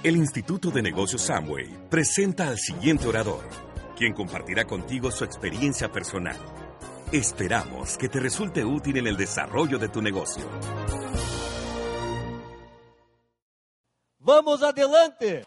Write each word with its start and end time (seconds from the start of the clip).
El 0.00 0.16
Instituto 0.16 0.70
de 0.70 0.80
Negocios 0.80 1.22
Samway 1.22 1.88
presenta 1.90 2.46
al 2.46 2.56
siguiente 2.56 3.08
orador, 3.08 3.42
quien 3.96 4.14
compartirá 4.14 4.64
contigo 4.64 5.10
su 5.10 5.24
experiencia 5.24 5.90
personal. 5.90 6.36
Esperamos 7.10 7.98
que 7.98 8.08
te 8.08 8.20
resulte 8.20 8.64
útil 8.64 8.98
en 8.98 9.08
el 9.08 9.16
desarrollo 9.16 9.76
de 9.76 9.88
tu 9.88 10.00
negocio. 10.00 10.44
Vamos 14.20 14.62
adelante. 14.62 15.44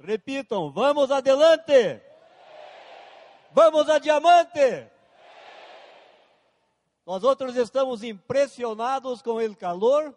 Repitam, 0.00 0.74
vamos 0.74 1.08
adelante. 1.12 2.02
Vamos 3.52 3.88
a 3.88 4.00
diamante. 4.00 4.90
Nós 7.06 7.22
outros 7.22 7.54
estamos 7.54 8.02
impressionados 8.02 9.22
com 9.22 9.36
o 9.36 9.54
calor, 9.54 10.12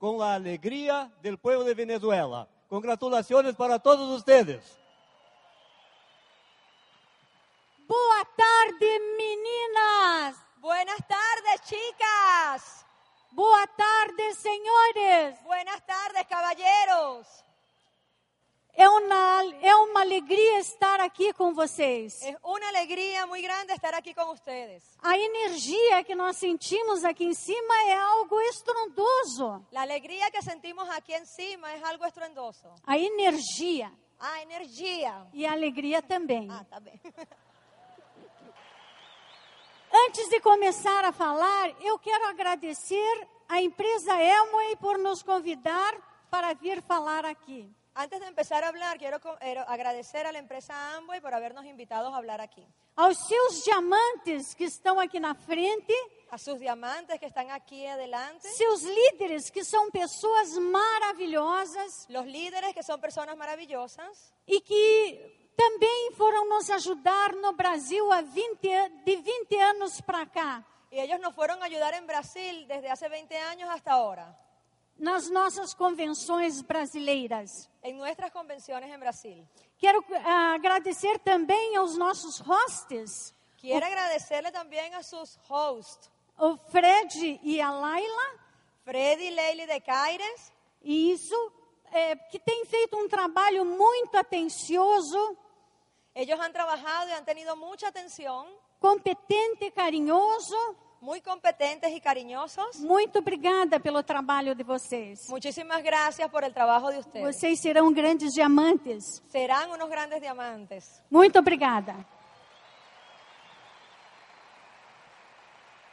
com 0.00 0.20
a 0.20 0.34
alegria 0.34 1.08
do 1.22 1.38
povo 1.38 1.62
de 1.62 1.72
Venezuela. 1.72 2.51
Congratulações 2.72 3.54
para 3.54 3.78
todos 3.78 4.08
vocês. 4.08 4.78
Boa 7.86 8.24
tarde, 8.24 8.98
meninas. 9.18 10.38
Buenas 10.56 10.98
tardes, 11.06 11.68
chicas. 11.68 12.86
Boa 13.30 13.66
tarde, 13.66 14.34
senhores. 14.36 15.38
Buenas 15.42 15.80
tardes, 15.82 16.26
caballeros. 16.26 17.44
É 18.74 18.88
uma, 18.88 19.42
é 19.60 19.74
uma 19.76 20.00
alegria 20.00 20.58
estar 20.60 20.98
aqui 21.00 21.32
com 21.34 21.52
vocês. 21.54 22.22
Es 22.22 22.36
una 22.42 22.68
alegría 22.70 23.26
muy 23.26 23.42
grande 23.42 23.74
estar 23.74 23.94
aquí 23.94 24.14
con 24.14 24.30
ustedes. 24.30 24.82
A 25.02 25.16
energia 25.18 26.02
que 26.04 26.14
nós 26.14 26.38
sentimos 26.38 27.04
aqui 27.04 27.24
em 27.24 27.34
cima 27.34 27.74
é 27.86 27.94
algo 27.94 28.40
estrondoso. 28.40 29.66
La 29.70 29.82
alegría 29.82 30.30
que 30.30 30.40
sentimos 30.42 30.88
aquí 30.88 31.12
encima 31.12 31.74
es 31.74 31.82
algo 31.84 32.06
estruendoso. 32.06 32.74
A 32.86 32.96
energia 32.96 33.92
Ah, 34.18 34.40
energía. 34.40 35.26
e 35.34 35.44
a 35.44 35.52
alegria 35.52 36.00
também. 36.00 36.48
Ah, 36.50 36.62
está 36.62 36.80
bien. 36.80 36.98
Antes 40.06 40.28
de 40.30 40.40
começar 40.40 41.04
a 41.04 41.12
falar, 41.12 41.70
eu 41.82 41.98
quero 41.98 42.24
agradecer 42.28 43.28
à 43.48 43.60
empresa 43.60 44.14
Elway 44.22 44.76
por 44.76 44.96
nos 44.96 45.22
convidar 45.22 45.92
para 46.30 46.54
vir 46.54 46.80
falar 46.82 47.26
aqui. 47.26 47.68
Antes 47.94 48.20
de 48.20 48.26
empezar 48.26 48.64
a 48.64 48.68
hablar, 48.68 48.96
quiero 48.96 49.20
co- 49.20 49.36
eh, 49.42 49.58
agradecer 49.68 50.26
a 50.26 50.32
la 50.32 50.38
empresa 50.38 50.72
Amway 50.96 51.20
por 51.20 51.34
habernos 51.34 51.66
invitado 51.66 52.08
a 52.08 52.16
hablar 52.16 52.40
aquí. 52.40 52.66
Aos 52.96 53.18
seus 53.28 53.64
diamantes 53.64 54.54
que 54.54 54.64
estão 54.64 54.98
aqui 54.98 55.20
na 55.20 55.34
frente, 55.34 55.92
A 56.30 56.38
sus 56.38 56.58
diamantes 56.58 57.18
que 57.20 57.26
están 57.26 57.50
aquí 57.50 57.86
adelante. 57.86 58.48
seus 58.48 58.82
líderes 58.82 59.50
que 59.50 59.62
são 59.62 59.90
pessoas 59.90 60.48
maravilhosas 60.58 62.06
Los 62.08 62.24
líderes 62.26 62.72
que 62.74 62.82
son 62.82 62.98
personas 63.00 63.36
maravillosas 63.36 64.32
e 64.46 64.60
que 64.62 65.52
também 65.54 66.12
foram 66.16 66.48
nos 66.48 66.70
ajudar 66.70 67.34
no 67.34 67.52
Brasil 67.52 68.10
há 68.10 68.22
20, 68.22 68.72
a- 68.72 68.88
de 69.04 69.16
20 69.16 69.58
anos 69.60 70.00
para 70.00 70.24
cá, 70.26 70.64
y 70.90 70.98
ellos 70.98 71.20
nos 71.20 71.34
fueron 71.34 71.62
a 71.62 71.66
ayudar 71.66 71.92
en 71.94 72.06
Brasil 72.06 72.66
desde 72.66 72.88
hace 72.90 73.08
20 73.10 73.36
años 73.36 73.68
hasta 73.70 73.92
ahora, 73.92 74.34
nas 75.02 75.28
nossas 75.28 75.74
convenções 75.74 76.62
brasileiras. 76.62 77.68
en 77.82 77.98
nuestras 77.98 78.30
convenciones 78.30 78.88
en 78.88 79.00
Brasil. 79.00 79.44
Quero 79.76 80.04
ah, 80.24 80.54
agradecer 80.54 81.18
também 81.18 81.74
aos 81.76 81.98
nossos 81.98 82.40
hosts, 82.40 83.34
Quiero 83.60 83.84
agradecerle 83.84 84.52
también 84.52 84.94
a 84.94 85.02
sus 85.02 85.38
hosts, 85.48 86.08
o 86.38 86.56
Fred 86.70 87.40
e 87.42 87.60
a 87.60 87.70
Laila, 87.70 88.28
Freddy 88.84 89.26
y 89.26 89.30
Leili 89.30 89.66
de 89.66 89.80
Caires, 89.80 90.52
e 90.82 91.12
isso 91.12 91.52
é, 91.92 92.14
que 92.30 92.38
tem 92.38 92.64
feito 92.64 92.96
um 92.96 93.08
trabalho 93.08 93.64
muito 93.64 94.16
atencioso, 94.16 95.36
Ellos 96.14 96.38
han 96.38 96.52
trabajado 96.52 97.08
y 97.08 97.12
han 97.12 97.24
tenido 97.24 97.56
mucha 97.56 97.88
atención, 97.88 98.46
competente, 98.78 99.72
carinhoso. 99.72 100.76
Muy 101.02 101.20
competentes 101.20 101.90
y 101.90 102.00
cariñosos. 102.00 102.76
Muito 102.78 103.18
obrigada 103.18 103.80
pelo 103.80 104.02
trabalho 104.04 104.54
de 104.54 104.62
vocês. 104.62 105.28
Muchísimas 105.28 105.82
gracias 105.82 106.30
por 106.30 106.44
el 106.44 106.54
trabajo 106.54 106.90
de 106.92 106.98
ustedes. 106.98 107.26
Vocês 107.36 107.60
serão 107.60 107.92
grandes 107.92 108.32
diamantes. 108.32 109.20
Serán 109.28 109.68
unos 109.72 109.88
grandes 109.90 110.20
diamantes. 110.20 111.02
Muito 111.10 111.38
obrigada. 111.40 111.94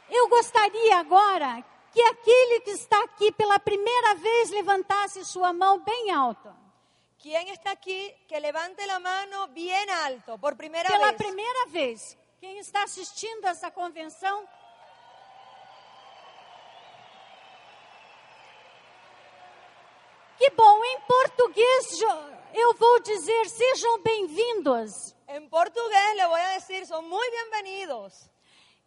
Eu 0.08 0.28
gostaria 0.28 0.98
agora 0.98 1.64
que 1.92 2.00
aquele 2.02 2.60
que 2.60 2.70
está 2.70 3.02
aqui 3.04 3.32
pela 3.32 3.58
primeira 3.58 4.14
vez 4.14 4.50
levantasse 4.50 5.24
sua 5.24 5.52
mão 5.52 5.80
bem 5.80 6.10
alto. 6.12 6.48
¿Quién 7.18 7.48
está 7.48 7.72
aquí 7.72 8.14
que 8.28 8.38
levante 8.40 8.86
la 8.86 8.98
mano 8.98 9.48
bien 9.48 9.90
alto 10.06 10.38
por 10.38 10.56
primera 10.56 10.88
Pela 10.88 11.08
vez? 11.12 11.16
primeira 11.16 11.66
vez. 11.66 12.16
Quem 12.40 12.58
está 12.58 12.84
assistindo 12.84 13.44
essa 13.46 13.70
convenção? 13.70 14.48
Que 20.40 20.48
bom, 20.52 20.82
em 20.82 21.00
português 21.02 22.00
eu 22.54 22.72
vou 22.74 22.98
dizer 23.00 23.46
sejam 23.50 24.02
bem-vindos. 24.02 25.14
En 25.28 25.46
portugués 25.50 26.16
le 26.16 26.26
voy 26.26 26.40
a 26.40 26.52
decir, 26.54 26.86
son 26.86 27.06
muy 27.10 27.28
bienvenidos. 27.30 28.14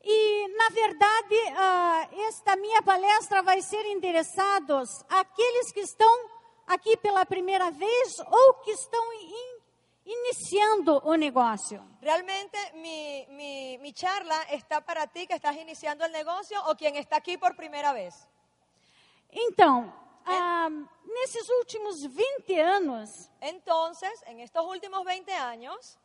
E, 0.03 0.47
na 0.57 0.69
verdade, 0.69 1.37
ah, 1.55 2.07
esta 2.27 2.55
minha 2.55 2.81
palestra 2.81 3.43
vai 3.43 3.61
ser 3.61 3.85
endereçados 3.85 4.89
àqueles 5.07 5.71
que 5.71 5.81
estão 5.81 6.11
aqui 6.65 6.97
pela 6.97 7.23
primeira 7.23 7.69
vez 7.69 8.17
ou 8.19 8.55
que 8.55 8.71
estão 8.71 9.13
in- 9.13 9.59
iniciando 10.07 10.99
o 11.05 11.13
negócio. 11.13 11.85
Realmente 12.01 12.57
mi, 12.73 13.27
mi, 13.29 13.77
mi 13.77 13.93
charla 13.95 14.43
está 14.49 14.81
para 14.81 15.05
ti 15.05 15.27
que 15.27 15.35
estás 15.35 15.55
iniciando 15.55 16.03
el 16.03 16.11
negocio 16.11 16.59
o 16.67 16.75
quien 16.75 16.95
está 16.95 17.17
aquí 17.17 17.37
por 17.37 17.55
primera 17.55 17.93
vez. 17.93 18.27
Então, 19.31 19.93
ah, 20.25 20.69
nesses 21.05 21.49
últimos 21.49 22.03
20 22.05 22.59
anos, 22.59 23.29
Entonces, 23.41 24.11
en 24.27 24.39
estos 24.39 24.65
últimos 24.65 25.03
20 25.05 25.31
años, 25.31 25.97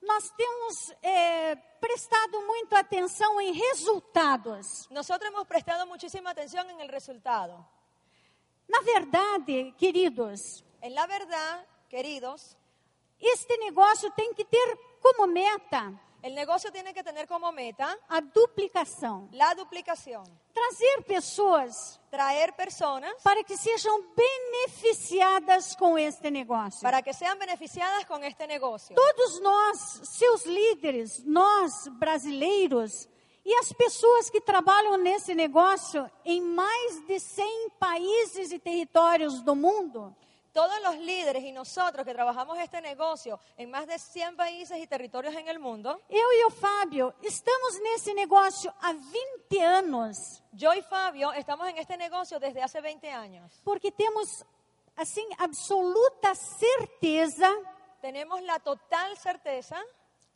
nós 0.00 0.30
temos 0.36 0.94
eh, 1.02 1.56
prestado 1.80 2.40
muito 2.42 2.74
atenção 2.76 3.40
em 3.40 3.52
resultados. 3.52 4.86
nosotros 4.90 5.30
hemos 5.30 5.46
prestado 5.46 5.86
muchísima 5.86 6.30
atención 6.30 6.68
en 6.70 6.80
el 6.80 6.88
resultado. 6.88 7.66
Na 8.68 8.80
verdade, 8.82 9.74
queridos, 9.78 10.62
En 10.80 10.94
la 10.94 11.06
verdad, 11.06 11.66
queridos, 11.88 12.56
este 13.20 13.56
negócio 13.58 14.10
tem 14.12 14.32
que 14.34 14.44
ter 14.44 14.78
como 15.00 15.26
meta 15.26 15.92
el 16.22 16.34
negocio 16.34 16.70
tiene 16.72 16.92
que 16.92 17.02
tener 17.02 17.26
como 17.26 17.52
meta 17.52 17.96
a 18.08 18.20
duplicação. 18.20 19.28
la 19.32 19.54
duplicación. 19.54 20.24
Trazer 20.52 21.04
pessoas 21.06 22.00
Traer 22.10 22.54
personas 22.54 23.12
para 23.22 23.44
que 23.44 23.56
sejam 23.56 24.02
beneficiadas 24.16 25.76
com 25.76 25.98
este 25.98 26.30
negócio. 26.30 26.80
para 26.82 27.02
que 27.02 27.12
sean 27.12 27.38
beneficiadas 27.38 28.04
con 28.06 28.24
este 28.24 28.46
negocio. 28.46 28.96
Todos 28.96 29.40
nós, 29.40 30.00
seus 30.04 30.44
líderes, 30.46 31.22
nós 31.24 31.86
brasileiros 31.98 33.08
e 33.44 33.54
as 33.54 33.72
pessoas 33.72 34.28
que 34.28 34.40
trabalham 34.40 34.96
nesse 34.98 35.34
negócio 35.34 36.10
em 36.24 36.40
mais 36.40 37.06
de 37.06 37.18
100 37.18 37.70
países 37.78 38.52
e 38.52 38.58
territórios 38.58 39.40
do 39.42 39.54
mundo, 39.54 40.14
Todos 40.52 40.80
los 40.82 40.96
líderes 40.98 41.42
y 41.44 41.52
nosotros 41.52 42.04
que 42.04 42.14
trabajamos 42.14 42.58
este 42.58 42.80
negocio 42.80 43.38
en 43.56 43.70
más 43.70 43.86
de 43.86 43.98
100 43.98 44.36
países 44.36 44.78
y 44.78 44.86
territorios 44.86 45.34
en 45.34 45.48
el 45.48 45.58
mundo, 45.58 46.00
eu 46.08 46.32
e 46.32 46.44
o 46.44 46.50
Fábio 46.50 47.14
estamos 47.22 47.78
nesse 47.80 48.14
negócio 48.14 48.72
há 48.80 48.92
20 48.92 49.62
anos, 49.62 50.42
yo 50.52 50.72
y 50.74 50.82
Fabio 50.82 51.32
estamos 51.32 51.68
en 51.68 51.78
este 51.78 51.96
negocio 51.96 52.38
desde 52.40 52.62
hace 52.62 52.80
20 52.80 53.10
años. 53.10 53.60
porque 53.64 53.92
temos 53.92 54.44
assim 54.96 55.28
absoluta 55.38 56.34
certeza 56.34 57.52
Tenemos 58.00 58.40
la 58.42 58.60
total 58.60 59.16
certeza 59.16 59.76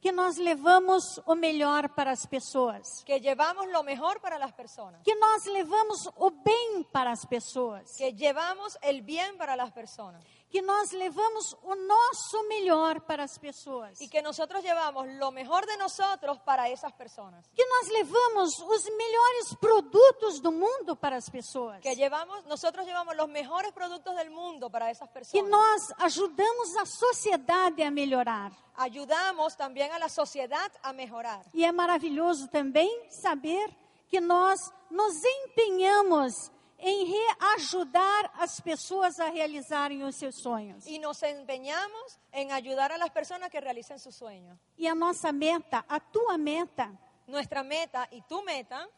que 0.03 0.11
nós 0.11 0.37
levamos 0.37 1.23
o 1.25 1.37
melhor 1.37 1.89
para 1.91 2.11
as 2.11 2.27
pessoas. 2.27 3.05
que 3.07 3.21
llevamos 3.21 3.71
lo 3.71 3.85
mejor 3.85 4.21
para 4.21 4.37
las 4.37 4.53
personas, 4.53 5.01
que 5.05 5.15
nós 5.15 5.47
levamos 5.47 6.11
o 6.17 6.31
bem 6.31 6.83
para 6.93 7.13
as 7.13 7.25
pessoas, 7.25 7.97
que 7.97 8.13
llevamos 8.13 8.77
el 8.83 9.03
bien 9.03 9.39
para 9.39 9.55
las 9.55 9.71
personas 9.71 10.25
que 10.53 10.61
nós 10.61 10.93
levamos 10.93 11.57
o 11.63 11.75
nosso 11.75 12.47
melhor 12.47 13.01
para 13.01 13.25
as 13.25 13.39
pessoas, 13.39 13.99
y 14.03 14.09
que 14.09 14.21
nosotros 14.21 14.63
llevamos 14.63 15.07
lo 15.19 15.33
mejor 15.33 15.65
de 15.65 15.79
nosotros 15.79 16.39
para 16.45 16.69
esas 16.69 16.93
personas, 16.93 17.49
que 17.55 17.65
nós 17.65 17.89
levamos 17.89 18.61
os 18.61 18.85
melhores 18.85 19.55
produtos 19.59 20.41
do 20.41 20.53
mundo 20.53 20.95
para 20.95 21.17
as 21.17 21.31
pessoas, 21.31 21.81
que 21.81 21.97
llevamos 21.97 22.45
nosotros 22.45 22.85
llevamos 22.85 23.17
los 23.17 23.31
mejores 23.31 23.73
productos 23.73 24.15
del 24.15 24.31
mundo 24.31 24.69
para 24.69 24.91
esas 24.91 25.09
que 25.09 25.15
personas. 25.15 25.51
nós 25.51 25.95
ajudamos 25.99 26.77
a 26.77 26.85
sociedade 26.85 27.83
a 27.83 27.91
melhorar. 27.91 28.53
Ayudamos 28.77 29.57
también 29.57 29.91
a 29.93 29.99
la 29.99 30.11
sociedad 30.11 30.71
a 30.83 30.93
mejorar. 30.93 31.47
E 31.55 31.65
é 31.65 31.73
maravilhoso 31.73 32.49
também 32.49 33.09
saber 33.09 33.75
que 34.11 34.21
nós 34.21 34.61
nos 34.91 35.15
empenhamos 35.25 36.51
em 36.85 37.07
reajudar 37.07 38.33
as 38.39 38.61
pessoas 38.61 39.21
a 39.21 39.31
realizarem 39.31 40.03
os 40.03 40.17
seus 40.17 40.35
sonhos. 40.35 40.85
y 40.87 40.99
nos 40.99 41.23
empeñamos 41.23 42.19
en 42.33 42.51
ayudar 42.51 42.91
a 42.91 42.99
las 42.99 43.11
personas 43.11 43.51
que 43.51 43.61
realicen 43.61 43.99
sus 44.01 44.15
sueños. 44.17 44.59
E 44.77 44.89
a 44.89 44.95
nossa 44.95 45.31
meta, 45.33 45.85
a 45.89 46.01
tua 46.01 46.37
meta, 46.37 46.91
Nuestra 47.27 47.63
meta 47.63 48.09
y 48.11 48.21
tu 48.23 48.43
meta 48.43 48.89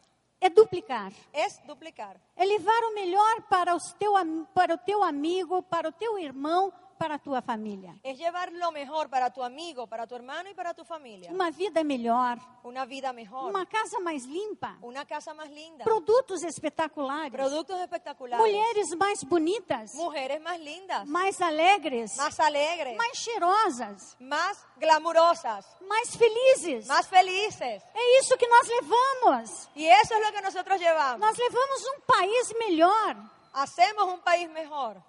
é 0.41 0.49
duplicar. 0.49 1.13
es 1.31 1.61
duplicar. 1.65 2.19
É 2.35 2.43
levar 2.45 2.83
o 2.89 2.93
melhor 2.95 3.43
para, 3.47 3.75
os 3.75 3.93
teu, 3.93 4.13
para 4.53 4.73
o 4.73 4.77
teu 4.79 5.03
amigo, 5.03 5.61
para 5.61 5.87
o 5.89 5.91
teu 5.91 6.17
irmão, 6.17 6.73
para 6.97 7.15
a 7.15 7.19
tua 7.19 7.41
família. 7.41 7.95
Es 8.03 8.17
llevar 8.17 8.51
lo 8.51 8.71
mejor 8.71 9.09
para 9.09 9.31
tu 9.31 9.43
amigo, 9.43 9.87
para 9.87 10.07
tu 10.07 10.15
hermano 10.15 10.49
y 10.49 10.53
para 10.53 10.73
tu 10.73 10.83
familia. 10.83 11.31
Uma 11.31 11.51
vida 11.51 11.83
melhor, 11.83 12.37
Una 12.63 12.85
vida 12.85 13.13
mejor, 13.13 13.49
uma 13.49 13.65
casa 13.65 13.99
mais 13.99 14.25
limpa, 14.25 14.77
una 14.81 15.05
casa 15.05 15.33
más 15.33 15.49
linda, 15.49 15.83
produtos 15.85 16.43
espetaculares, 16.43 17.31
productos 17.31 17.79
espectaculares, 17.79 18.45
mulheres 18.45 18.95
mais 18.97 19.23
bonitas, 19.23 19.93
mujeres 19.93 20.41
más 20.41 20.59
lindas, 20.59 21.05
mais 21.07 21.39
alegres, 21.41 22.17
más 22.17 22.39
alegres, 22.39 22.97
mais 22.97 23.17
cheirosas, 23.17 24.15
más 24.19 24.65
glamurosas, 24.77 25.65
mais 25.87 26.15
felizes. 26.15 26.87
más 26.87 27.07
felices. 27.07 27.83
É 27.93 28.19
isso 28.19 28.37
que 28.37 28.47
nós 28.47 28.67
levamos. 28.67 29.69
Y 29.75 29.85
eso 29.85 30.15
es 30.15 30.21
lo 30.25 30.31
que 30.31 30.41
nosotros 30.41 30.79
llevamos. 30.79 31.19
Nós 31.19 31.37
levamos 31.37 31.85
um 31.95 32.01
país 32.01 32.55
melhor. 32.59 33.15
Hacemos 33.53 34.05
un 34.13 34.19
país 34.19 34.49
mejor. 34.49 35.01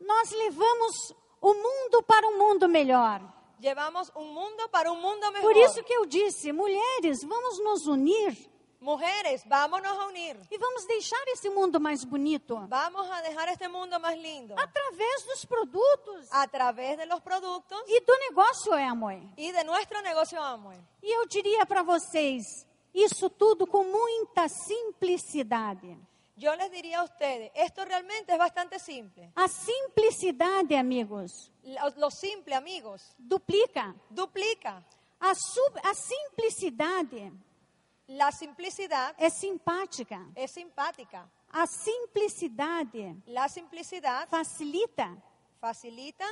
Nós 0.00 0.30
levamos 0.30 1.14
o 1.40 1.54
mundo 1.54 2.02
para 2.02 2.26
um 2.28 2.38
mundo 2.38 2.68
melhor. 2.68 3.20
Llevamos 3.60 4.10
un 4.14 4.32
mundo 4.32 4.68
para 4.70 4.90
un 4.90 5.00
mundo 5.00 5.32
mejor. 5.32 5.42
Por 5.42 5.56
isso 5.56 5.82
que 5.82 5.92
eu 5.92 6.06
disse, 6.06 6.52
mulheres, 6.52 7.24
vamos 7.24 7.58
nos 7.62 7.86
unir 7.86 8.36
Mujeres, 8.80 9.42
vámonos 9.44 9.90
a 9.90 10.06
unir. 10.06 10.36
e 10.48 10.56
vamos 10.56 10.84
deixar 10.86 11.20
esse 11.26 11.50
mundo 11.50 11.80
mais 11.80 12.04
bonito 12.04 12.54
Vamos 12.68 13.10
a 13.10 13.20
dejar 13.22 13.48
este 13.48 13.66
mundo 13.66 13.98
más 13.98 14.16
lindo 14.16 14.54
através 14.56 15.24
dos 15.26 15.44
produtos 15.44 16.28
a 16.30 16.46
través 16.46 16.96
de 16.96 17.04
los 17.06 17.20
productos 17.20 17.76
e 17.88 18.00
do 18.00 18.16
negócio 18.28 18.72
Amway. 18.72 19.28
y 19.36 19.50
de 19.50 19.64
nuestro 19.64 20.00
negocio 20.02 20.40
Amway. 20.40 20.78
E 21.02 21.10
eu 21.10 21.26
diria 21.26 21.66
para 21.66 21.82
vocês, 21.82 22.64
isso 22.94 23.28
tudo 23.28 23.66
com 23.66 23.82
muita 23.82 24.46
simplicidade. 24.48 25.98
Yo 26.38 26.54
les 26.54 26.70
diría 26.70 27.00
a 27.00 27.04
ustedes, 27.04 27.50
esto 27.54 27.84
realmente 27.84 28.32
es 28.32 28.38
bastante 28.38 28.78
simple. 28.78 29.32
A 29.34 29.48
simplicidade, 29.48 30.76
amigos, 30.78 31.50
Lo, 31.64 31.90
lo 31.96 32.10
simple, 32.10 32.54
amigos, 32.54 33.02
duplica. 33.18 33.94
duplica. 34.08 34.84
A, 35.20 35.34
sub- 35.34 35.80
a 35.82 35.92
simplicidade 35.94 37.32
La 38.06 38.30
simplicidad 38.30 39.14
é 39.18 39.28
simpática. 39.30 40.24
es 40.36 40.50
simpática. 40.52 41.28
A 41.50 41.66
simplicidade 41.66 43.16
La 43.26 43.48
simplicidad 43.48 44.28
facilita. 44.28 45.16
facilita. 45.60 46.24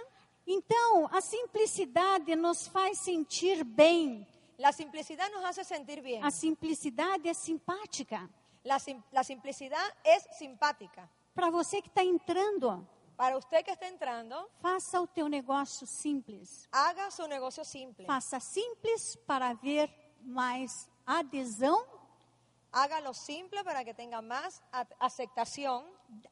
Então, 0.47 1.09
a 1.13 1.21
simplicidade 1.21 2.37
nos 2.37 2.69
faz 2.69 2.99
sentir 3.01 3.65
bem. 3.65 4.25
La 4.59 4.73
simplicidad 4.73 5.29
nos 5.33 5.45
hace 5.45 5.65
sentir 5.65 6.01
bien. 6.01 6.23
A 6.25 6.31
simplicidade 6.31 7.29
é 7.29 7.35
simpática. 7.35 8.29
La, 8.67 8.79
sim- 8.79 9.03
la 9.13 9.23
simplicidad 9.23 9.87
es 10.05 10.27
simpática. 10.37 11.09
Para 11.35 11.51
você 11.51 11.81
que 11.81 11.89
está 11.89 12.03
entrando, 12.03 12.87
Para 13.17 13.37
usted 13.39 13.65
que 13.65 13.71
está 13.71 13.87
entrando, 13.89 14.35
faça 14.61 15.01
o 15.01 15.07
teu 15.07 15.29
negócio 15.29 15.87
simples. 15.87 16.69
haga 16.73 17.11
su 17.11 17.27
negocio 17.29 17.65
simple. 17.65 18.05
Faça 18.07 18.41
simples 18.41 19.17
para 19.27 19.55
ver 19.55 19.89
mais 20.23 20.91
adesão, 21.07 21.79
Hágalo 22.73 23.15
simple 23.15 23.63
para 23.65 23.85
que 23.85 23.95
tenga 23.95 24.21
más 24.21 24.61
a- 24.73 24.87
aceptación. 25.01 25.83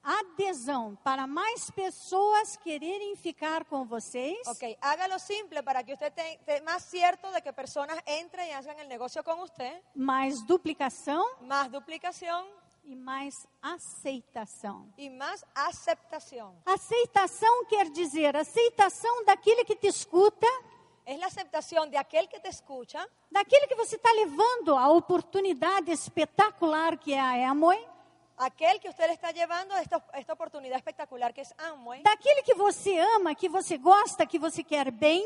Adesão 0.02 0.96
para 1.02 1.26
mais 1.26 1.70
pessoas 1.70 2.56
quererem 2.56 3.16
ficar 3.16 3.64
com 3.64 3.84
vocês. 3.84 4.46
Ok, 4.46 4.76
hágalo 4.80 5.18
simple 5.18 5.62
para 5.62 5.82
que 5.82 5.92
usted 5.92 6.12
esté 6.16 6.60
más 6.62 6.82
cierto 6.84 7.30
de 7.32 7.40
que 7.42 7.52
personas 7.52 7.98
entren 8.06 8.48
y 8.48 8.52
hagan 8.52 8.78
el 8.80 8.88
negocio 8.88 9.22
con 9.24 9.40
usted. 9.40 9.80
mais 9.94 10.42
duplicação 10.46 11.24
Más 11.42 11.70
duplicación 11.70 12.46
e 12.84 12.94
mais 12.94 13.46
aceitação. 13.62 14.92
y 14.98 15.08
más 15.08 15.44
aceptación. 15.54 16.54
Aceitação 16.66 17.64
quer 17.66 17.88
dizer 17.90 18.36
aceitação 18.36 19.24
daquele 19.24 19.64
que 19.64 19.76
te 19.76 19.88
escuta, 19.88 20.46
Es 21.06 21.18
la 21.18 21.26
aceptación 21.26 21.90
de 21.90 21.98
aquel 21.98 22.26
que 22.30 22.40
te 22.40 22.48
escucha, 22.48 23.06
daquele 23.30 23.66
que 23.66 23.74
você 23.74 23.96
está 23.96 24.10
levando 24.12 24.74
a 24.74 24.88
oportunidade 24.88 25.90
espetacular 25.92 26.96
que 26.98 27.12
é 27.12 27.20
a 27.20 27.50
Amway, 27.50 27.86
aquel 28.36 28.80
que 28.80 28.88
usted 28.88 29.06
le 29.06 29.12
está 29.14 29.30
llevando 29.32 29.74
a 29.74 29.80
esta, 29.80 30.04
esta 30.14 30.32
oportunidad 30.32 30.76
espectacular 30.76 31.32
que 31.32 31.42
es 31.42 31.54
Amway, 31.58 32.02
daquele 32.02 32.42
que 32.42 32.54
você 32.54 32.98
ama, 33.16 33.34
que 33.34 33.48
você 33.48 33.76
gosta, 33.78 34.26
que 34.26 34.38
você 34.38 34.62
quer 34.64 34.90
bem 34.90 35.22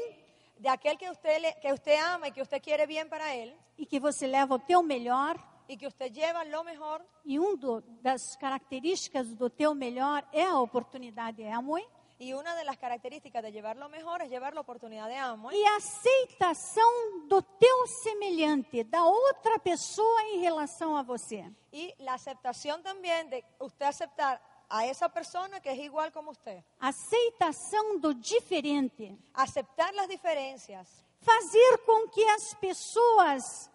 de 0.59 0.69
aquel 0.69 0.97
que 0.99 1.09
usted, 1.09 1.41
le- 1.41 1.55
que 1.61 1.73
usted 1.73 1.99
ama 2.15 2.29
y 2.29 2.33
que 2.33 2.43
usted 2.43 2.61
quiere 2.61 2.87
bien 2.87 3.09
para 3.09 3.35
él 3.35 3.55
e 3.79 3.87
que 3.87 4.01
você 4.01 4.27
leva 4.27 4.55
o 4.55 4.59
teu 4.59 4.83
melhor. 4.83 5.37
y 5.71 5.77
que 5.77 5.87
usted 5.87 6.11
lleva 6.11 6.43
lo 6.45 6.65
mejor. 6.65 7.05
E 7.27 7.39
um 7.39 7.55
do, 7.55 7.83
das 8.01 8.35
características 8.37 9.35
do 9.35 9.51
teu 9.51 9.75
melhor 9.75 10.25
é 10.33 10.43
a 10.45 10.59
oportunidade 10.59 11.45
Amway. 11.47 11.87
Y 12.21 12.33
una 12.33 12.57
de 12.57 12.65
las 12.65 12.77
características 12.79 13.43
de 13.45 13.53
llevar 13.53 13.77
lo 13.77 13.89
mejor 13.89 14.23
es 14.23 14.29
llevar 14.29 14.53
la 14.53 14.61
oportunidad 14.61 15.09
de 15.09 15.17
Amway. 15.17 15.57
E 15.57 15.67
a 15.67 15.77
aceitação 15.77 17.29
do 17.29 17.41
teu 17.41 17.87
semelhante, 17.87 18.83
da 18.83 19.05
outra 19.05 19.59
pessoa 19.61 20.23
em 20.25 20.41
relação 20.41 20.97
a 20.97 21.03
você. 21.03 21.49
Y 21.71 21.95
la 21.99 22.15
aceptación 22.15 22.83
también 22.83 23.31
de 23.31 23.45
usted 23.61 23.87
aceptar 23.87 24.41
a 24.69 24.85
esa 24.85 25.09
persona 25.09 25.61
que 25.61 25.71
es 25.71 25.79
igual 25.79 26.13
como 26.13 26.33
usted. 26.33 26.63
Aceitação 26.81 27.99
do 28.01 28.13
diferente. 28.15 29.17
Aceptar 29.35 29.95
las 29.95 30.09
diferencias. 30.09 30.89
Fazer 31.21 31.79
com 31.87 32.09
que 32.09 32.25
as 32.31 32.55
pessoas 32.55 33.71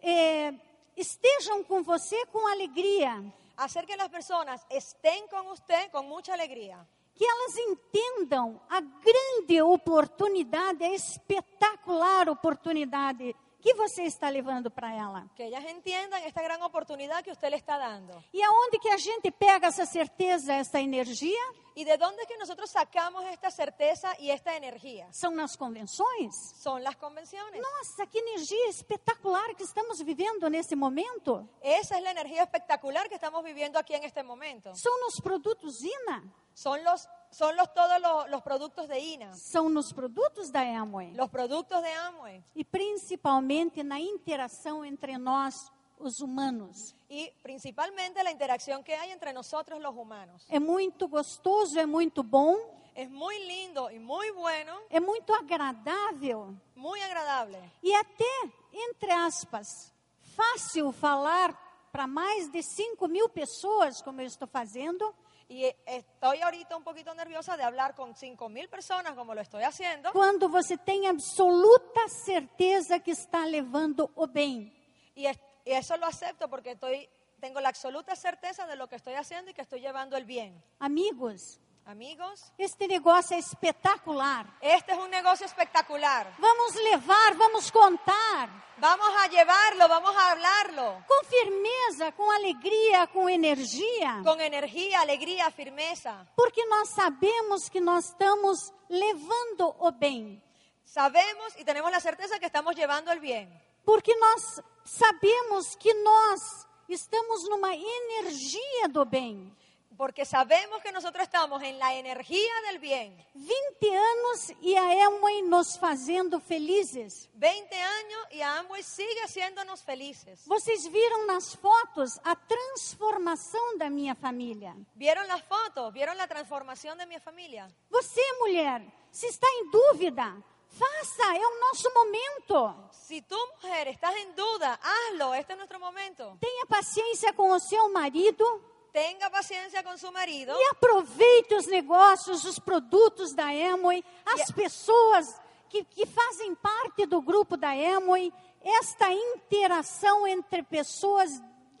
eh, 0.00 0.52
estejam 0.96 1.64
com 1.64 1.82
você 1.82 2.26
com 2.26 2.46
alegria. 2.46 3.22
Hacer 3.56 3.86
que 3.86 3.96
las 3.96 4.08
personas 4.08 4.64
estén 4.70 5.26
con 5.26 5.48
usted 5.48 5.90
con 5.90 6.06
mucha 6.06 6.32
alegría. 6.32 6.86
Que 7.18 7.24
elas 7.26 7.58
entendam 7.58 8.60
a 8.70 8.80
grande 8.80 9.60
oportunidade, 9.60 10.84
a 10.84 10.94
espetacular 10.94 12.28
oportunidade 12.28 13.34
que 13.60 13.74
você 13.74 14.04
está 14.04 14.30
levando 14.30 14.70
para 14.70 14.94
ela. 14.94 15.28
Que 15.34 15.44
ellas 15.44 15.64
entiendan 15.64 16.22
esta 16.24 16.42
gran 16.42 16.62
oportunidad 16.62 17.22
que 17.22 17.32
le 17.50 17.56
está 17.56 17.76
dando. 17.76 18.22
E 18.32 18.42
aonde 18.42 18.78
que 18.78 18.90
a 18.90 18.98
gente 18.98 19.30
pega 19.32 19.68
essa 19.68 19.86
certeza, 19.86 20.54
essa 20.54 20.80
energia? 20.80 21.40
¿Y 21.74 21.84
de 21.84 21.92
es 21.92 22.26
que 22.26 22.36
nosotros 22.38 22.70
sacamos 22.70 23.24
esta 23.26 23.52
certeza 23.52 24.12
y 24.18 24.30
esta 24.30 24.56
energía? 24.56 25.08
São 25.12 25.30
nas 25.30 25.56
convenções? 25.56 26.34
Son 26.60 26.82
las 26.82 26.96
convenciones. 26.96 27.62
Nossa, 27.62 28.04
que 28.06 28.18
energia 28.18 28.68
espetacular 28.68 29.54
que 29.54 29.62
estamos 29.62 30.02
vivendo 30.02 30.50
nesse 30.50 30.74
momento. 30.74 31.48
Esa 31.62 31.96
es 31.96 32.02
la 32.02 32.10
energía 32.10 32.42
espectacular 32.42 33.08
que 33.08 33.14
estamos 33.14 33.44
viviendo 33.44 33.78
aquí 33.78 33.94
en 33.94 34.02
este 34.02 34.24
momento. 34.24 34.74
São 34.74 34.98
nos 35.00 35.20
produtos 35.20 35.80
INA, 35.84 36.24
Son 36.58 36.82
los, 36.82 37.08
son 37.30 37.56
los 37.56 37.72
todos 37.74 38.00
los, 38.00 38.30
los 38.30 38.42
productos 38.42 38.88
de 38.88 38.98
INA, 38.98 39.32
são 39.34 39.68
nos 39.68 39.92
produtos 39.92 40.50
da 40.50 40.60
Amway. 40.62 41.14
los 41.14 41.28
productos 41.30 41.82
de 41.82 41.92
Amway. 41.92 42.42
E 42.54 42.64
principalmente 42.64 43.82
na 43.82 44.00
interação 44.00 44.84
entre 44.84 45.18
nós, 45.18 45.70
os 45.98 46.20
humanos. 46.20 46.94
y 47.08 47.30
principalmente 47.42 48.22
la 48.22 48.30
interacción 48.30 48.84
que 48.84 48.94
hay 48.94 49.10
entre 49.10 49.32
nosotros 49.32 49.80
los 49.80 49.94
humanos. 49.96 50.44
É 50.48 50.58
muito 50.60 51.08
gostoso, 51.08 51.78
é 51.78 51.86
muito 51.86 52.22
bom, 52.22 52.56
Es 52.94 53.08
muy 53.08 53.38
lindo 53.46 53.90
y 53.92 53.98
muy 54.00 54.30
bueno, 54.32 54.76
é 54.90 54.98
muito 54.98 55.32
agradável 55.32 56.56
muy 56.74 57.00
agradable. 57.00 57.58
E 57.82 57.94
até, 57.94 58.52
entre 58.72 59.12
aspas, 59.12 59.92
fácil 60.34 60.90
falar 60.92 61.52
para 61.92 62.06
mais 62.06 62.50
de 62.50 62.60
5 62.62 63.06
mil 63.08 63.28
pessoas, 63.28 64.02
como 64.02 64.20
eu 64.20 64.26
estou 64.26 64.48
fazendo, 64.48 65.14
y 65.48 65.64
estoy 65.86 66.42
ahorita 66.42 66.76
un 66.76 66.84
poquito 66.84 67.14
nerviosa 67.14 67.56
de 67.56 67.62
hablar 67.62 67.94
con 67.94 68.14
5 68.14 68.48
mil 68.50 68.68
personas 68.68 69.14
como 69.14 69.34
lo 69.34 69.40
estoy 69.40 69.62
haciendo 69.62 70.12
quando 70.12 70.48
você 70.48 70.76
tem 70.76 71.06
absoluta 71.06 72.06
certeza 72.08 72.98
que 73.00 73.12
está 73.12 73.46
levando 73.46 74.10
o 74.14 74.26
bem. 74.26 74.70
y, 75.14 75.26
es- 75.26 75.38
y 75.64 75.72
eso 75.72 75.96
lo 75.96 76.06
acepto 76.06 76.48
porque 76.48 76.72
estoy, 76.72 77.08
tengo 77.40 77.60
la 77.60 77.68
absoluta 77.70 78.14
certeza 78.14 78.66
de 78.66 78.76
lo 78.76 78.88
que 78.88 78.96
estoy 78.96 79.14
haciendo 79.14 79.50
y 79.50 79.54
que 79.54 79.62
estoy 79.62 79.80
llevando 79.80 80.16
el 80.16 80.24
bien. 80.24 80.62
Amigos, 80.78 81.60
Amigos, 81.88 82.52
este 82.58 82.86
negócio 82.86 83.34
é 83.34 83.38
espetacular. 83.38 84.44
este 84.60 84.92
es 84.92 84.98
un 84.98 85.08
negocio 85.08 85.46
espectacular. 85.46 86.30
Vamos 86.38 86.74
levar, 86.74 87.34
vamos 87.34 87.70
contar 87.70 88.50
Vamos 88.76 89.08
a 89.22 89.26
llevarlo, 89.28 89.88
vamos 89.88 90.14
a 90.14 90.32
hablarlo 90.32 91.02
com 91.08 91.24
firmeza, 91.24 92.12
com 92.12 92.30
alegria, 92.30 93.06
com 93.06 93.26
energia, 93.26 94.20
con 94.22 94.38
energía, 94.38 95.00
alegría, 95.00 95.50
firmeza. 95.50 96.28
porque 96.36 96.62
nós 96.66 96.90
sabemos 96.90 97.70
que 97.70 97.80
nós 97.80 98.10
estamos 98.10 98.70
levando 98.90 99.74
o 99.78 99.90
bem. 99.90 100.42
Sabemos 100.84 101.56
y 101.58 101.64
tenemos 101.64 101.90
la 101.90 102.00
certeza 102.00 102.38
que 102.38 102.46
estamos 102.46 102.76
llevando 102.76 103.10
el 103.10 103.18
bien. 103.18 103.48
Porque 103.82 104.14
nós 104.16 104.60
sabemos 104.84 105.74
que 105.76 105.94
nós 105.94 106.66
estamos 106.86 107.48
numa 107.48 107.74
energia 107.74 108.88
do 108.90 109.06
bem. 109.06 109.56
Porque 109.98 110.24
sabemos 110.24 110.80
que 110.80 110.92
nosotros 110.92 111.24
estamos 111.24 111.60
en 111.60 111.76
la 111.76 111.92
energía 111.92 112.52
del 112.68 112.78
bien. 112.78 113.18
20 113.34 113.96
anos 113.96 114.52
e 114.62 114.78
a 114.78 115.08
Amway 115.08 115.42
nos 115.42 115.76
fazendo 115.76 116.38
felizes. 116.38 117.28
20 117.34 117.74
años 117.74 118.20
y 118.30 118.40
Amway 118.40 118.84
sigue 118.84 119.20
haciéndonos 119.24 119.82
felices. 119.82 120.46
Vocês 120.46 120.86
viram 120.86 121.26
nas 121.26 121.56
fotos 121.56 122.20
a 122.22 122.36
transformação 122.36 123.76
da 123.76 123.90
minha 123.90 124.14
família. 124.14 124.72
¿Vieron 124.94 125.26
las 125.26 125.42
fotos? 125.42 125.92
¿Vieron 125.92 126.16
la 126.16 126.28
transformación 126.28 126.96
de 126.96 127.04
mi 127.04 127.18
familia? 127.18 127.68
Você, 127.90 128.22
mulher, 128.38 128.86
se 129.10 129.26
está 129.26 129.48
em 129.58 129.68
dúvida, 129.68 130.32
faça, 130.68 131.36
é 131.36 131.44
o 131.44 131.60
nosso 131.60 131.92
momento. 131.92 132.88
Si 132.92 133.20
tú, 133.22 133.36
mujer, 133.60 133.88
estás 133.88 134.14
en 134.14 134.32
duda, 134.36 134.78
hazlo. 134.80 135.34
Este 135.34 135.54
es 135.54 135.58
nuestro 135.58 135.80
momento. 135.80 136.38
Tenha 136.40 136.66
paciência 136.66 137.32
com 137.32 137.50
o 137.50 137.58
seu 137.58 137.92
marido 137.92 138.77
Tenga 138.92 139.30
paciencia 139.30 139.82
con 139.82 139.98
su 139.98 140.10
marido 140.10 140.56
e 140.58 140.68
aproveite 140.70 141.54
os 141.54 141.66
negócios, 141.66 142.44
os 142.44 142.58
produtos 142.58 143.34
da 143.34 143.48
Amway, 143.48 144.02
as 144.24 144.50
pessoas 144.50 145.26
que, 145.68 145.84
que 145.84 146.06
fazem 146.06 146.54
parte 146.54 147.06
do 147.06 147.20
grupo 147.20 147.56
da 147.56 147.70
Amway, 147.70 148.32
esta 148.62 149.12
interação 149.12 150.26
entre 150.26 150.62
pessoas 150.62 151.30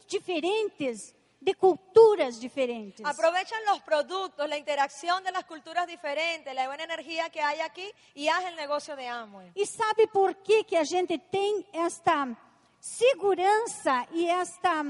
diferentes, 0.06 1.14
de 1.40 1.54
culturas 1.54 2.40
diferentes. 2.40 3.04
Aprovechan 3.06 3.64
los 3.66 3.80
productos, 3.82 4.48
la 4.48 4.56
interacción 4.56 5.22
de 5.22 5.30
las 5.30 5.44
culturas 5.44 5.86
diferentes, 5.86 6.52
la 6.54 6.66
buena 6.66 6.84
energía 6.84 7.30
que 7.30 7.40
hay 7.40 7.60
aquí 7.60 7.88
y 8.14 8.28
haz 8.28 8.44
el 8.46 8.56
negocio 8.56 8.96
de 8.96 9.06
Amway. 9.06 9.52
E 9.54 9.64
sabe 9.64 10.08
por 10.08 10.34
que, 10.36 10.64
que 10.64 10.76
a 10.76 10.84
gente 10.84 11.18
tem 11.18 11.64
esta 11.72 12.36
segurança 12.80 14.06
e 14.12 14.28
esta, 14.28 14.84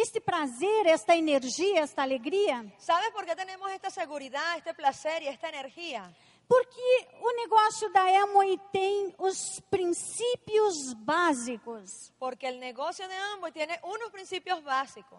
este 0.00 0.20
prazer, 0.20 0.86
esta 0.86 1.14
energia, 1.14 1.82
esta 1.82 2.02
alegria? 2.02 2.64
¿Sabes 2.78 3.10
por 3.10 3.24
qué 3.26 3.34
tenemos 3.36 3.70
esta 3.70 3.90
seguridad, 3.90 4.56
este 4.56 4.74
placer 4.74 5.22
y 5.22 5.28
esta 5.28 5.48
energía? 5.48 6.10
Porque 6.46 7.08
o 7.20 7.32
negócio 7.42 7.90
da 7.90 8.04
Amway 8.22 8.58
tem 8.72 9.14
os 9.18 9.60
princípios 9.68 10.94
básicos. 11.04 12.12
Porque 12.18 12.46
el 12.48 12.58
negocio 12.58 13.06
de 13.06 13.14
Amway 13.14 13.52
tiene 13.52 13.78
unos 13.82 14.10
principios 14.10 14.62
básicos. 14.64 15.18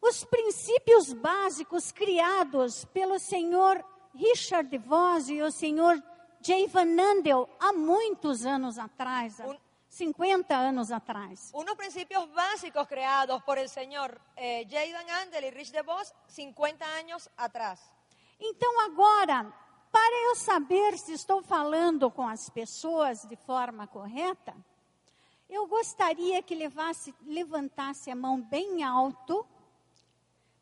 Os 0.00 0.24
princípios 0.24 1.12
básicos 1.20 1.92
criados 1.92 2.86
pelo 2.86 3.18
senhor 3.18 3.84
Richard 4.14 4.66
DeVos 4.68 5.28
e 5.28 5.42
o 5.42 5.50
senhor 5.50 6.02
Jay 6.44 6.66
Van 6.66 6.98
Andel 6.98 7.48
há 7.60 7.72
muitos 7.72 8.44
anos 8.44 8.78
atrás, 8.78 9.38
Un- 9.40 9.58
50 9.92 10.56
anos 10.56 10.90
atrás. 10.90 11.50
Unos 11.52 11.76
principios 11.76 12.32
básicos 12.32 12.88
creados 12.88 13.42
por 13.42 13.58
el 13.58 13.68
señor 13.68 14.18
eh, 14.36 14.66
Jayden 14.70 15.10
Andel 15.10 15.44
y 15.44 15.50
Rich 15.50 15.70
DeVos 15.70 16.14
50 16.28 16.82
años 16.94 17.28
atrás. 17.36 17.78
Então 18.40 18.80
agora, 18.80 19.52
para 19.92 20.16
eu 20.28 20.34
saber 20.34 20.98
se 20.98 21.12
estou 21.12 21.42
falando 21.42 22.10
com 22.10 22.26
as 22.26 22.48
pessoas 22.48 23.28
de 23.28 23.36
forma 23.36 23.86
correta, 23.86 24.56
eu 25.46 25.66
gostaria 25.66 26.42
que 26.42 26.54
levasse, 26.54 27.14
levantasse 27.26 28.10
a 28.10 28.16
mão 28.16 28.40
bem 28.40 28.82
alto, 28.82 29.46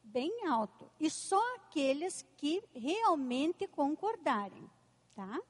bem 0.02 0.44
alto, 0.48 0.90
e 0.98 1.08
só 1.08 1.40
aqueles 1.54 2.26
que 2.36 2.60
realmente 2.74 3.68
concordarem, 3.68 4.68
tá? 5.14 5.40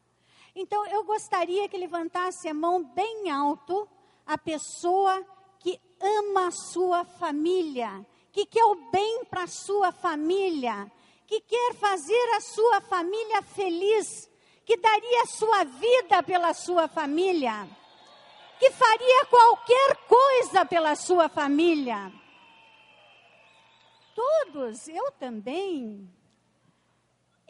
Então 0.61 0.87
eu 0.89 1.03
gostaria 1.05 1.67
que 1.71 1.79
levantasse 1.79 2.47
a 2.47 2.53
mão 2.53 2.85
bem 2.85 3.31
alto 3.31 3.89
a 4.27 4.37
pessoa 4.37 5.25
que 5.59 5.81
ama 5.99 6.49
a 6.49 6.51
sua 6.51 7.03
família, 7.03 8.07
que 8.31 8.45
quer 8.45 8.65
o 8.67 8.75
bem 8.91 9.25
para 9.25 9.45
a 9.45 9.47
sua 9.47 9.91
família, 9.91 10.93
que 11.27 11.41
quer 11.41 11.75
fazer 11.77 12.35
a 12.37 12.43
sua 12.43 12.79
família 12.83 13.41
feliz, 13.41 14.31
que 14.67 14.77
daria 14.77 15.23
a 15.23 15.27
sua 15.29 15.65
vida 15.65 16.23
pela 16.23 16.53
sua 16.53 16.87
família, 16.87 17.67
que 18.59 18.71
faria 18.71 19.25
qualquer 19.31 19.97
coisa 20.07 20.67
pela 20.67 20.95
sua 20.95 21.31
família. 21.31 22.13
Todos, 24.15 24.89
eu 24.89 25.11
também. 25.13 26.07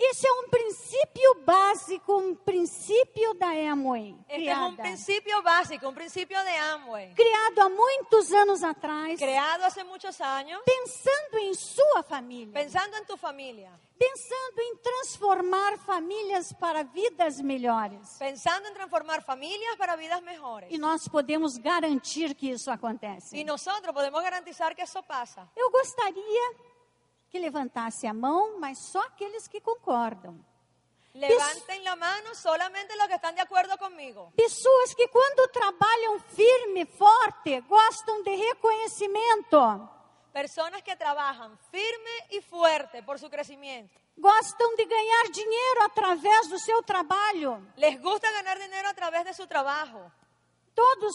Esse 0.03 0.27
é 0.27 0.33
um 0.33 0.49
princípio 0.49 1.35
básico, 1.45 2.17
um 2.17 2.35
princípio 2.35 3.35
da 3.35 3.49
Amway, 3.51 4.17
Este 4.29 4.49
es 4.49 4.57
un 4.57 4.75
criada, 4.75 4.83
principio 4.83 5.43
básico, 5.43 5.89
un 5.89 5.95
principio 5.95 6.43
de 6.43 6.57
Amway, 6.57 7.15
criado 7.15 7.61
há 7.63 7.69
muitos 7.69 8.33
anos 8.33 8.63
atrás, 8.63 9.19
creado 9.19 9.63
hace 9.65 9.85
muchos 9.85 10.19
años, 10.23 10.63
pensando 10.65 11.39
em 11.39 11.55
sua 11.55 12.03
família, 12.03 12.55
pensando 12.55 12.97
en 12.97 13.05
tu 13.05 13.19
familia, 13.19 13.79
pensando 13.99 14.63
em 14.63 14.77
transformar 14.79 15.77
famílias 15.79 16.55
para 16.55 16.83
vidas 16.83 17.43
melhores. 17.43 18.17
pensando 18.19 18.69
en 18.69 18.75
transformar 18.75 19.23
familias 19.23 19.77
para 19.77 19.97
vidas 19.97 20.23
mejores. 20.23 20.71
E 20.73 20.79
nós 20.79 21.07
podemos 21.09 21.59
garantir 21.59 22.35
que 22.35 22.51
isso 22.51 22.71
acontece. 22.71 23.45
nosotros 23.45 23.93
podemos 23.93 24.23
garantizar 24.23 24.75
que 24.75 24.81
eso 24.83 25.03
pasa. 25.03 25.47
Eu 25.55 25.71
gostaria 25.71 26.70
que 27.31 27.39
levantasse 27.39 28.07
a 28.07 28.13
mão, 28.13 28.59
mas 28.59 28.79
só 28.91 29.01
aqueles 29.01 29.47
que 29.49 29.61
concordam. 29.61 30.45
Levanten 31.15 31.83
la 31.83 31.97
mano 31.97 32.35
solamente 32.35 32.95
los 32.97 33.09
que 33.09 33.15
están 33.15 33.35
de 33.35 33.41
acuerdo 33.41 33.77
conmigo. 33.79 34.33
Pessoas 34.37 34.95
que, 34.95 35.09
quando 35.09 35.49
trabalham 35.49 36.21
firme, 36.21 36.87
forte, 36.87 37.61
gostam 37.63 38.23
de 38.23 38.37
reconhecimento, 38.37 39.89
Personas 40.33 40.83
que 40.83 40.95
trabajan 40.95 41.59
firme 41.73 42.11
y 42.31 42.41
fuerte 42.41 43.03
por 43.03 43.19
su 43.19 43.29
crecimiento. 43.29 43.99
gostam 44.17 44.77
de 44.77 44.85
ganhar 44.85 45.31
dinheiro 45.33 45.83
através 45.83 46.49
do 46.49 46.59
seu 46.59 46.81
trabalho. 46.85 47.61
Les 47.77 48.01
gusta 48.01 48.31
ganar 48.31 48.57
dinero 48.59 48.89
a 48.89 48.95
través 48.95 49.25
de 49.25 49.35
su 49.35 49.47
trabajo. 49.49 50.13
Todos, 50.75 51.15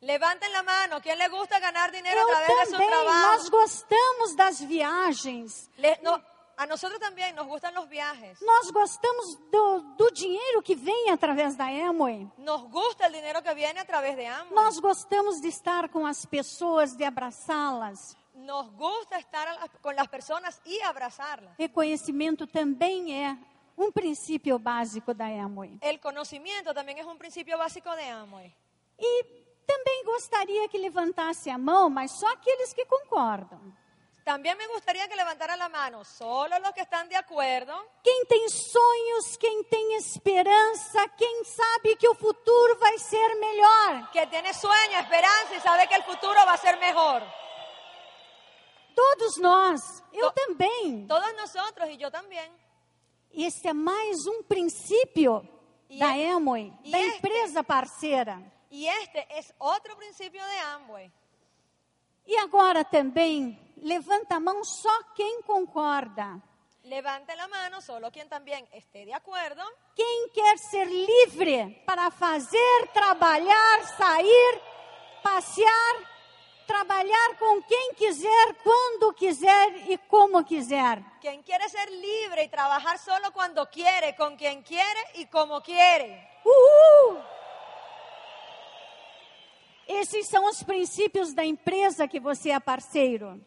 Levanten 0.00 0.52
la 0.52 0.62
mano. 0.62 1.00
¿Quién 1.00 1.18
le 1.18 1.28
gusta 1.28 1.58
ganar 1.58 1.90
dinero 1.90 2.18
a 2.18 2.22
eu 2.22 2.26
través 2.28 2.58
de 2.58 2.64
su 2.66 2.72
também, 2.72 2.88
trabajo? 2.88 3.26
nós 3.26 3.48
gostamos 3.50 4.36
das 4.36 4.60
viagens. 4.60 5.68
Le- 5.76 5.98
no, 6.02 6.22
a 6.56 6.66
nosotros 6.66 7.00
también 7.00 7.34
nos 7.34 7.46
gustan 7.46 7.74
los 7.74 7.88
viajes. 7.88 8.40
Nós 8.42 8.70
gostamos 8.70 9.38
do, 9.50 9.80
do 9.96 10.10
dinheiro 10.12 10.62
que 10.62 10.74
vem 10.76 11.10
através 11.10 11.56
da 11.56 11.66
Amway. 11.66 12.30
Nos 12.38 12.62
gusta 12.70 13.06
el 13.06 13.12
dinero 13.12 13.42
que 13.42 13.52
viene 13.54 13.80
a 13.80 13.84
través 13.84 14.16
de 14.16 14.26
Amway. 14.26 14.54
Nós 14.54 14.78
gostamos 14.78 15.40
de 15.40 15.48
estar 15.48 15.88
com 15.88 16.06
as 16.06 16.24
pessoas, 16.26 16.96
de 16.96 17.04
abraçá-las. 17.04 18.16
Nos 18.34 18.68
gusta 18.76 19.18
estar 19.18 19.48
a 19.48 19.54
las- 19.54 19.70
con 19.82 19.96
las 19.96 20.06
personas 20.08 20.60
y 20.64 20.80
abrazarlas. 20.82 21.56
Reconhecimento 21.58 22.46
também 22.46 23.12
é 23.24 23.36
um 23.76 23.90
princípio 23.90 24.58
básico 24.60 25.12
da 25.12 25.26
Amway. 25.26 25.78
El 25.82 25.98
conocimiento 25.98 26.72
también 26.72 26.98
es 26.98 27.06
un 27.06 27.18
principio 27.18 27.58
básico 27.58 27.94
de 27.96 28.08
Amway. 28.10 28.54
E 28.96 29.47
também 29.68 30.02
gostaria 30.04 30.68
que 30.68 30.78
levantasse 30.78 31.50
a 31.50 31.58
mão, 31.58 31.90
mas 31.90 32.10
só 32.18 32.26
aqueles 32.32 32.72
que 32.72 32.84
concordam. 32.86 33.60
También 34.24 34.56
me 34.58 34.66
gustaría 34.68 35.08
que 35.08 35.16
levantara 35.16 35.56
la 35.56 35.68
mano 35.70 36.04
solo 36.04 36.58
los 36.58 36.72
que 36.72 36.82
están 36.82 37.08
de 37.08 37.16
acuerdo, 37.16 37.72
Quem 38.02 38.26
tem 38.26 38.46
sonhos, 38.50 39.36
quem 39.38 39.62
tem 39.64 39.94
esperança, 39.96 41.08
quem 41.16 41.44
sabe 41.44 41.96
que 41.96 42.06
o 42.08 42.14
futuro 42.14 42.76
vai 42.78 42.98
ser 42.98 43.34
melhor. 43.36 44.10
que 44.12 44.26
tiene 44.26 44.52
sueño, 44.52 44.98
esperanza 44.98 45.54
y 45.56 45.60
sabe 45.60 45.86
que 45.86 45.94
el 45.94 46.02
futuro 46.04 46.38
va 46.44 46.52
a 46.54 46.58
ser 46.58 46.76
mejor. 46.78 47.22
Todos 48.94 49.36
nós, 49.38 50.02
eu 50.12 50.30
To- 50.30 50.34
também. 50.34 51.06
Todos 51.06 51.32
nosotros 51.36 51.88
y 51.88 51.96
yo 51.96 52.10
también. 52.10 52.50
Esse 53.32 53.68
é 53.68 53.72
mais 53.72 54.26
um 54.26 54.42
princípio 54.42 55.46
E 55.88 55.98
da 55.98 56.16
é- 56.18 56.30
Amway, 56.32 56.72
e 56.84 56.90
da 56.90 56.98
este- 56.98 57.18
empresa 57.18 57.62
parceira. 57.64 58.42
Y 58.70 58.86
este 58.86 59.26
es 59.30 59.52
otro 59.58 59.96
principio 59.96 60.44
de 60.44 60.58
Amway. 60.58 61.10
E 62.26 62.36
agora 62.36 62.84
também, 62.84 63.58
levanta 63.78 64.36
a 64.36 64.40
mão 64.40 64.62
só 64.62 65.02
quem 65.14 65.40
concorda. 65.42 66.40
Levante 66.84 67.34
la 67.34 67.48
mano 67.48 67.80
solo 67.80 68.10
quien 68.10 68.28
también 68.28 68.66
esté 68.72 69.04
de 69.04 69.12
acuerdo, 69.12 69.62
Quem 69.94 70.28
quer 70.30 70.58
ser 70.58 70.86
livre 70.86 71.82
para 71.86 72.10
fazer, 72.10 72.88
trabalhar, 72.94 73.84
sair, 73.96 74.62
passear, 75.22 75.94
trabalhar 76.66 77.38
com 77.38 77.62
quem 77.62 77.94
quiser, 77.94 78.54
quando 78.62 79.12
quiser 79.14 79.90
e 79.90 79.98
como 80.08 80.44
quiser. 80.44 81.02
quien 81.20 81.42
quiere 81.42 81.68
ser 81.68 81.90
libre 81.90 82.44
y 82.44 82.48
trabajar 82.48 82.98
solo 82.98 83.32
cuando 83.32 83.66
quiere, 83.70 84.14
con 84.14 84.36
quien 84.36 84.62
quiere 84.62 85.00
y 85.14 85.26
como 85.26 85.60
quiere. 85.62 86.40
Uhul! 86.44 87.37
Esses 89.88 90.28
são 90.28 90.44
os 90.44 90.62
princípios 90.62 91.32
da 91.32 91.44
empresa 91.44 92.06
que 92.06 92.20
você 92.20 92.50
é 92.50 92.60
parceiro. 92.60 93.40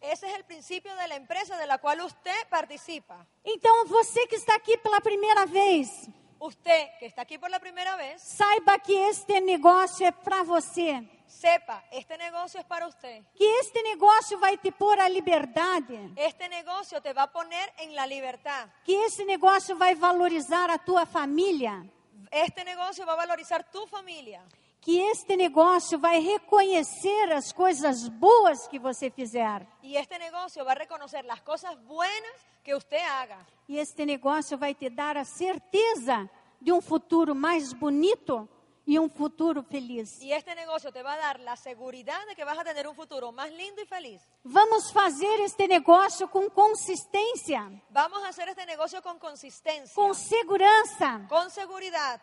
Ese 0.00 0.26
es 0.26 0.34
el 0.34 0.44
principio 0.44 0.90
de 0.96 1.06
la 1.06 1.14
empresa 1.16 1.54
la 1.66 1.78
cual 1.78 2.00
usted 2.00 2.46
participa. 2.48 3.24
Então, 3.44 3.86
você 3.86 4.26
que 4.26 4.34
está 4.36 4.56
aqui 4.56 4.76
pela 4.78 5.00
primeira 5.00 5.46
vez, 5.46 6.08
Usted 6.40 6.88
que 6.98 7.04
está 7.06 7.22
aquí 7.22 7.38
por 7.38 7.48
la 7.50 7.60
primera 7.60 7.94
vez, 7.96 8.20
saiba 8.20 8.76
que 8.80 8.92
este 9.10 9.40
negócio 9.40 10.04
é 10.04 10.10
para 10.10 10.42
você. 10.42 11.00
sepa, 11.28 11.84
este 11.92 12.16
negocio 12.16 12.58
es 12.58 12.66
para 12.66 12.86
usted. 12.88 13.22
que 13.36 13.44
este 13.60 13.80
negócio 13.84 14.38
vai 14.40 14.56
te 14.58 14.72
pôr 14.72 14.98
a 14.98 15.08
liberdade, 15.08 16.10
Este 16.16 16.48
negocio 16.48 17.00
te 17.00 17.12
va 17.12 17.22
a 17.24 17.32
poner 17.32 17.72
en 17.78 17.94
la 17.94 18.06
libertad. 18.08 18.68
que 18.84 19.04
esse 19.04 19.24
negócio 19.24 19.76
vai 19.76 19.94
valorizar 19.94 20.68
a 20.68 20.78
tua 20.78 21.06
família, 21.06 21.84
Este 22.32 22.64
negocio 22.64 23.06
va 23.06 23.12
a 23.12 23.16
valorizar 23.24 23.62
tu 23.70 23.86
familia. 23.86 24.42
Que 24.82 25.00
este 25.10 25.36
negócio 25.36 25.96
vai 25.96 26.18
reconhecer 26.18 27.32
as 27.32 27.52
coisas 27.52 28.08
boas 28.08 28.66
que 28.66 28.80
você 28.80 29.10
fizer. 29.10 29.64
Y 29.80 29.96
este 29.96 30.18
negocio 30.18 30.64
va 30.64 30.72
a 30.72 30.74
reconocer 30.74 31.24
las 31.24 31.40
cosas 31.40 31.76
buenas 31.84 32.32
que 32.64 32.74
usted 32.74 33.00
haga. 33.00 33.38
E 33.68 33.78
este 33.78 34.04
negócio 34.04 34.58
vai 34.58 34.74
te 34.74 34.90
dar 34.90 35.16
a 35.16 35.24
certeza 35.24 36.28
de 36.60 36.72
um 36.72 36.80
futuro 36.80 37.32
mais 37.32 37.72
bonito 37.72 38.48
e 38.84 38.98
um 38.98 39.08
futuro 39.08 39.62
feliz. 39.62 40.20
Y 40.20 40.32
este 40.32 40.52
negocio 40.56 40.90
te 40.90 41.02
va 41.04 41.12
a 41.12 41.16
dar 41.16 41.38
la 41.38 41.54
seguridad 41.54 42.26
de 42.26 42.34
que 42.34 42.44
vas 42.44 42.58
a 42.58 42.64
tener 42.64 42.88
un 42.88 42.96
futuro 42.96 43.30
más 43.30 43.52
lindo 43.52 43.80
y 43.80 43.86
feliz. 43.86 44.20
Vamos 44.42 44.90
fazer 44.92 45.40
este 45.40 45.68
negócio 45.68 46.28
com 46.28 46.50
consistência, 46.50 47.70
Vamos 47.90 48.24
a 48.24 48.28
hacer 48.30 48.48
este 48.48 48.66
negocio 48.66 49.00
con 49.00 49.20
consistencia, 49.20 49.94
com 49.94 50.12
segurança, 50.12 51.24
con 51.28 51.50
seguridad. 51.50 52.20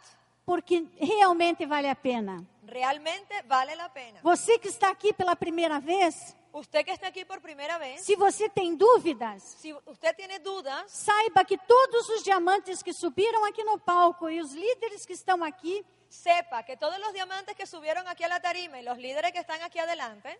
Porque 0.50 0.84
realmente 1.00 1.68
vale 1.68 1.88
a 1.88 1.94
pena. 1.94 2.44
Realmente 2.63 3.39
vale 3.44 3.75
la 3.75 3.88
pena. 3.88 4.20
Você 4.24 4.58
que 4.58 4.68
está 4.68 4.89
aqui 4.89 5.13
pela 5.13 5.36
primeira 5.36 5.79
vez, 5.79 6.36
Usted 6.51 6.84
que 6.84 6.89
está 6.89 7.06
aquí 7.06 7.24
por 7.24 7.39
primera 7.39 7.77
vez, 7.77 8.01
se 8.01 8.15
você 8.15 8.50
tem 8.50 8.75
dúvidas, 8.75 9.44
si 9.44 9.72
usted 9.86 10.15
tiene 10.15 10.39
dudas, 10.39 10.91
saiba 10.91 11.46
que 11.46 11.56
todos 11.56 12.10
os 12.10 12.24
diamantes 12.24 12.82
que 12.82 12.91
subiram 12.91 13.46
aqui 13.46 13.63
no 13.63 13.77
palco 13.77 14.27
e 14.27 14.41
os 14.41 14.51
líderes 14.51 15.06
que 15.06 15.13
estão 15.13 15.44
aqui 15.44 15.86
sepa 16.10 16.63
que 16.63 16.75
todos 16.75 16.98
los 16.98 17.13
diamantes 17.13 17.56
que 17.56 17.68
subieron 17.68 18.08
aquí 18.08 18.24
a 18.24 18.27
la 18.27 18.39
tarima 18.39 18.79
y 18.79 18.84
los 18.84 18.98
líderes 18.98 19.32
que 19.32 19.38
están 19.38 19.62
aquí 19.62 19.77
adelante, 19.77 20.36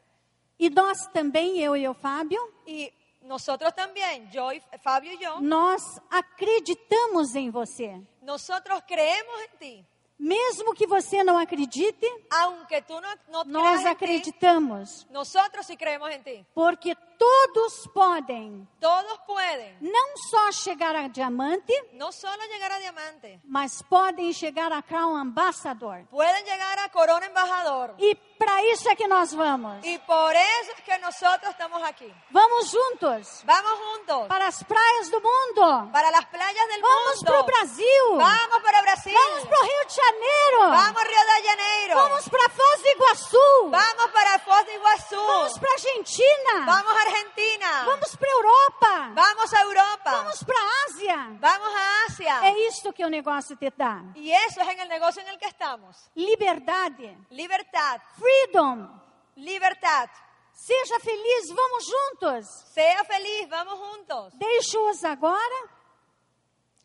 e 0.58 0.72
nós 0.72 1.06
também, 1.14 1.60
eu 1.60 1.78
e 1.78 1.88
o 1.88 1.94
Fábio, 1.94 2.42
y 2.66 2.92
nosotros 3.22 3.76
también, 3.76 4.28
yo 4.32 4.52
y 4.52 4.60
Fabio 4.82 5.12
y 5.14 5.20
yo, 5.20 5.40
nós 5.40 6.02
acreditamos 6.10 7.36
em 7.36 7.52
você. 7.52 8.02
nosotros 8.24 8.84
creemos 8.88 9.36
en 9.52 9.60
ti. 9.60 9.86
Mesmo 10.20 10.74
que 10.74 10.86
você 10.86 11.24
não 11.24 11.38
acredite, 11.38 12.06
Aunque 12.30 12.82
tú 12.82 13.00
no, 13.00 13.44
no 13.44 13.44
nós 13.46 13.64
creas 13.64 13.80
en 13.80 13.84
ti, 13.86 13.90
acreditamos, 13.92 15.08
nosotros 15.10 15.66
sí 15.66 15.78
creemos 15.78 16.12
en 16.12 16.24
ti. 16.24 16.46
porque 16.54 16.96
todos 17.20 17.86
podem 17.94 18.66
Todos 18.80 19.20
pueden 19.28 19.78
não 19.82 20.18
só 20.30 20.52
chegar 20.54 20.96
a 20.96 21.10
diamante, 21.10 21.74
no 21.94 22.12
solo 22.14 22.42
llegar 22.50 22.72
a 22.72 22.80
diamante, 22.80 23.42
mas 23.44 23.82
podem 23.82 24.32
chegar 24.32 24.72
a 24.72 24.82
Crown 24.82 25.18
Ambassador. 25.18 26.06
pueden 26.10 26.46
llegar 26.46 26.80
a 26.80 26.90
corona 26.90 27.26
embajador. 27.26 27.94
E 28.00 28.16
para 28.16 28.64
isso 28.64 28.90
é 28.90 28.96
que 28.96 29.06
nós 29.06 29.34
vamos. 29.34 29.86
Y 29.86 29.98
por 30.00 30.34
eso 30.34 30.72
es 30.78 30.84
que 30.86 30.98
nosotros 31.00 31.52
estamos 31.52 31.84
aquí. 31.84 32.10
Vamos 32.32 32.72
juntos 32.72 33.44
Vamos 33.44 33.80
juntos 33.80 34.28
para 34.28 34.48
as 34.48 34.64
praias 34.64 35.10
do 35.10 35.20
mundo. 35.20 35.92
para 35.92 36.10
las 36.12 36.26
playas 36.26 36.68
del 36.70 36.82
Vamos 36.82 37.20
para 37.22 37.34
o 37.34 37.40
mundo. 37.40 37.46
Brasil. 37.52 38.06
Vamos 38.16 38.64
para 38.64 38.82
Brasil. 38.82 39.14
Vamos 39.14 39.44
para 39.46 39.60
o 39.60 39.64
Rio 39.64 39.88
de 39.88 39.94
Janeiro. 39.94 40.60
Vamos 40.60 41.02
a 41.02 41.06
Río 41.06 41.42
de 41.42 41.48
Janeiro. 41.50 41.96
Vamos 41.96 42.30
para 42.30 42.50
Foz 42.50 42.82
do 42.82 42.88
Iguaçu. 42.88 43.70
Vamos 43.70 44.12
para 44.14 44.40
Foz 44.40 44.66
do 44.66 44.72
Iguazú. 44.72 45.16
Vamos 45.18 45.58
para 45.58 45.72
Argentina. 45.74 46.66
Vamos 46.66 46.96
a 46.96 47.09
Argentina. 47.10 47.86
Vamos 47.86 48.16
para 48.16 48.32
Europa. 48.32 49.12
Vamos 49.14 49.54
a 49.54 49.62
Europa. 49.62 50.12
Vamos 50.12 50.44
para 50.44 50.60
Ásia. 50.88 51.18
Vamos 51.40 51.76
a 51.76 52.06
Asia. 52.06 52.34
É 52.46 52.68
isto 52.68 52.94
que 52.94 53.04
o 53.04 53.10
negócio 53.10 53.58
te 53.58 53.72
dá. 53.76 54.04
Es 54.16 54.58
en 54.58 54.80
el 54.80 54.88
negocio 54.88 55.22
en 55.22 55.30
el 55.30 55.38
que 55.38 55.48
estamos. 55.48 56.10
Liberdade, 56.16 57.18
Libertad, 57.32 58.02
freedom. 58.18 58.88
libertad. 59.36 60.10
Seja 60.54 61.00
feliz, 61.00 61.54
vamos 61.56 61.90
juntos. 61.90 62.46
Sea 62.74 63.04
feliz, 63.06 63.48
vamos 63.50 63.80
juntos. 63.80 64.34
Deixo-os 64.38 65.04
agora 65.06 65.70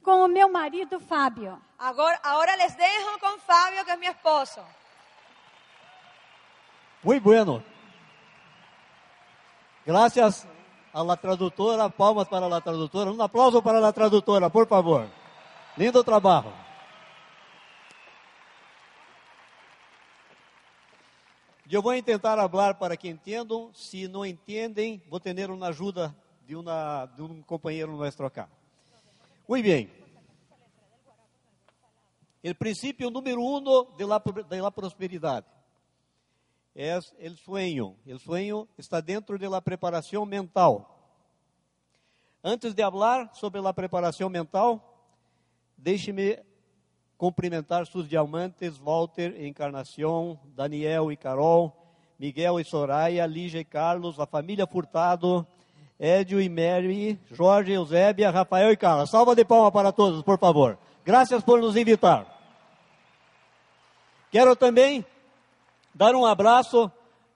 com 0.03 0.23
o 0.23 0.29
meu 0.29 0.49
marido 0.49 1.01
Fábio. 1.01 1.61
Ahora, 1.79 2.21
ahora 2.23 2.57
les 2.57 2.77
dejo 2.77 3.19
con 3.19 3.41
Fabio, 3.41 3.85
que 3.85 3.93
es 3.93 3.99
mi 3.99 4.07
esposo. 4.07 4.65
Muy 7.03 7.19
bueno. 7.19 7.63
Gracias 9.87 10.49
a 10.95 11.05
la 11.05 11.15
tradutora, 11.15 11.91
palmas 11.91 12.27
para 12.27 12.49
la 12.49 12.61
tradutora. 12.61 13.11
Un 13.11 13.21
aplauso 13.21 13.63
para 13.63 13.81
la 13.81 13.93
tradutora, 13.93 14.49
por 14.49 14.67
favor. 14.67 15.07
Lindo 15.77 16.03
trabajo. 16.03 16.51
Eu 21.71 21.83
vou 21.83 22.01
tentar 22.03 22.37
falar 22.49 22.75
para 22.75 22.97
que 22.97 23.09
entendam. 23.09 23.71
Se 23.75 24.09
não 24.09 24.25
entendem, 24.25 25.03
vou 25.11 25.21
ter 25.21 25.51
uma 25.51 25.67
ajuda 25.69 26.15
de, 26.47 26.55
de 27.17 27.23
um 27.23 27.43
companheiro 27.43 27.95
nosso 27.97 28.25
acá. 28.25 28.49
Muito 29.47 29.65
bem. 29.65 29.91
O 32.43 32.55
princípio 32.55 33.11
número 33.11 33.43
um 33.43 33.63
de 33.97 34.61
la 34.61 34.71
prosperidade 34.71 35.47
é 36.75 36.99
o 36.99 37.37
sueño. 37.37 37.97
O 38.07 38.19
sueño 38.19 38.69
está 38.77 39.01
dentro 39.01 39.39
de 39.39 39.49
la 39.49 39.63
preparação 39.63 40.27
mental. 40.27 40.91
Antes 42.43 42.75
de 42.75 42.83
falar 42.83 43.31
sobre 43.35 43.61
a 43.67 43.73
preparação 43.73 44.29
mental, 44.29 44.83
deixe-me 45.79 46.39
cumprimentar 47.17 47.87
seus 47.87 48.09
diamantes, 48.09 48.77
Walter, 48.77 49.41
Encarnação, 49.47 50.39
Daniel 50.55 51.11
e 51.11 51.17
Carol, 51.17 51.75
Miguel 52.19 52.61
e 52.61 52.65
Soraya, 52.65 53.25
Lígia 53.25 53.61
e 53.61 53.65
Carlos, 53.65 54.19
a 54.19 54.27
família 54.27 54.67
Furtado, 54.67 55.47
Edio 55.99 56.41
e 56.41 56.49
Mary, 56.49 57.19
Jorge, 57.31 57.73
Eusébia, 57.73 58.31
Rafael 58.31 58.73
e 58.73 58.77
Carla. 58.77 59.07
Salva 59.07 59.35
de 59.35 59.45
palma 59.45 59.71
para 59.71 59.93
todos, 59.93 60.23
por 60.23 60.39
favor. 60.39 60.77
Graças 61.05 61.43
por 61.43 61.61
nos 61.61 61.77
invitar. 61.77 62.27
Quero 64.31 64.57
também 64.57 65.07
dar 65.95 66.15
um 66.15 66.27
abraço 66.27 66.91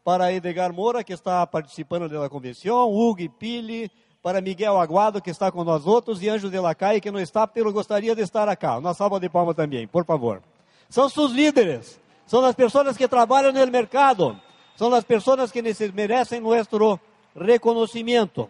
para 0.05 0.33
Edgar 0.33 0.73
Moura, 0.73 1.05
que 1.05 1.12
está 1.12 1.47
participando 1.47 2.09
da 2.09 2.29
convenção, 2.29 2.90
Hugo 2.90 3.29
Pili, 3.38 3.90
para 4.23 4.40
Miguel 4.40 4.79
Aguado, 4.79 5.23
que 5.23 5.31
está 5.31 5.53
com 5.53 5.62
nós 5.64 5.87
outros, 5.87 6.23
e 6.23 6.29
Anjo 6.29 6.51
de 6.51 6.59
Lacai, 6.59 7.01
que 7.01 7.11
não 7.11 7.21
está, 7.21 7.47
porque 7.47 7.62
gostaria 7.71 8.14
de 8.14 8.23
estar 8.23 8.49
aqui. 8.49 8.66
Uma 8.66 8.94
salva 8.94 9.21
de 9.21 9.29
palmas 9.29 9.55
também, 9.55 9.87
por 9.87 10.05
favor. 10.05 10.42
São 10.88 11.09
seus 11.09 11.33
líderes, 11.33 12.01
são 12.27 12.44
as 12.44 12.55
pessoas 12.55 12.97
que 12.97 13.07
trabalham 13.07 13.53
no 13.53 13.66
mercado, 13.71 14.40
são 14.77 14.92
as 14.94 15.05
pessoas 15.05 15.53
que 15.53 15.62
merecem 15.92 16.40
nosso 16.40 16.99
reconhecimento. 17.37 18.49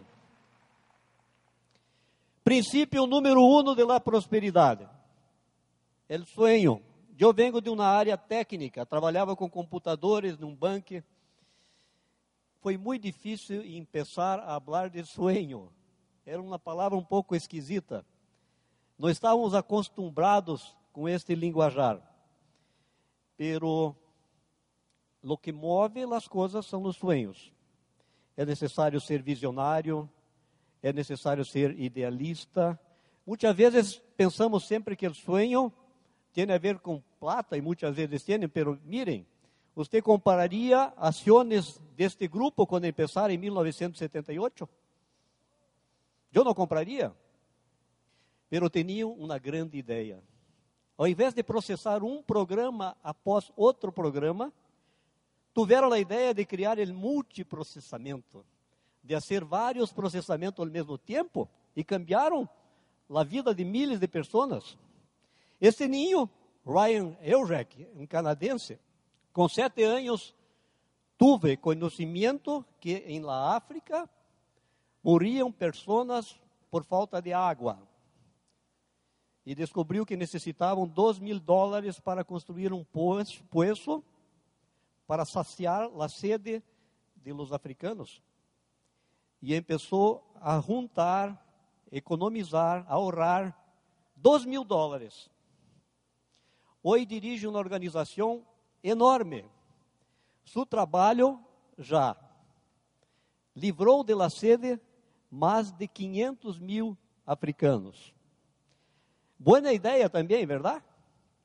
Princípio 2.45 3.07
número 3.07 3.43
um 3.43 3.75
de 3.75 3.85
la 3.85 4.01
prosperidade. 4.01 4.89
El 6.09 6.25
sueño. 6.25 6.81
Eu 7.21 7.33
venho 7.33 7.61
de 7.61 7.69
uma 7.69 7.85
área 7.85 8.17
técnica, 8.17 8.87
trabalhava 8.87 9.35
com 9.35 9.51
computadores 9.51 10.39
num 10.39 10.55
banco. 10.55 11.03
Foi 12.61 12.77
muito 12.77 13.03
difícil 13.03 13.61
começar 13.91 14.39
a 14.39 14.61
falar 14.61 14.89
de 14.89 15.05
sueño. 15.05 15.69
Era 16.25 16.41
uma 16.41 16.61
palavra 16.61 16.97
um 16.97 17.05
pouco 17.05 17.35
esquisita. 17.35 18.07
Não 18.97 19.11
estávamos 19.11 19.53
acostumados 19.53 20.77
com 20.93 21.09
este 21.09 21.35
linguajar. 21.35 22.01
Pero 23.37 23.97
lo 25.21 25.37
que 25.37 25.51
move 25.51 26.03
as 26.15 26.29
coisas 26.29 26.67
são 26.67 26.85
os 26.85 26.97
sueños. 26.97 27.53
É 28.37 28.47
necessário 28.47 29.01
ser 29.01 29.23
visionário, 29.23 30.09
é 30.81 30.93
necessário 30.93 31.45
ser 31.45 31.77
idealista. 31.81 32.79
Muitas 33.27 33.57
vezes 33.57 33.99
pensamos 34.17 34.69
sempre 34.69 34.95
que 34.95 35.09
o 35.09 35.15
sueño 35.15 35.73
tem 36.33 36.53
a 36.53 36.59
ver 36.59 36.79
com 36.79 37.03
plata 37.19 37.57
e 37.57 37.61
muitas 37.61 37.95
vezes 37.95 38.23
tem, 38.23 38.49
pero 38.49 38.79
miren, 38.85 39.27
você 39.75 40.03
compararia 40.03 40.93
ações 40.97 41.81
deste 41.97 42.27
grupo 42.27 42.67
quando 42.67 42.93
começaram 42.93 43.33
em 43.33 43.39
1978? 43.39 44.69
Eu 46.33 46.45
não 46.45 46.55
compraria, 46.55 47.15
pero 48.51 48.69
tinham 48.69 49.13
uma 49.13 49.39
grande 49.39 49.79
ideia. 49.79 50.23
Ao 50.97 51.07
invés 51.07 51.33
de 51.33 51.43
processar 51.43 52.03
um 52.03 52.23
programa 52.23 52.97
após 53.05 53.53
outro 53.57 53.93
programa, 53.93 54.53
tiveram 55.55 55.93
a 55.93 55.99
ideia 55.99 56.35
de 56.35 56.45
criar 56.45 56.79
o 56.79 56.95
multiprocessamento, 56.95 58.45
de 59.03 59.15
fazer 59.15 59.45
vários 59.45 59.93
processamentos 59.93 60.59
ao 60.59 60.71
mesmo 60.71 60.99
tempo 60.99 61.49
e 61.75 61.85
cambiaram 61.85 62.49
a 63.09 63.23
vida 63.23 63.55
de 63.55 63.65
milhares 63.65 64.01
de 64.01 64.09
pessoas. 64.09 64.77
Esse 65.61 65.89
ninho, 65.89 66.29
Ryan 66.69 67.17
Elrek, 67.23 67.89
um 67.95 68.07
canadense, 68.07 68.79
com 69.33 69.49
sete 69.49 69.83
anos, 69.83 70.35
tuve 71.17 71.57
conhecimento 71.57 72.63
que 72.79 72.97
em 73.07 73.21
la 73.21 73.57
África 73.57 74.09
morriam 75.03 75.51
pessoas 75.51 76.39
por 76.71 76.85
falta 76.85 77.23
de 77.23 77.33
água. 77.33 77.79
E 79.47 79.55
descobriu 79.55 80.05
que 80.05 80.15
necessitavam 80.15 80.87
dois 80.87 81.19
mil 81.19 81.41
dólares 81.41 81.99
para 81.99 82.23
construir 82.23 82.71
um 82.71 82.85
poço 82.85 84.05
para 85.07 85.25
saciar 85.25 85.91
a 85.99 86.09
sede 86.11 86.63
de 87.17 87.33
los 87.33 87.51
africanos. 87.51 88.23
E 89.41 89.59
começou 89.63 90.23
a 90.39 90.61
juntar, 90.61 91.43
economizar, 91.91 92.85
ahorrar 92.87 93.59
dois 94.15 94.45
mil 94.45 94.65
dólares. 94.65 95.31
Hoje 96.83 97.05
dirige 97.05 97.47
uma 97.47 97.59
organização 97.59 98.47
enorme. 98.83 99.45
Seu 100.45 100.65
trabalho 100.65 101.39
já 101.77 102.17
livrou 103.55 104.05
de 104.05 104.15
la 104.15 104.31
sede 104.31 104.81
mais 105.31 105.73
de 105.73 105.87
500 105.89 106.59
mil 106.59 106.97
africanos. 107.27 108.15
Boa 109.39 109.73
ideia 109.73 110.09
também, 110.09 110.47
verdade? 110.47 110.85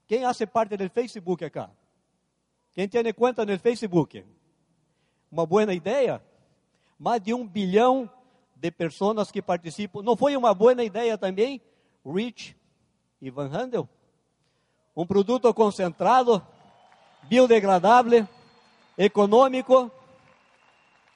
Quem 0.08 0.22
faz 0.22 0.38
parte 0.46 0.78
do 0.78 0.90
Facebook 0.90 1.44
acá? 1.44 1.70
Quem 2.72 2.88
tem 2.88 3.14
conta 3.14 3.46
no 3.46 3.58
Facebook? 3.60 4.26
Uma 5.32 5.46
boa 5.46 5.72
ideia? 5.74 6.24
Mais 6.98 7.22
de 7.22 7.34
um 7.34 7.48
bilhão 7.48 8.10
de 8.56 8.72
pessoas 8.72 9.32
que 9.32 9.42
participam. 9.42 10.02
Não 10.02 10.16
foi 10.16 10.38
uma 10.38 10.54
boa 10.54 10.82
ideia 10.84 11.18
também? 11.18 11.62
Rich 12.06 12.56
e 13.22 13.30
Van 13.30 13.48
Handel? 13.48 13.90
Um 14.96 15.08
produto 15.08 15.52
concentrado, 15.56 16.46
biodegradável, 17.24 18.28
econômico, 18.96 19.92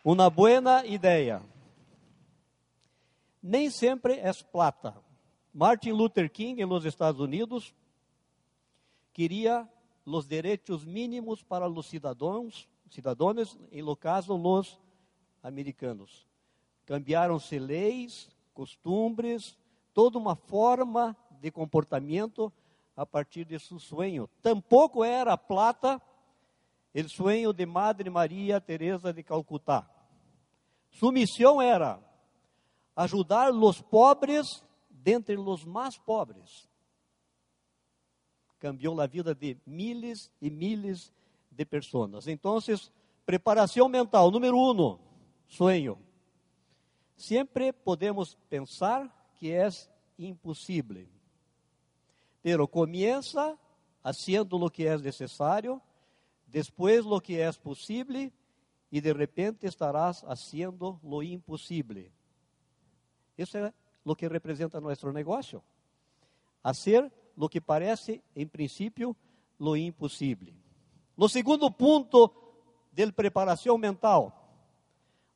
uma 0.04 0.30
boa 0.32 0.84
ideia. 0.86 1.44
Nem 3.42 3.70
sempre 3.70 4.14
é 4.14 4.32
plata. 4.52 4.96
Martin 5.54 5.92
Luther 5.92 6.32
King, 6.32 6.66
nos 6.66 6.86
Estados 6.86 7.22
Unidos, 7.22 7.74
queria 9.14 9.68
os 10.06 10.28
direitos 10.28 10.84
mínimos 10.84 11.44
para 11.44 11.70
os 11.70 11.86
cidadãos, 11.86 12.68
cidadãos, 12.90 13.58
em 13.72 13.84
lo 13.84 13.96
caso, 13.96 14.36
os 14.36 14.80
americanos. 15.44 16.26
Cambiaram-se 16.86 17.60
leis, 17.60 18.30
costumes, 18.56 19.56
toda 19.94 20.18
uma 20.18 20.36
forma 20.36 21.16
de 21.40 21.52
comportamento 21.52 22.52
a 22.98 23.06
partir 23.06 23.46
de 23.46 23.60
seu 23.60 23.80
sonho. 23.80 24.28
Tampouco 24.42 25.04
era 25.04 25.38
plata 25.38 26.02
o 26.96 27.08
sonho 27.08 27.54
de 27.54 27.64
Madre 27.64 28.10
Maria 28.10 28.60
Teresa 28.60 29.14
de 29.14 29.22
Calcutá. 29.22 29.88
Sua 30.90 31.12
missão 31.12 31.62
era 31.62 32.00
ajudar 32.96 33.54
os 33.54 33.80
pobres 33.80 34.66
dentre 34.90 35.38
os 35.38 35.64
mais 35.64 35.96
pobres. 35.96 36.68
Cambiou 38.60 39.00
a 39.00 39.06
vida 39.06 39.36
de 39.36 39.56
miles 39.64 40.32
e 40.42 40.50
miles 40.50 41.14
de 41.52 41.66
pessoas. 41.66 42.28
Então, 42.28 42.58
preparação 43.28 43.88
mental, 43.88 44.32
número 44.32 44.58
um, 44.58 44.98
sonho. 45.48 46.00
Sempre 47.16 47.72
podemos 47.72 48.36
pensar 48.50 49.32
que 49.36 49.52
é 49.52 49.68
impossível, 50.18 51.08
pero 52.48 52.66
comienza 52.66 53.60
haciendo 54.02 54.58
lo 54.58 54.70
que 54.70 54.88
é 54.88 54.98
necessário, 54.98 55.82
depois 56.48 57.04
lo 57.04 57.20
que 57.20 57.42
é 57.42 57.52
possível 57.52 58.32
e 58.90 59.02
de 59.02 59.12
repente 59.12 59.68
estarás 59.68 60.24
haciendo 60.24 60.98
lo 61.04 61.22
impossível. 61.22 62.10
Isso 63.38 63.58
é 63.58 63.74
o 64.06 64.16
que 64.16 64.30
representa 64.30 64.80
nosso 64.80 65.12
negócio. 65.12 65.62
Hacer 66.64 67.12
lo 67.36 67.50
que 67.50 67.60
parece, 67.60 68.24
em 68.34 68.48
princípio, 68.48 69.14
lo 69.60 69.76
impossível. 69.76 70.54
No 71.18 71.28
segundo 71.28 71.70
ponto 71.70 72.32
de 72.94 73.12
preparação 73.12 73.78
mental, 73.78 74.32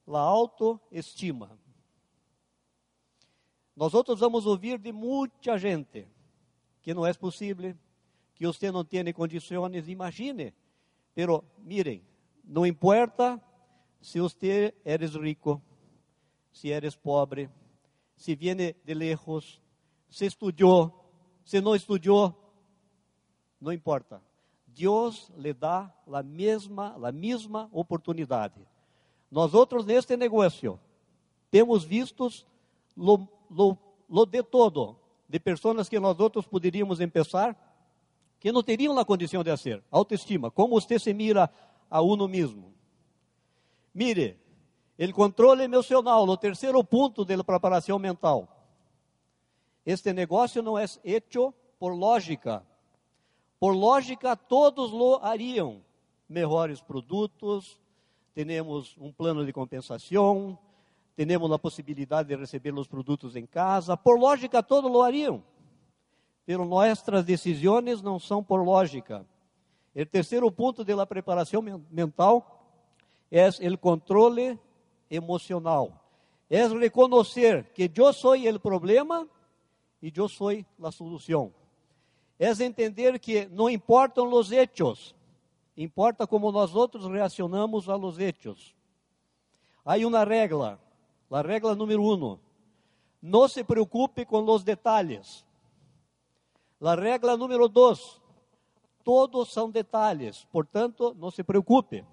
a 0.08 0.18
autoestima. 0.18 1.60
Nós 3.76 3.94
outros 3.94 4.22
vamos 4.22 4.46
ouvir 4.46 4.80
de 4.80 4.94
muita 4.94 5.58
gente 5.58 6.08
que 6.82 6.94
não 6.94 7.06
é 7.06 7.14
possível, 7.14 7.76
que 8.34 8.46
você 8.46 8.72
não 8.72 8.84
tem 8.84 9.14
condições, 9.14 9.88
imagine. 9.88 10.54
Pero, 11.14 11.44
miren, 11.60 12.02
não 12.44 12.66
importa 12.66 13.42
se 14.02 14.20
você 14.20 14.74
eres 14.84 15.16
rico, 15.16 15.62
se 16.52 16.70
eres 16.70 16.96
pobre, 16.96 17.50
se 18.16 18.36
viene 18.36 18.76
de 18.84 18.94
lejos, 18.94 19.62
se 20.10 20.26
estudou, 20.26 20.92
se 21.44 21.62
não 21.62 21.76
estudou, 21.76 22.36
não 23.60 23.72
importa. 23.72 24.22
Deus 24.66 25.30
lhe 25.36 25.54
dá 25.54 25.94
a 26.12 26.24
mesma, 26.24 26.96
a 27.08 27.12
mesma 27.12 27.70
oportunidade. 27.72 28.66
Nós 29.30 29.54
outros 29.54 29.86
neste 29.86 30.18
negócio 30.18 30.80
temos 31.50 31.84
vistos 31.84 32.46
lo, 32.96 33.28
lo, 33.50 33.78
lo 34.10 34.26
de 34.26 34.42
todo 34.44 35.01
de 35.32 35.40
pessoas 35.40 35.88
que 35.88 35.98
nós 35.98 36.20
outros 36.20 36.46
poderíamos 36.46 37.00
empezar 37.00 37.56
que 38.38 38.52
não 38.52 38.62
teriam 38.62 39.00
a 39.00 39.06
condição 39.06 39.42
de 39.42 39.50
fazer. 39.50 39.82
Autoestima, 39.90 40.52
como 40.52 40.80
você 40.80 41.00
se 41.00 41.14
mira 41.14 41.50
a 41.90 42.02
uno 42.02 42.28
mesmo. 42.28 42.74
Mire, 43.94 44.38
o 45.00 45.14
controle 45.14 45.64
emocional, 45.64 46.28
o 46.28 46.36
terceiro 46.38 46.84
ponto 46.84 47.24
da 47.24 47.42
preparação 47.44 47.98
mental. 47.98 48.46
Este 49.86 50.12
negócio 50.12 50.62
não 50.62 50.78
é 50.78 50.84
hecho 51.02 51.54
por 51.80 51.94
lógica. 51.94 52.62
Por 53.58 53.74
lógica, 53.74 54.36
todos 54.36 54.92
lo 54.92 55.18
hariam. 55.24 55.82
Melhores 56.28 56.82
produtos, 56.82 57.80
temos 58.34 58.98
um 58.98 59.14
plano 59.14 59.46
de 59.46 59.54
compensação, 59.54 60.58
temos 61.16 61.52
a 61.52 61.60
possibilidade 61.60 62.30
de 62.30 62.36
receber 62.36 62.74
os 62.74 62.88
produtos 62.88 63.36
em 63.36 63.46
casa. 63.46 63.96
Por 63.98 64.20
lógica, 64.20 64.64
todos 64.64 64.90
lo 64.90 65.02
hariam. 65.02 65.44
Pero 66.46 66.66
nossas 66.66 67.24
decisões 67.24 68.02
não 68.02 68.20
são 68.20 68.44
por 68.44 68.64
lógica. 68.64 69.26
O 69.96 70.06
terceiro 70.06 70.52
ponto 70.52 70.84
da 70.84 71.06
preparação 71.06 71.62
mental 71.92 72.66
é 73.30 73.48
o 73.48 73.78
controle 73.78 74.58
emocional. 75.10 76.02
É 76.50 76.66
reconhecer 76.68 77.66
que 77.74 77.92
eu 77.96 78.12
sou 78.14 78.36
o 78.36 78.60
problema 78.60 79.28
e 80.02 80.12
eu 80.16 80.28
sou 80.28 80.50
a 80.82 80.92
solução. 80.92 81.54
É 82.40 82.50
entender 82.64 83.20
que 83.20 83.46
não 83.46 83.70
importam 83.70 84.28
os 84.34 84.52
hechos, 84.52 85.16
importa 85.78 86.26
como 86.26 86.52
nós 86.52 86.74
outros 86.74 87.06
reacionamos 87.06 87.88
a 87.88 87.96
los 87.96 88.18
hechos. 88.18 88.76
Há 89.86 89.98
uma 89.98 90.24
regra, 90.24 90.80
a 91.32 91.42
regra 91.42 91.74
número 91.74 92.04
um: 92.04 92.38
não 93.22 93.48
se 93.48 93.64
preocupe 93.64 94.26
com 94.26 94.44
os 94.44 94.64
detalhes. 94.64 95.46
A 96.82 96.96
regra 96.96 97.38
número 97.38 97.70
dois: 97.70 98.22
todos 99.04 99.52
são 99.54 99.70
detalhes, 99.70 100.46
portanto, 100.52 101.16
não 101.18 101.32
se 101.32 101.44
preocupe. 101.44 102.06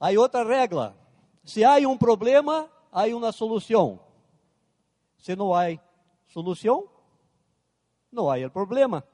Há 0.00 0.10
outra 0.18 0.44
regra: 0.44 0.96
se 1.44 1.64
há 1.64 1.76
um 1.88 1.98
problema, 1.98 2.70
há 2.90 3.04
uma 3.06 3.32
solução. 3.32 4.00
Se 5.18 5.36
não 5.36 5.54
há 5.54 5.78
solução, 6.28 6.88
não 8.10 8.30
há 8.30 8.48
problema. 8.48 9.04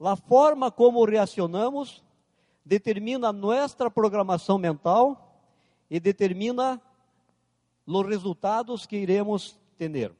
A 0.00 0.14
forma 0.14 0.70
como 0.70 1.04
reacionamos 1.04 2.04
determina 2.64 3.32
nossa 3.32 3.90
programação 3.90 4.58
mental 4.58 5.42
e 5.90 5.98
determina 5.98 6.80
os 7.96 8.06
resultados 8.06 8.84
que 8.84 8.96
iremos 8.96 9.58
ter. 9.78 10.14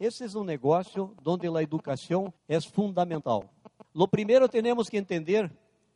Esse 0.00 0.24
é 0.24 0.38
um 0.38 0.42
negócio 0.42 1.14
onde 1.24 1.46
a 1.46 1.62
educação 1.62 2.34
é 2.48 2.60
fundamental. 2.60 3.48
Lo 3.94 4.08
primeiro 4.08 4.48
temos 4.48 4.88
que 4.88 4.96
entender 4.96 5.52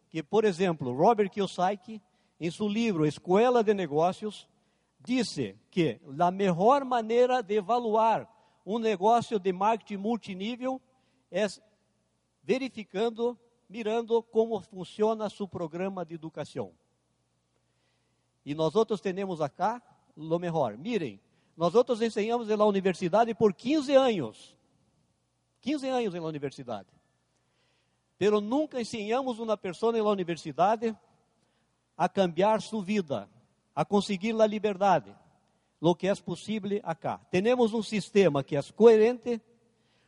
que, 0.09 0.23
por 0.23 0.45
exemplo, 0.45 0.97
Robert 0.97 1.29
Kiyosaki, 1.29 2.01
em 2.39 2.51
seu 2.51 2.69
livro 2.69 3.05
Escola 3.05 3.65
de 3.65 3.75
Negócios, 3.75 4.49
disse 5.01 5.57
que 5.71 6.01
a 6.19 6.31
melhor 6.31 6.85
maneira 6.85 7.43
de 7.43 7.57
evaluar 7.57 8.29
um 8.65 8.79
negócio 8.79 9.41
de 9.41 9.53
marketing 9.53 9.97
multinível 9.97 10.81
é 11.31 11.47
verificando, 12.45 13.37
mirando 13.69 14.23
como 14.23 14.61
funciona 14.61 15.29
seu 15.29 15.49
programa 15.49 16.05
de 16.05 16.15
educação. 16.15 16.73
E 18.45 18.55
nós 18.55 18.77
outros 18.77 19.01
temos 19.01 19.41
acá 19.41 19.83
lo 20.17 20.39
melhor. 20.39 20.77
Mirem, 20.77 21.21
nós 21.57 21.75
outros 21.75 22.01
ensinamos 22.01 22.49
na 22.49 22.65
universidade 22.65 23.35
por 23.35 23.53
15 23.53 23.95
anos. 23.95 24.57
15 25.61 25.89
anos 25.89 26.15
na 26.15 26.23
universidade. 26.23 26.89
Pero 28.19 28.41
nunca 28.41 28.81
ensinamos 28.81 29.39
uma 29.39 29.57
pessoa 29.57 29.93
na 29.93 30.03
universidade 30.03 30.97
a 31.97 32.09
cambiar 32.09 32.63
sua 32.63 32.83
vida, 32.83 33.29
a 33.75 33.85
conseguir 33.85 34.41
a 34.41 34.47
liberdade, 34.47 35.15
lo 35.81 35.95
que 35.95 36.09
é 36.09 36.15
possível 36.15 36.81
acá. 36.83 37.19
Temos 37.31 37.73
um 37.73 37.83
sistema 37.83 38.43
que 38.43 38.57
é 38.57 38.63
coerente, 38.75 39.41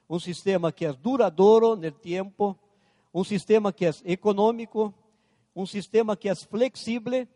um 0.08 0.18
sistema 0.18 0.72
que 0.72 0.86
é 0.86 0.92
duradouro 0.92 1.76
no 1.76 1.90
tempo, 1.92 2.58
um 3.12 3.24
sistema 3.24 3.72
que 3.72 3.86
é 3.86 3.90
econômico, 4.04 4.94
um 5.54 5.66
sistema 5.66 6.16
que 6.16 6.28
é 6.28 6.34
flexível, 6.34 7.26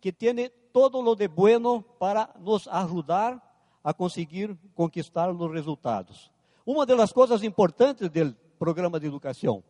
que 0.00 0.12
tem 0.12 0.50
todo 0.72 1.02
lo 1.02 1.14
de 1.14 1.28
bueno 1.28 1.82
para 1.98 2.30
nos 2.38 2.68
ajudar 2.68 3.42
a 3.82 3.92
conseguir 3.92 4.56
conquistar 4.74 5.30
os 5.30 5.52
resultados. 5.52 6.30
Uma 6.64 6.84
das 6.84 7.12
coisas 7.12 7.42
importantes 7.42 8.08
do 8.10 8.34
programa 8.58 9.00
de 9.00 9.06
educação 9.06 9.64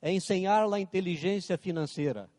é 0.00 0.12
ensinar 0.12 0.66
a 0.72 0.80
inteligência 0.80 1.56
financeira. 1.58 2.30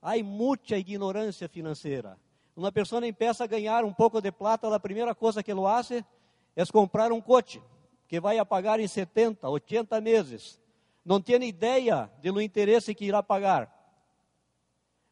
Há 0.00 0.16
muita 0.22 0.76
ignorância 0.76 1.48
financeira. 1.48 2.18
Uma 2.56 2.72
pessoa 2.72 3.06
empieza 3.06 3.44
a 3.44 3.46
ganhar 3.46 3.84
um 3.84 3.92
pouco 3.92 4.20
de 4.20 4.30
plata, 4.30 4.74
a 4.74 4.80
primeira 4.80 5.14
coisa 5.14 5.42
que 5.42 5.50
ele 5.50 5.60
faz 5.62 5.90
é 5.90 6.66
comprar 6.72 7.12
um 7.12 7.20
coche 7.20 7.62
que 8.06 8.20
vai 8.20 8.44
pagar 8.44 8.78
em 8.78 8.86
70, 8.86 9.48
80 9.48 10.00
meses. 10.00 10.60
Não 11.04 11.20
tem 11.20 11.42
ideia 11.44 12.10
do 12.22 12.40
interesse 12.40 12.94
que 12.94 13.06
irá 13.06 13.22
pagar. 13.22 13.81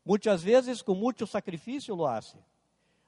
Muitas 0.05 0.43
vezes, 0.43 0.83
com 0.83 0.95
muito 0.95 1.27
sacrifício, 1.27 1.95
lo 1.95 2.07
hace. 2.07 2.37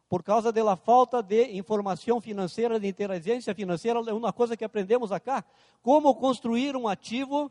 Por 0.08 0.22
causa 0.22 0.52
da 0.52 0.76
falta 0.76 1.22
de 1.22 1.56
informação 1.56 2.20
financeira, 2.20 2.78
de 2.78 2.86
inteligência 2.86 3.54
financeira, 3.54 3.98
é 4.06 4.12
uma 4.12 4.32
coisa 4.32 4.56
que 4.56 4.64
aprendemos 4.64 5.10
acá. 5.10 5.42
Como 5.82 6.14
construir 6.14 6.76
um 6.76 6.86
ativo 6.86 7.50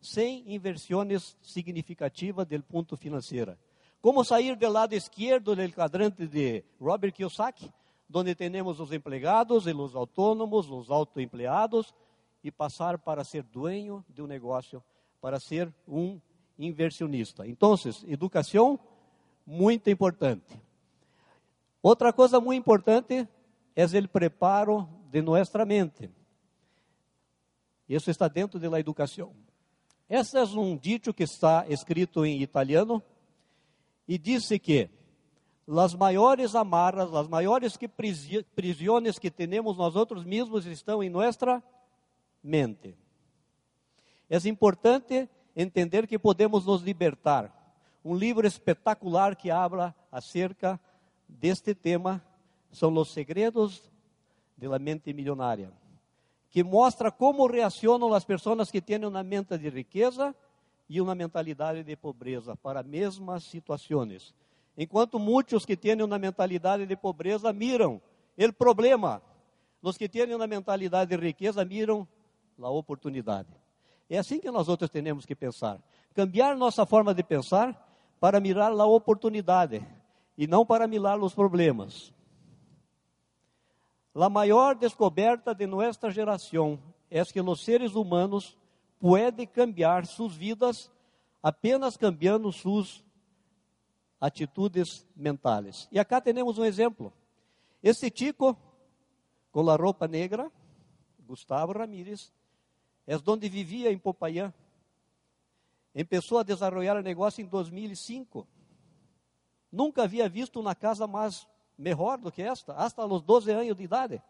sem 0.00 0.44
inversões 0.52 1.36
significativas 1.40 2.46
do 2.46 2.62
ponto 2.62 2.96
financeiro. 2.96 3.56
Como 4.02 4.24
sair 4.24 4.56
do 4.56 4.68
lado 4.68 4.94
esquerdo 4.94 5.54
do 5.54 5.72
quadrante 5.72 6.26
de 6.26 6.64
Robert 6.80 7.12
Kiyosaki, 7.12 7.72
onde 8.12 8.34
temos 8.34 8.80
os 8.80 8.92
empregados 8.92 9.66
e 9.66 9.72
os 9.72 9.94
autônomos, 9.94 10.68
os 10.68 10.90
autoempleados, 10.90 11.94
e 12.44 12.50
passar 12.50 12.98
para 12.98 13.24
ser 13.24 13.44
dueño 13.44 14.04
de 14.08 14.20
um 14.20 14.26
negócio, 14.26 14.82
para 15.20 15.38
ser 15.38 15.72
um 15.86 16.20
inversionista. 16.58 17.46
Então, 17.46 17.74
educação 18.06 18.78
muito 19.46 19.90
importante. 19.90 20.60
Outra 21.82 22.12
coisa 22.12 22.40
muito 22.40 22.60
importante 22.60 23.26
é 23.74 23.84
o 23.84 24.08
preparo 24.08 24.88
de 25.10 25.20
nossa 25.20 25.64
mente. 25.64 26.10
Isso 27.88 28.10
está 28.10 28.28
dentro 28.28 28.58
da 28.58 28.80
educação. 28.80 29.34
Esse 30.08 30.38
é 30.38 30.44
um 30.44 30.76
dito 30.76 31.12
que 31.12 31.24
está 31.24 31.66
escrito 31.68 32.24
em 32.24 32.40
italiano 32.40 33.02
e 34.06 34.18
disse 34.18 34.58
que 34.58 34.88
as 35.66 35.94
maiores 35.94 36.54
amarras, 36.54 37.12
as 37.14 37.28
maiores 37.28 37.76
que 37.76 37.88
prisiones 37.88 39.18
que 39.18 39.30
temos 39.30 39.76
nós 39.76 39.96
outros 39.96 40.24
mesmos 40.24 40.66
estão 40.66 41.02
em 41.02 41.08
nossa 41.08 41.62
mente. 42.42 42.96
É 44.28 44.48
importante 44.48 45.28
entender 45.54 46.06
que 46.06 46.18
podemos 46.18 46.66
nos 46.66 46.82
libertar. 46.82 47.52
Um 48.04 48.14
livro 48.14 48.46
espetacular 48.46 49.36
que 49.36 49.50
habla 49.50 49.94
acerca 50.10 50.80
deste 51.28 51.74
tema 51.74 52.22
são 52.70 52.94
os 52.96 53.12
segredos 53.12 53.90
da 54.56 54.78
mente 54.78 55.12
milionária, 55.12 55.72
que 56.50 56.62
mostra 56.62 57.10
como 57.10 57.46
reacionam 57.46 58.12
as 58.14 58.24
pessoas 58.24 58.70
que 58.70 58.80
têm 58.80 59.04
uma 59.04 59.22
mente 59.22 59.56
de 59.58 59.68
riqueza 59.68 60.34
e 60.88 61.00
uma 61.00 61.14
mentalidade 61.14 61.82
de 61.82 61.96
pobreza 61.96 62.56
para 62.56 62.80
as 62.80 62.86
mesmas 62.86 63.44
situações. 63.44 64.34
Enquanto 64.76 65.18
muitos 65.18 65.66
que 65.66 65.76
têm 65.76 66.00
uma 66.02 66.18
mentalidade 66.18 66.86
de 66.86 66.96
pobreza 66.96 67.52
miram 67.52 68.00
o 68.36 68.52
problema, 68.52 69.22
os 69.82 69.96
que 69.96 70.08
têm 70.08 70.34
uma 70.34 70.46
mentalidade 70.46 71.16
de 71.16 71.22
riqueza 71.22 71.64
miram 71.64 72.06
a 72.60 72.70
oportunidade. 72.70 73.61
É 74.12 74.18
assim 74.18 74.38
que 74.38 74.50
nós 74.50 74.68
outros 74.68 74.90
temos 74.90 75.24
que 75.24 75.34
pensar. 75.34 75.80
Cambiar 76.14 76.54
nossa 76.54 76.84
forma 76.84 77.14
de 77.14 77.22
pensar 77.22 77.74
para 78.20 78.40
mirar 78.40 78.70
a 78.70 78.84
oportunidade 78.84 79.82
e 80.36 80.46
não 80.46 80.66
para 80.66 80.86
mirar 80.86 81.18
os 81.18 81.34
problemas. 81.34 82.12
A 84.14 84.28
maior 84.28 84.74
descoberta 84.74 85.54
de 85.54 85.66
nossa 85.66 86.10
geração 86.10 86.78
é 87.10 87.24
que 87.24 87.40
os 87.40 87.64
seres 87.64 87.94
humanos 87.94 88.54
podem 89.00 89.46
cambiar 89.46 90.04
suas 90.04 90.34
vidas 90.34 90.92
apenas 91.42 91.96
cambiando 91.96 92.52
suas 92.52 93.02
atitudes 94.20 95.06
mentais. 95.16 95.88
E 95.90 95.98
acá 95.98 96.20
temos 96.20 96.58
um 96.58 96.66
exemplo. 96.66 97.10
Esse 97.82 98.10
tico, 98.10 98.58
com 99.50 99.70
a 99.70 99.74
roupa 99.74 100.06
negra, 100.06 100.52
Gustavo 101.26 101.72
Ramírez, 101.72 102.30
é 103.06 103.16
onde 103.26 103.48
vivia 103.48 103.92
em 103.92 103.98
Popayán. 103.98 104.52
Começou 106.08 106.38
a 106.38 106.42
desenvolver 106.42 106.96
o 106.96 107.02
negócio 107.02 107.42
em 107.42 107.46
2005. 107.46 108.46
Nunca 109.70 110.04
havia 110.04 110.28
visto 110.28 110.60
uma 110.60 110.74
casa 110.74 111.06
mais 111.06 111.46
melhor 111.76 112.18
do 112.18 112.30
que 112.30 112.42
esta, 112.42 112.74
hasta 112.74 113.04
os 113.04 113.22
12 113.22 113.50
anos 113.50 113.76
de 113.76 113.82
idade. 113.82 114.22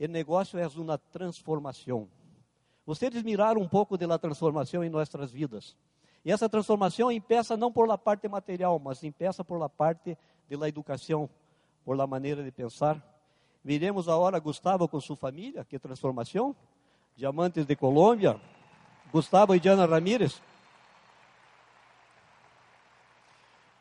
O 0.00 0.06
negócio 0.06 0.58
é 0.58 0.66
uma 0.66 0.98
transformação. 0.98 2.08
Vocês 2.86 3.22
miraram 3.22 3.60
um 3.60 3.68
pouco 3.68 3.96
da 3.96 4.18
transformação 4.18 4.84
em 4.84 4.90
nossas 4.90 5.30
vidas. 5.30 5.76
E 6.24 6.32
essa 6.32 6.48
transformação 6.48 7.12
empieza 7.12 7.56
não 7.56 7.70
por 7.70 7.86
la 7.86 7.98
parte 7.98 8.28
material, 8.28 8.78
mas 8.78 9.04
empieza 9.04 9.44
por 9.44 9.58
la 9.58 9.68
parte 9.68 10.16
de 10.48 10.56
la 10.56 10.68
educação, 10.68 11.28
por 11.84 11.96
la 11.96 12.06
maneira 12.06 12.42
de 12.42 12.50
pensar. 12.50 13.02
Viremos 13.62 14.08
agora 14.08 14.38
Gustavo 14.38 14.88
com 14.88 15.00
sua 15.00 15.16
família, 15.16 15.64
que 15.64 15.78
transformação. 15.78 16.56
Diamantes 17.16 17.64
de 17.64 17.76
Colômbia, 17.76 18.40
Gustavo 19.12 19.54
e 19.54 19.60
Diana 19.60 19.86
Ramírez. 19.86 20.42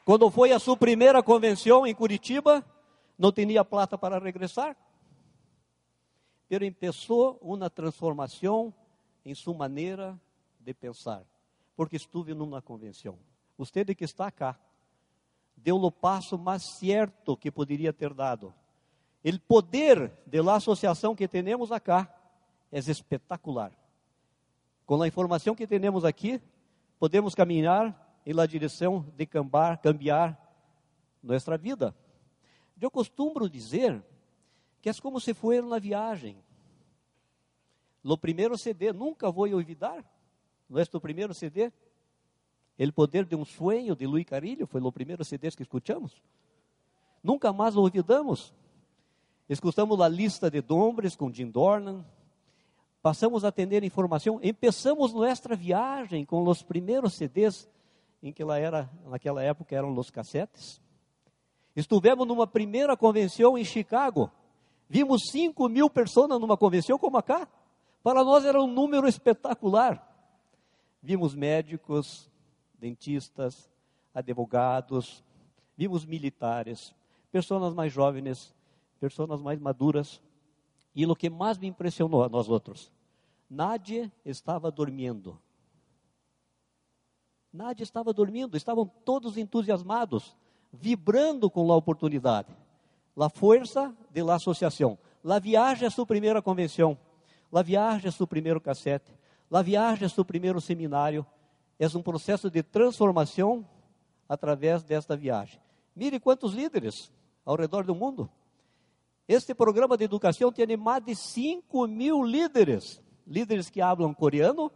Quando 0.06 0.30
foi 0.30 0.52
a 0.52 0.60
sua 0.60 0.78
primeira 0.78 1.24
convenção 1.24 1.88
em 1.88 1.96
Curitiba, 1.96 2.64
não 3.18 3.32
tinha 3.32 3.66
plata 3.66 3.98
para 3.98 4.20
regressar. 4.20 4.78
Pero 6.48 6.72
começou 6.76 7.40
uma 7.42 7.70
transformação 7.70 8.72
em 9.26 9.34
sua 9.34 9.56
maneira 9.56 10.20
de 10.60 10.74
pensar, 10.74 11.24
porque 11.76 11.96
estive 11.96 12.36
numa 12.36 12.62
convenção. 12.62 13.18
Você 13.58 13.84
que 13.84 14.04
está 14.04 14.30
cá, 14.30 14.60
deu 15.58 15.78
o 15.78 15.92
passo 15.92 16.38
mais 16.38 16.62
certo 16.62 17.36
que 17.36 17.50
poderia 17.50 17.92
ter 17.92 18.14
dado. 18.14 18.54
O 19.26 19.40
poder 19.40 20.12
da 20.28 20.56
associação 20.56 21.16
que 21.16 21.28
temos 21.28 21.72
acá 21.72 22.14
é 22.74 22.80
espetacular. 22.80 23.72
Com 24.86 25.02
a 25.02 25.08
informação 25.08 25.54
que 25.54 25.68
temos 25.68 26.04
aqui, 26.04 26.42
podemos 27.00 27.36
caminhar 27.36 28.20
em 28.26 28.34
la 28.34 28.48
direção 28.48 29.06
de 29.16 29.26
cambiar, 29.28 29.78
cambiar 29.78 30.40
nossa 31.22 31.56
vida. 31.56 31.96
Eu 32.82 32.90
costumo 32.90 33.48
dizer 33.48 34.04
que 34.82 34.90
é 34.90 34.94
como 34.96 35.20
se 35.20 35.34
fosse 35.34 35.62
uma 35.62 35.80
viagem. 35.80 36.36
No 38.04 38.18
primeiro 38.18 38.58
CD, 38.58 38.92
nunca 38.92 39.32
vou 39.32 39.48
olvidar, 39.48 40.04
nosso 40.68 41.00
primeiro 41.00 41.34
CD, 41.34 41.72
El 42.78 42.92
Poder 42.92 43.24
de 43.24 43.36
um 43.36 43.46
Sueño, 43.46 43.96
de 43.96 44.08
Luiz 44.08 44.26
Carilho, 44.26 44.66
foi 44.66 44.82
o 44.82 44.92
primeiro 44.92 45.24
CD 45.24 45.52
que 45.52 45.62
escutamos. 45.62 46.22
Nunca 47.24 47.54
mais 47.54 47.78
olvidamos. 47.78 48.54
Escutamos 49.48 50.02
a 50.02 50.10
lista 50.10 50.50
de 50.50 50.60
Dombres 50.60 51.16
com 51.16 51.32
Jim 51.32 51.50
Dornan, 51.50 52.04
passamos 53.04 53.44
a 53.44 53.50
atender 53.50 53.84
informação, 53.84 54.40
começamos 54.40 55.14
nossa 55.14 55.54
viagem 55.58 56.24
com 56.26 56.48
os 56.48 56.64
primeiros 56.64 57.16
CDs, 57.16 57.70
em 58.24 58.32
que 58.32 58.42
ela 58.42 58.58
era, 58.58 58.90
naquela 59.06 59.44
época 59.44 59.76
eram 59.76 59.94
os 59.94 60.10
cassetes. 60.10 60.82
Estivemos 61.76 62.26
numa 62.26 62.48
primeira 62.48 62.96
convenção 62.96 63.58
em 63.58 63.66
Chicago, 63.66 64.32
vimos 64.88 65.24
5 65.32 65.68
mil 65.68 65.90
pessoas 65.90 66.30
numa 66.40 66.56
convenção 66.56 66.98
como 66.98 67.18
acá, 67.18 67.46
para 68.02 68.24
nós 68.24 68.46
era 68.46 68.62
um 68.62 68.68
número 68.68 69.06
espetacular. 69.06 70.10
Vimos 71.02 71.36
médicos, 71.36 72.32
dentistas, 72.80 73.70
advogados, 74.14 75.22
vimos 75.76 76.06
militares, 76.06 76.96
pessoas 77.34 77.74
mais 77.74 77.92
jovens, 77.92 78.56
pessoas 78.98 79.42
mais 79.42 79.60
maduras, 79.60 80.22
e 80.96 81.06
o 81.06 81.16
que 81.16 81.30
mais 81.30 81.58
me 81.58 81.68
impressionou 81.68 82.24
a 82.24 82.30
nós 82.30 82.50
outros, 82.50 82.92
Nádia 83.50 84.12
estava 84.26 84.72
dormindo. 84.72 85.40
Nádia 87.52 87.84
estava 87.84 88.12
dormindo, 88.12 88.58
estavam 88.58 88.86
todos 89.06 89.38
entusiasmados, 89.38 90.36
vibrando 90.72 91.50
com 91.50 91.72
a 91.72 91.76
oportunidade. 91.76 92.56
La 93.16 93.30
força 93.30 93.96
de 94.10 94.24
la 94.24 94.36
associação. 94.36 94.98
La 95.24 95.38
viagem 95.38 95.88
a 95.88 95.92
sua 95.92 96.06
primeira 96.06 96.42
convenção. 96.42 96.98
La 97.52 97.62
viagem 97.62 98.10
a 98.10 98.12
seu 98.12 98.26
primeiro 98.26 98.60
cassete. 98.60 99.14
La 99.52 99.62
viagem 99.62 100.06
a 100.08 100.10
seu 100.10 100.26
primeiro 100.26 100.60
seminário. 100.60 101.24
É 101.78 101.86
um 101.96 102.02
processo 102.02 102.50
de 102.50 102.64
transformação 102.64 103.64
através 104.28 104.82
desta 104.82 105.16
viagem. 105.16 105.60
Mire 105.96 106.20
quantos 106.20 106.54
líderes 106.54 107.12
ao 107.46 107.56
redor 107.56 107.84
do 107.84 107.94
mundo 107.94 108.28
este 109.28 109.54
programa 109.54 109.98
de 109.98 110.04
educação 110.04 110.52
tem 110.52 110.76
mais 110.76 111.04
de 111.04 111.16
5 111.16 111.88
mil 111.88 112.24
líderes, 112.24 113.02
líderes 113.26 113.70
que 113.70 113.80
falam 113.80 114.14
coreano, 114.14 114.72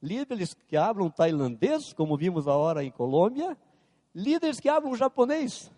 líderes 0.00 0.54
que 0.54 0.76
hablam 0.76 1.10
tailandês, 1.10 1.92
como 1.92 2.16
vimos 2.16 2.46
agora 2.46 2.84
em 2.84 2.90
Colômbia, 2.90 3.56
líderes 4.14 4.60
que 4.60 4.68
hablam 4.68 4.94
japonês, 4.94 5.70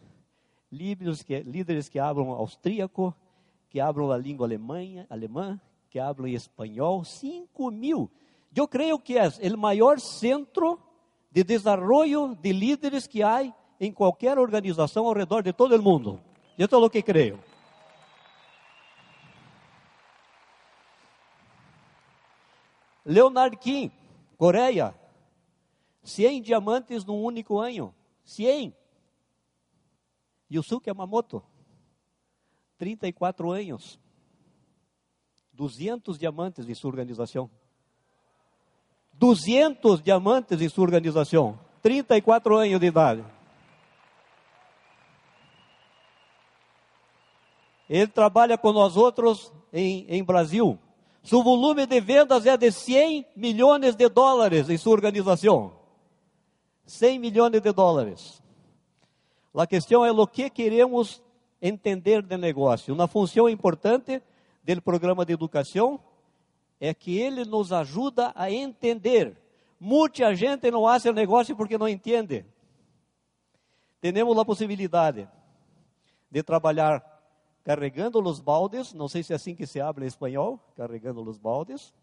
líderes 0.71 1.23
que, 1.23 1.41
líderes 1.41 1.89
que 1.89 1.99
hablam 1.99 2.31
austríaco, 2.31 3.15
que 3.71 3.81
hablam 3.81 4.11
a 4.11 4.19
língua 4.19 4.47
alemã, 4.47 5.07
alemã, 5.09 5.61
que 5.89 5.99
hablam 5.99 6.29
espanhol, 6.29 7.05
5 7.05 7.71
mil. 7.71 8.11
Eu 8.55 8.69
creio 8.69 8.99
que 8.99 9.17
é 9.17 9.27
o 9.27 9.59
maior 9.59 9.99
centro 9.99 10.79
de 11.31 11.43
desenvolvimento 11.43 12.41
de 12.41 12.53
líderes 12.53 13.07
que 13.07 13.23
há 13.23 13.53
em 13.81 13.93
qualquer 13.93 14.39
organização 14.39 15.07
ao 15.07 15.15
redor 15.15 15.43
de 15.43 15.53
todo 15.53 15.75
o 15.75 15.83
mundo. 15.83 16.21
Isso 16.57 16.75
é 16.75 16.79
o 16.79 16.91
que 16.91 17.03
creio. 17.03 17.39
Leonard 23.05 23.57
Kim, 23.59 23.93
Coreia, 24.39 24.95
100 26.03 26.43
diamantes 26.43 27.05
num 27.05 27.23
único 27.23 27.59
ano. 27.59 27.95
100. 28.25 28.75
Yusuke 30.51 30.89
Yamamoto, 30.89 31.43
34 32.79 33.51
anos. 33.51 33.99
200 35.53 36.19
diamantes 36.19 36.69
em 36.69 36.75
sua 36.75 36.91
organização. 36.91 37.51
200 39.13 40.03
diamantes 40.03 40.61
em 40.61 40.69
sua 40.69 40.85
organização. 40.85 41.59
34 41.83 42.57
anos 42.57 42.81
de 42.81 42.87
idade. 42.87 43.25
Ele 47.89 48.07
trabalha 48.07 48.57
com 48.57 48.73
nós 48.73 48.97
outros 48.97 49.53
em, 49.73 50.07
em 50.09 50.25
Brasil. 50.25 50.79
Seu 51.25 51.43
volume 51.43 51.87
de 51.87 52.01
vendas 52.03 52.45
é 52.45 52.55
de 52.55 52.71
100 52.71 53.27
milhões 53.35 53.97
de 53.97 54.09
dólares 54.11 54.69
em 54.69 54.77
sua 54.77 54.93
organização. 54.93 55.73
100 56.85 57.19
milhões 57.19 57.51
de 57.63 57.73
dólares. 57.73 58.43
A 59.55 59.67
questão 59.67 60.05
é 60.05 60.13
o 60.13 60.27
que 60.27 60.51
queremos 60.51 61.23
entender 61.63 62.21
de 62.21 62.37
negócio. 62.37 62.93
Uma 62.93 63.09
função 63.09 63.49
importante 63.49 64.23
do 64.63 64.83
programa 64.83 65.25
de 65.25 65.33
educação 65.33 65.99
é 66.79 66.93
que 66.93 67.19
ele 67.19 67.47
nos 67.47 67.73
ajuda 67.73 68.31
a 68.35 68.51
entender. 68.51 69.35
Muita 69.81 70.35
gente 70.35 70.71
não 70.71 70.83
faz 70.85 71.05
negócio 71.05 71.57
porque 71.57 71.79
não 71.79 71.89
entende. 71.89 72.45
Temos 73.99 74.37
a 74.37 74.45
possibilidade 74.45 75.27
de 76.31 76.43
trabalhar 76.43 77.14
carregando 77.65 78.23
os 78.23 78.39
baldes, 78.39 78.93
não 78.93 79.09
sei 79.09 79.23
se 79.23 79.33
é 79.33 79.37
assim 79.37 79.55
que 79.55 79.67
se 79.67 79.81
habla 79.81 80.05
em 80.05 80.07
espanhol, 80.07 80.61
carregando 80.77 81.23
os 81.23 81.39
baldes, 81.39 81.95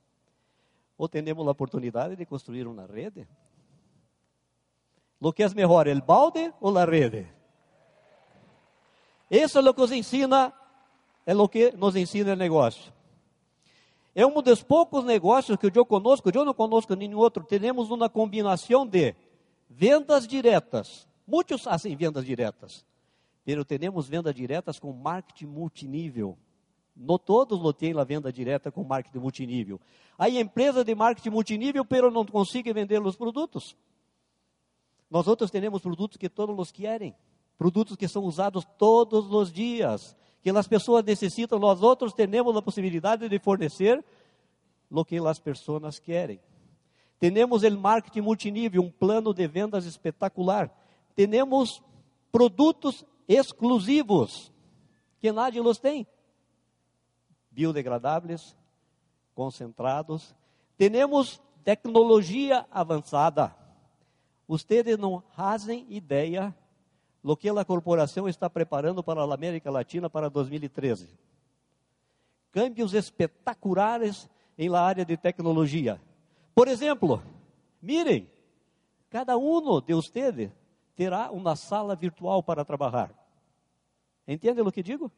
ou 0.98 1.08
temos 1.08 1.48
a 1.48 1.52
oportunidade 1.52 2.16
de 2.16 2.26
construir 2.26 2.68
uma 2.68 2.86
rede. 2.86 3.28
O 5.20 5.32
que 5.32 5.44
é 5.44 5.50
melhor, 5.50 5.88
o 5.88 6.02
balde 6.02 6.52
ou 6.60 6.76
a 6.76 6.84
rede? 6.84 7.28
Isso 9.30 9.60
é 9.60 9.62
o 9.62 9.74
que 9.74 9.80
nos 9.80 9.92
ensina, 9.92 10.52
é 11.26 11.36
o 11.36 11.48
que 11.48 11.72
nos 11.78 11.96
ensina 11.96 12.34
o 12.34 12.36
negócio. 12.36 12.92
É 14.14 14.26
um 14.26 14.42
dos 14.42 14.62
poucos 14.62 15.06
negócios 15.06 15.58
que 15.58 15.72
eu 15.74 15.86
conosco, 15.86 16.30
eu 16.34 16.44
não 16.44 16.54
conosco 16.54 16.96
nenhum 16.96 17.20
outro, 17.20 17.44
temos 17.44 17.92
uma 17.92 18.10
combinação 18.10 18.86
de 18.86 19.16
vendas 19.70 20.28
diretas. 20.28 21.08
Muitos 21.26 21.62
fazem 21.62 21.96
vendas 21.96 22.26
diretas, 22.26 22.84
mas 23.46 23.66
temos 23.66 24.08
vendas 24.08 24.34
diretas 24.34 24.80
com 24.80 24.92
marketing 24.94 25.48
multinível. 25.48 26.38
No 26.96 27.18
todos 27.18 27.60
lo 27.60 27.74
tem 27.74 27.98
a 27.98 28.04
venda 28.04 28.32
direta 28.32 28.72
com 28.72 28.84
marketing 28.84 29.20
multinível. 29.20 29.80
Há 30.18 30.30
empresa 30.30 30.84
de 30.84 30.94
marketing 30.94 31.30
multinível, 31.30 31.86
pero 31.86 32.12
não 32.12 32.26
conseguem 32.26 32.74
vender 32.74 33.02
os 33.02 33.16
produtos. 33.16 33.76
Nós 35.10 35.28
outros 35.28 35.50
temos 35.50 35.82
produtos 35.82 36.18
que 36.18 36.30
todos 36.30 36.58
os 36.58 36.72
querem 36.72 37.16
produtos 37.62 37.96
que 37.96 38.08
são 38.08 38.24
usados 38.24 38.66
todos 38.76 39.32
os 39.32 39.54
dias, 39.54 40.18
que 40.42 40.50
as 40.50 40.68
pessoas 40.68 41.06
necessitam, 41.06 41.60
nós 41.60 41.84
outros 41.84 42.12
temos 42.12 42.58
a 42.58 42.62
possibilidade 42.62 43.30
de 43.30 43.38
fornecer 43.38 44.04
o 44.90 45.06
que 45.06 45.20
as 45.20 45.40
pessoas 45.40 46.00
querem. 46.00 46.40
Temos 47.20 47.62
o 47.62 47.78
marketing 47.78 48.22
multinível, 48.22 48.82
um 48.82 48.90
plano 48.90 49.32
de 49.32 49.48
vendas 49.48 49.86
espetacular. 49.86 50.76
Temos 51.16 51.84
produtos 52.32 53.06
exclusivos 53.28 54.52
que 55.20 55.32
nadie 55.32 55.62
los 55.62 55.80
tem. 55.80 56.08
Biodegradáveis, 57.50 58.56
concentrados. 59.36 60.36
Temos 60.78 61.42
tecnologia 61.64 62.66
avançada. 62.72 63.56
Vocês 64.48 64.98
não 64.98 65.22
fazem 65.36 65.86
ideia 65.90 66.56
lo 67.24 67.38
que 67.38 67.50
a 67.50 67.66
corporação 67.66 68.28
está 68.28 68.50
preparando 68.50 69.04
para 69.04 69.22
a 69.22 69.34
América 69.34 69.70
Latina 69.70 70.10
para 70.10 70.30
2013. 70.30 71.08
Câmbios 72.52 72.94
espetaculares 72.94 74.30
em 74.58 74.70
la 74.70 74.82
área 74.82 75.06
de 75.06 75.16
tecnologia. 75.16 76.02
Por 76.54 76.68
exemplo, 76.68 77.22
mirem, 77.82 78.30
cada 79.10 79.38
um 79.38 79.80
de 79.82 79.94
vocês 79.94 80.52
terá 81.02 81.32
uma 81.32 81.56
sala 81.56 81.96
virtual 81.96 82.44
para 82.44 82.64
trabalhar. 82.64 83.10
Entendem 84.28 84.64
o 84.64 84.72
que 84.72 84.84
digo? 84.84 85.12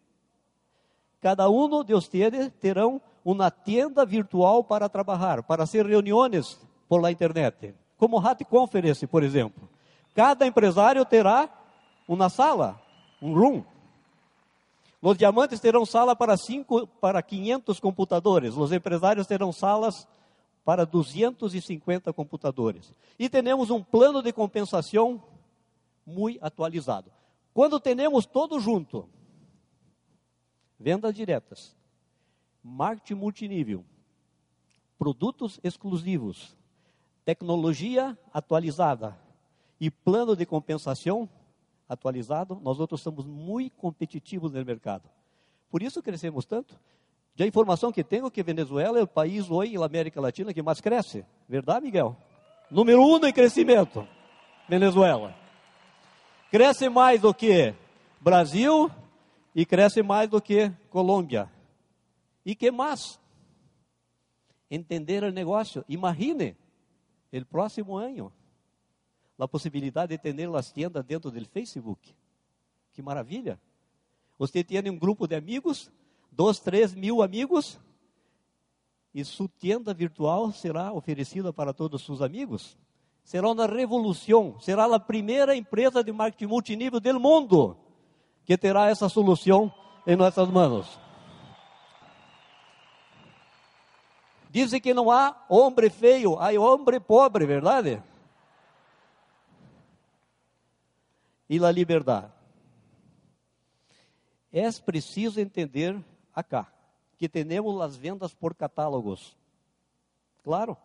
Cada 1.19 1.49
um 1.49 1.83
de 1.83 1.93
vocês 1.93 2.49
terão 2.61 3.01
uma 3.25 3.51
tenda 3.51 4.05
virtual 4.05 4.63
para 4.63 4.87
trabalhar, 4.87 5.43
para 5.43 5.63
hacer 5.63 5.85
reuniões 5.85 6.57
por 6.87 7.01
la 7.01 7.11
internet, 7.11 7.75
como 7.97 8.17
Hat 8.17 8.45
Conference, 8.45 9.05
por 9.05 9.23
exemplo. 9.23 9.67
Cada 10.15 10.47
empresário 10.47 11.03
terá 11.03 11.49
uma 12.07 12.29
sala, 12.29 12.81
um 13.21 13.33
room. 13.33 13.61
Os 15.01 15.17
diamantes 15.17 15.59
terão 15.59 15.85
sala 15.85 16.15
para, 16.15 16.37
cinco, 16.37 16.87
para 16.87 17.21
500 17.21 17.77
computadores. 17.81 18.55
Os 18.55 18.71
empresários 18.71 19.27
terão 19.27 19.51
salas 19.51 20.07
para 20.63 20.85
250 20.85 22.13
computadores. 22.13 22.93
E 23.19 23.27
temos 23.27 23.69
um 23.69 23.83
plano 23.83 24.23
de 24.23 24.31
compensação 24.31 25.21
muito 26.05 26.43
atualizado. 26.43 27.11
Quando 27.53 27.79
temos 27.79 28.25
todo 28.25 28.59
junto, 28.59 29.07
vendas 30.79 31.13
diretas, 31.13 31.75
marketing 32.63 33.15
multinível, 33.15 33.85
produtos 34.97 35.59
exclusivos, 35.63 36.57
tecnologia 37.23 38.17
atualizada 38.33 39.17
e 39.79 39.91
plano 39.91 40.35
de 40.35 40.45
compensação, 40.45 41.29
atualizado, 41.87 42.59
nós 42.63 42.79
outros 42.79 43.01
somos 43.01 43.25
muito 43.25 43.75
competitivos 43.77 44.51
no 44.51 44.65
mercado. 44.65 45.09
Por 45.69 45.81
isso 45.81 46.01
crescemos 46.01 46.45
tanto. 46.45 46.79
De 47.35 47.43
a 47.43 47.47
informação 47.47 47.91
que 47.91 48.03
tenho 48.03 48.29
que 48.29 48.43
Venezuela 48.43 48.99
é 48.99 49.03
o 49.03 49.07
país 49.07 49.49
hoje 49.49 49.75
na 49.75 49.85
América 49.85 50.21
Latina 50.21 50.53
que 50.53 50.61
mais 50.61 50.79
cresce. 50.79 51.25
Verdade, 51.49 51.85
Miguel? 51.85 52.15
Número 52.69 53.01
um 53.01 53.25
em 53.25 53.33
crescimento, 53.33 54.07
Venezuela. 54.69 55.42
Cresce 56.53 56.87
mais 56.87 57.19
do 57.19 57.33
que 57.33 57.73
Brasil 58.21 58.87
e 59.55 59.65
cresce 59.65 60.03
mais 60.03 60.29
do 60.29 60.39
que 60.39 60.69
Colômbia. 60.91 61.51
E 62.45 62.53
que 62.53 62.69
mais? 62.69 63.19
Entender 64.69 65.23
o 65.23 65.31
negócio. 65.31 65.83
Imagine, 65.89 66.55
o 67.33 67.45
próximo 67.45 67.97
ano, 67.97 68.31
a 69.39 69.47
possibilidade 69.47 70.15
de 70.15 70.19
ter 70.19 70.55
as 70.55 70.71
tiendas 70.71 71.03
dentro 71.03 71.31
do 71.31 71.45
Facebook. 71.47 72.13
Que 72.91 73.01
maravilha! 73.01 73.59
Você 74.37 74.63
tem 74.63 74.87
um 74.91 74.95
grupo 74.99 75.25
de 75.25 75.35
amigos, 75.35 75.91
dois, 76.31 76.59
três 76.59 76.93
mil 76.93 77.23
amigos, 77.23 77.79
e 79.11 79.25
sua 79.25 79.49
tenda 79.59 79.91
virtual 79.91 80.51
será 80.51 80.93
oferecida 80.93 81.51
para 81.51 81.73
todos 81.73 82.01
os 82.01 82.05
seus 82.05 82.21
amigos. 82.21 82.77
Será 83.23 83.49
uma 83.49 83.65
revolução, 83.65 84.59
será 84.59 84.85
a 84.85 84.99
primeira 84.99 85.55
empresa 85.55 86.03
de 86.03 86.11
marketing 86.11 86.45
multinível 86.45 86.99
do 86.99 87.19
mundo 87.19 87.77
que 88.45 88.57
terá 88.57 88.89
essa 88.89 89.07
solução 89.07 89.73
em 90.05 90.15
nossas 90.15 90.49
mãos. 90.49 90.99
Dizem 94.49 94.79
que 94.79 94.93
não 94.93 95.09
há 95.09 95.45
homem 95.49 95.89
feio, 95.89 96.37
há 96.37 96.51
homem 96.59 96.99
pobre, 96.99 97.45
verdade? 97.45 98.01
e 101.49 101.63
a 101.63 101.71
liberdade. 101.71 102.31
É 104.51 104.71
preciso 104.71 105.39
entender 105.39 105.99
acá 106.33 106.71
que 107.17 107.29
temos 107.29 107.81
as 107.81 107.95
vendas 107.95 108.33
por 108.33 108.55
catálogos. 108.55 109.35
Claro, 110.43 110.77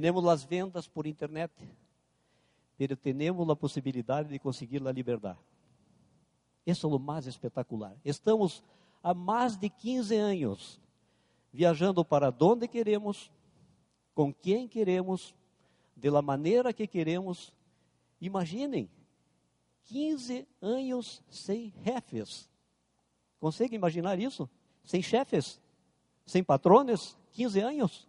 temos 0.00 0.26
as 0.26 0.44
vendas 0.44 0.88
por 0.88 1.06
internet, 1.06 1.52
mas 2.78 2.98
temos 2.98 3.48
a 3.48 3.56
possibilidade 3.56 4.28
de 4.28 4.38
conseguir 4.38 4.86
a 4.86 4.92
liberdade. 4.92 5.38
Isso 6.66 6.86
é 6.86 6.90
o 6.90 6.98
mais 6.98 7.26
espetacular. 7.26 7.94
Estamos 8.04 8.62
há 9.02 9.14
mais 9.14 9.56
de 9.56 9.68
15 9.68 10.16
anos 10.16 10.80
viajando 11.52 12.04
para 12.04 12.34
onde 12.40 12.66
queremos, 12.66 13.30
com 14.12 14.34
quem 14.34 14.66
queremos 14.66 15.32
de 15.96 16.10
la 16.10 16.20
maneira 16.20 16.72
que 16.72 16.84
queremos. 16.84 17.52
Imaginem, 18.20 18.90
15 19.84 20.48
anos 20.60 21.22
sem 21.30 21.72
chefes. 21.84 22.50
Consegue 23.38 23.76
imaginar 23.76 24.18
isso? 24.18 24.50
Sem 24.82 25.00
chefes? 25.00 25.60
Sem 26.26 26.42
patrones? 26.42 27.16
15 27.30 27.60
anos? 27.60 28.08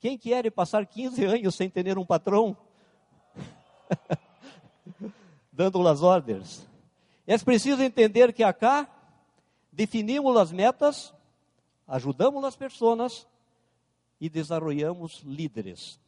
Quem 0.00 0.18
quer 0.18 0.50
passar 0.50 0.86
15 0.86 1.24
anos 1.24 1.54
sem 1.54 1.70
ter 1.70 1.96
um 1.98 2.04
patrão? 2.04 2.56
Dando 5.52 5.86
as 5.88 6.02
ordens. 6.02 6.66
É 7.26 7.36
preciso 7.38 7.82
entender 7.82 8.32
que 8.32 8.44
acá 8.44 8.88
definimos 9.72 10.36
as 10.36 10.52
metas, 10.52 11.12
ajudamos 11.86 12.44
as 12.44 12.54
pessoas 12.54 13.26
e 14.20 14.28
desenvolvemos 14.28 15.22
líderes. 15.24 16.00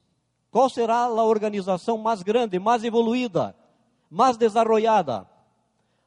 Qual 0.50 0.70
será 0.70 1.04
a 1.04 1.24
organização 1.24 1.98
mais 1.98 2.22
grande, 2.22 2.58
mais 2.58 2.84
evoluída, 2.84 3.54
mais 4.10 4.36
desarrollada? 4.36 5.28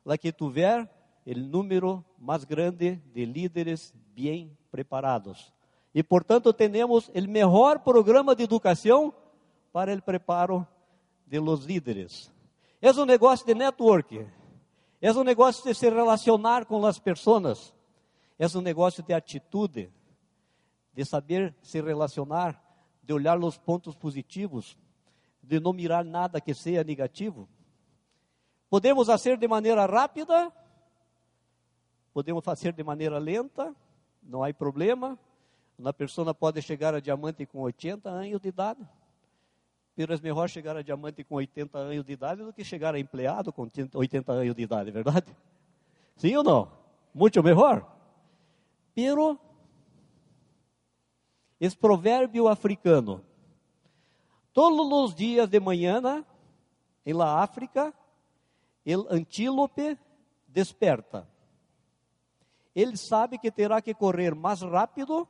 La 0.03 0.17
que 0.17 0.31
tiver 0.31 0.89
o 1.25 1.37
número 1.37 2.03
mais 2.17 2.43
grande 2.43 2.95
de 3.13 3.25
líderes 3.25 3.93
bem 4.15 4.57
preparados. 4.71 5.53
E, 5.93 6.01
portanto, 6.01 6.53
temos 6.53 7.09
o 7.09 7.21
melhor 7.27 7.79
programa 7.79 8.35
de 8.35 8.43
educação 8.43 9.13
para 9.71 9.93
o 9.93 10.01
preparo 10.01 10.65
de 11.27 11.39
los 11.39 11.65
líderes. 11.65 12.31
É 12.81 12.91
um 12.91 13.05
negócio 13.05 13.45
de 13.45 13.53
network, 13.53 14.27
é 15.01 15.11
um 15.11 15.23
negócio 15.23 15.63
de 15.63 15.73
se 15.73 15.89
relacionar 15.89 16.65
com 16.65 16.85
as 16.85 16.97
pessoas, 16.97 17.73
é 18.39 18.45
um 18.57 18.61
negócio 18.61 19.03
de 19.03 19.13
atitude, 19.13 19.91
de 20.93 21.05
saber 21.05 21.55
se 21.61 21.81
relacionar, 21.81 22.61
de 23.03 23.13
olhar 23.13 23.37
os 23.37 23.57
pontos 23.57 23.95
positivos, 23.95 24.77
de 25.43 25.59
não 25.59 25.73
mirar 25.73 26.03
nada 26.03 26.39
que 26.39 26.53
seja 26.53 26.83
negativo. 26.83 27.47
Podemos 28.69 29.07
fazer 29.07 29.37
de 29.37 29.47
maneira 29.47 29.85
rápida, 29.85 30.51
podemos 32.13 32.43
fazer 32.43 32.73
de 32.73 32.83
maneira 32.83 33.17
lenta, 33.19 33.75
não 34.23 34.43
há 34.43 34.53
problema. 34.53 35.19
Uma 35.81 35.91
pessoa 35.91 36.31
pode 36.31 36.61
chegar 36.61 36.93
a 36.93 36.99
diamante 36.99 37.43
com 37.43 37.61
80 37.61 38.07
anos 38.07 38.39
de 38.39 38.49
idade. 38.49 38.87
Pero 39.95 40.13
é 40.13 40.21
melhor 40.21 40.47
chegar 40.47 40.77
a 40.77 40.83
diamante 40.83 41.23
com 41.23 41.33
80 41.33 41.75
anos 41.75 42.05
de 42.05 42.13
idade 42.13 42.43
do 42.43 42.53
que 42.53 42.63
chegar 42.63 42.93
a 42.93 42.99
empleado 42.99 43.51
com 43.51 43.67
80 43.95 44.31
anos 44.31 44.55
de 44.55 44.61
idade, 44.61 44.91
verdade? 44.91 45.35
Sim 46.15 46.35
ou 46.35 46.43
não? 46.43 46.71
Muito 47.11 47.41
melhor. 47.41 47.91
Pero, 48.93 49.39
esse 51.59 51.75
provérbio 51.75 52.47
africano, 52.47 53.25
todos 54.53 54.85
os 54.85 55.15
dias 55.15 55.49
de 55.49 55.59
manhã, 55.59 56.23
em 57.03 57.13
la 57.13 57.41
África, 57.41 57.91
o 58.85 59.07
antílope 59.11 59.97
desperta. 60.47 61.27
Ele 62.75 62.95
sabe 62.95 63.39
que 63.39 63.49
terá 63.49 63.81
que 63.81 63.95
correr 63.95 64.35
mais 64.35 64.61
rápido 64.61 65.27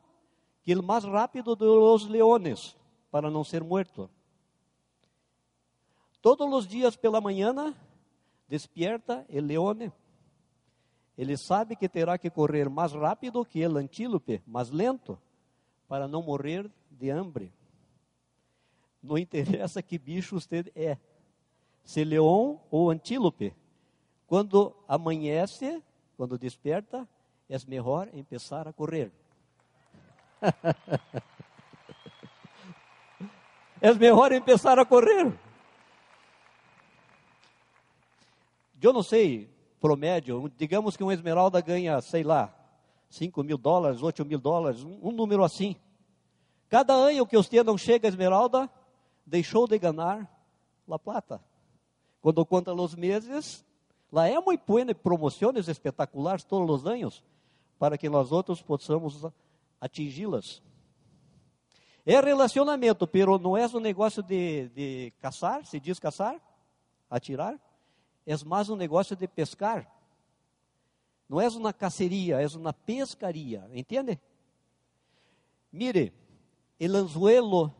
que 0.63 0.73
o 0.75 0.83
mais 0.83 1.03
rápido 1.03 1.55
dos 1.55 2.07
leones 2.07 2.75
para 3.09 3.29
não 3.29 3.43
ser 3.43 3.63
morto. 3.63 4.09
Todos 6.21 6.51
os 6.53 6.67
dias 6.67 6.95
pela 6.95 7.19
manhã, 7.19 7.75
despierta 8.47 9.25
o 9.29 9.39
leone. 9.39 9.91
Ele 11.17 11.35
sabe 11.35 11.75
que 11.75 11.89
terá 11.89 12.17
que 12.17 12.29
correr 12.29 12.69
mais 12.69 12.93
rápido 12.93 13.45
que 13.45 13.65
o 13.65 13.77
antílope, 13.77 14.41
mais 14.45 14.69
lento, 14.69 15.19
para 15.87 16.07
não 16.07 16.21
morrer 16.21 16.71
de 16.89 17.09
hambre. 17.09 17.51
Não 19.01 19.17
interessa 19.17 19.81
que 19.81 19.97
bicho 19.97 20.39
você 20.39 20.63
é, 20.75 20.97
se 21.83 22.03
leão 22.03 22.61
ou 22.69 22.89
antílope. 22.89 23.53
Quando 24.27 24.75
amanhece, 24.87 25.83
quando 26.15 26.37
desperta, 26.37 27.07
é 27.49 27.57
melhor 27.67 28.09
começar 28.09 28.67
a 28.67 28.73
correr. 28.73 29.11
É 33.81 33.93
melhor 33.93 34.29
começar 34.41 34.79
a 34.79 34.85
correr. 34.85 35.31
Eu 38.81 38.93
não 38.93 39.03
sei, 39.03 39.47
promédio, 39.79 40.51
digamos 40.57 40.97
que 40.97 41.03
um 41.03 41.11
esmeralda 41.11 41.61
ganha, 41.61 42.01
sei 42.01 42.23
lá, 42.23 42.51
5 43.09 43.43
mil 43.43 43.57
dólares, 43.57 44.01
8 44.01 44.25
mil 44.25 44.39
dólares, 44.39 44.83
um, 44.83 44.97
um 45.09 45.11
número 45.11 45.43
assim. 45.43 45.75
Cada 46.69 46.93
ano 46.93 47.27
que 47.27 47.37
você 47.37 47.63
não 47.63 47.77
chega 47.77 48.07
a 48.07 48.09
esmeralda, 48.09 48.69
deixou 49.25 49.67
de 49.67 49.77
ganhar 49.77 50.27
la 50.87 50.97
plata. 50.97 51.41
Quando 52.21 52.45
conta 52.45 52.73
os 52.73 52.95
meses, 52.95 53.65
lá 54.11 54.27
é 54.27 54.39
muito 54.39 54.63
buena 54.65 54.95
promoções 54.95 55.67
espetaculares 55.67 56.43
todos 56.43 56.81
os 56.81 56.87
anos, 56.87 57.23
para 57.77 57.97
que 57.97 58.09
nós 58.09 58.31
outros 58.31 58.61
possamos 58.61 59.25
atingi-las. 59.81 60.61
É 62.05 62.19
relacionamento, 62.21 63.05
pero 63.05 63.37
não 63.37 63.57
é 63.57 63.67
um 63.67 63.79
negócio 63.79 64.23
de, 64.23 64.69
de 64.69 65.13
caçar, 65.19 65.65
se 65.65 65.79
diz 65.79 65.99
caçar, 65.99 66.39
atirar 67.09 67.59
é 68.25 68.35
mais 68.45 68.69
um 68.69 68.75
negócio 68.75 69.15
de 69.15 69.27
pescar. 69.27 69.89
Não 71.27 71.39
é 71.39 71.47
uma 71.49 71.73
caceria, 71.73 72.41
é 72.41 72.47
uma 72.55 72.73
pescaria, 72.73 73.67
entende? 73.73 74.19
Mire, 75.71 76.13
el 76.79 76.95
anzuelo 76.95 77.73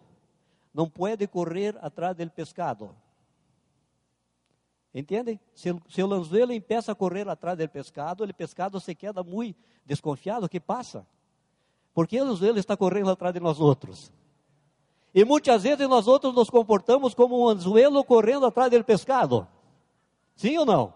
não 0.73 0.89
pode 0.89 1.27
correr 1.27 1.77
atrás 1.81 2.15
do 2.15 2.29
pescado. 2.29 2.95
Entende? 4.93 5.39
Se, 5.53 5.69
se 5.89 6.03
o 6.03 6.13
anzuelo 6.13 6.53
empieza 6.53 6.91
a 6.91 6.95
correr 6.95 7.27
atrás 7.27 7.57
do 7.57 7.67
pescado, 7.69 8.23
o 8.23 8.33
pescado 8.33 8.79
se 8.79 8.95
queda 8.95 9.23
muito 9.23 9.59
desconfiado, 9.85 10.49
que 10.49 10.59
passa? 10.59 11.05
Porque 11.93 12.19
o 12.19 12.23
anzuelo 12.23 12.57
está 12.57 12.77
correndo 12.77 13.11
atrás 13.11 13.33
de 13.33 13.39
nós 13.39 13.59
outros. 13.59 14.11
E 15.13 15.25
muitas 15.25 15.63
vezes 15.63 15.87
nós 15.89 16.07
outros 16.07 16.33
nos 16.33 16.49
comportamos 16.49 17.13
como 17.13 17.43
um 17.43 17.49
anzuelo 17.49 18.03
correndo 18.03 18.45
atrás 18.45 18.71
do 18.71 18.83
pescado. 18.83 19.47
Sim 20.35 20.57
ou 20.59 20.65
não? 20.65 20.93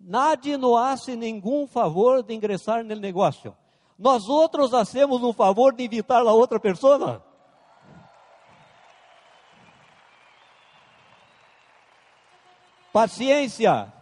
Nadie 0.00 0.56
nos 0.56 0.78
hace 0.78 1.16
nenhum 1.16 1.66
favor 1.66 2.22
de 2.22 2.34
ingressar 2.34 2.82
no 2.82 2.94
negócio. 2.94 3.54
Nós 3.98 4.28
outros 4.28 4.72
hacemos 4.72 5.22
um 5.22 5.32
favor 5.32 5.74
de 5.74 5.84
invitar 5.84 6.20
a 6.20 6.32
outra 6.32 6.60
pessoa. 6.60 7.24
Paciência, 12.92 13.92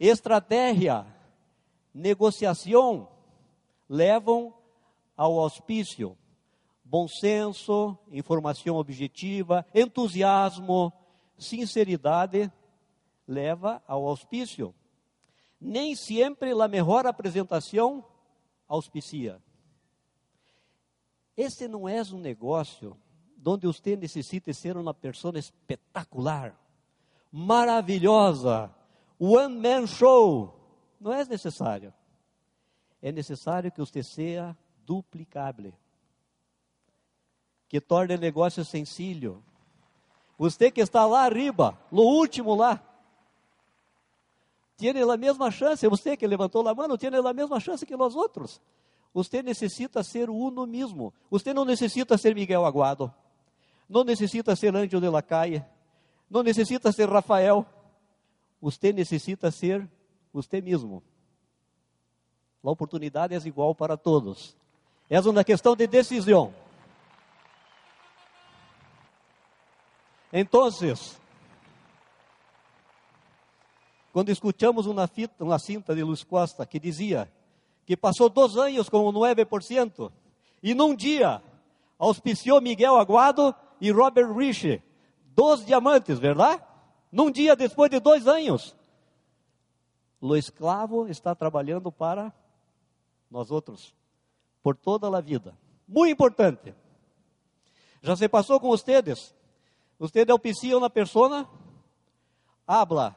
estratégia, 0.00 1.06
negociação 1.94 3.08
levam 3.88 4.54
ao 5.16 5.38
auspício. 5.38 6.16
Bom 6.84 7.08
senso, 7.08 7.98
informação 8.10 8.76
objetiva, 8.76 9.66
entusiasmo, 9.74 10.92
sinceridade 11.36 12.50
leva 13.26 13.82
ao 13.86 14.06
auspício. 14.06 14.74
Nem 15.60 15.96
sempre 15.96 16.52
a 16.52 16.68
melhor 16.68 17.06
apresentação 17.06 18.04
auspicia. 18.68 19.42
Este 21.36 21.66
não 21.66 21.88
é 21.88 22.02
um 22.02 22.18
negócio 22.18 22.96
onde 23.44 23.66
você 23.66 23.96
necessita 23.96 24.52
ser 24.52 24.76
uma 24.76 24.92
pessoa 24.92 25.38
espetacular, 25.38 26.58
maravilhosa, 27.30 28.74
one 29.18 29.54
man 29.56 29.86
show. 29.86 30.52
Não 31.00 31.12
é 31.12 31.24
necessário. 31.24 31.92
É 33.06 33.12
necessário 33.12 33.70
que 33.70 33.78
você 33.78 34.02
seja 34.02 34.56
duplicável, 34.84 35.72
que 37.68 37.80
torne 37.80 38.16
o 38.16 38.18
negócio 38.18 38.64
sencillo, 38.64 39.44
você 40.36 40.72
que 40.72 40.80
está 40.80 41.06
lá 41.06 41.22
arriba, 41.22 41.78
no 41.92 42.02
último 42.02 42.56
lá, 42.56 42.82
tem 44.76 44.90
a 44.90 45.16
mesma 45.16 45.52
chance, 45.52 45.86
você 45.86 46.16
que 46.16 46.26
levantou 46.26 46.66
a 46.66 46.74
mão, 46.74 46.98
tem 46.98 47.08
a 47.08 47.32
mesma 47.32 47.60
chance 47.60 47.86
que 47.86 47.96
nós 47.96 48.16
outros. 48.16 48.60
Você 49.14 49.40
necessita 49.40 50.02
ser 50.02 50.28
uno 50.28 50.66
mesmo. 50.66 51.14
Você 51.30 51.54
não 51.54 51.64
necessita 51.64 52.18
ser 52.18 52.34
Miguel 52.34 52.66
Aguado. 52.66 53.14
Não 53.88 54.02
necessita 54.02 54.56
ser 54.56 54.74
Ângelo 54.74 55.00
de 55.00 55.08
la 55.08 55.22
Calle. 55.22 55.64
Não 56.28 56.42
necessita 56.42 56.90
ser 56.90 57.08
Rafael. 57.08 57.64
Você 58.60 58.92
necessita 58.92 59.52
ser 59.52 59.88
você 60.32 60.60
mesmo. 60.60 61.04
A 62.66 62.70
oportunidade 62.72 63.32
é 63.32 63.38
igual 63.46 63.76
para 63.76 63.96
todos. 63.96 64.56
É 65.08 65.20
uma 65.20 65.44
questão 65.44 65.76
de 65.76 65.86
decisão. 65.86 66.52
Então, 70.32 70.68
quando 74.12 74.30
escutamos 74.30 74.86
uma, 74.86 75.06
fita, 75.06 75.44
uma 75.44 75.60
cinta 75.60 75.94
de 75.94 76.02
Luiz 76.02 76.24
Costa 76.24 76.66
que 76.66 76.80
dizia 76.80 77.30
que 77.86 77.96
passou 77.96 78.28
dois 78.28 78.56
anos 78.56 78.88
com 78.88 79.12
9% 79.12 80.10
e 80.60 80.74
num 80.74 80.92
dia 80.96 81.40
auspiciou 81.96 82.60
Miguel 82.60 82.96
Aguado 82.96 83.54
e 83.80 83.92
Robert 83.92 84.34
Rich, 84.34 84.82
dos 85.36 85.64
diamantes, 85.64 86.18
verdade? 86.18 86.60
Num 87.12 87.30
dia 87.30 87.54
depois 87.54 87.88
de 87.88 88.00
dois 88.00 88.26
anos. 88.26 88.74
O 90.20 90.34
escravo 90.34 91.06
está 91.06 91.32
trabalhando 91.32 91.92
para 91.92 92.32
nós 93.36 93.50
outros, 93.50 93.94
por 94.62 94.74
toda 94.74 95.14
a 95.14 95.20
vida. 95.20 95.54
Muito 95.86 96.10
importante. 96.10 96.74
Já 98.00 98.16
se 98.16 98.26
passou 98.30 98.58
com 98.58 98.70
ustedes? 98.70 99.34
Ustedes 99.98 100.30
auspiciam 100.30 100.80
na 100.80 100.88
persona, 100.88 101.46
habla 102.66 103.14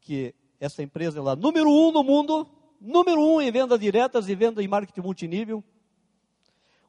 que 0.00 0.32
essa 0.60 0.80
empresa 0.80 1.18
é 1.18 1.22
lá 1.22 1.34
número 1.34 1.68
um 1.68 1.90
no 1.90 2.04
mundo, 2.04 2.48
número 2.80 3.20
um 3.20 3.40
em 3.40 3.50
vendas 3.50 3.80
diretas 3.80 4.28
e 4.28 4.34
venda 4.36 4.62
em 4.62 4.68
marketing 4.68 5.00
multinível. 5.00 5.64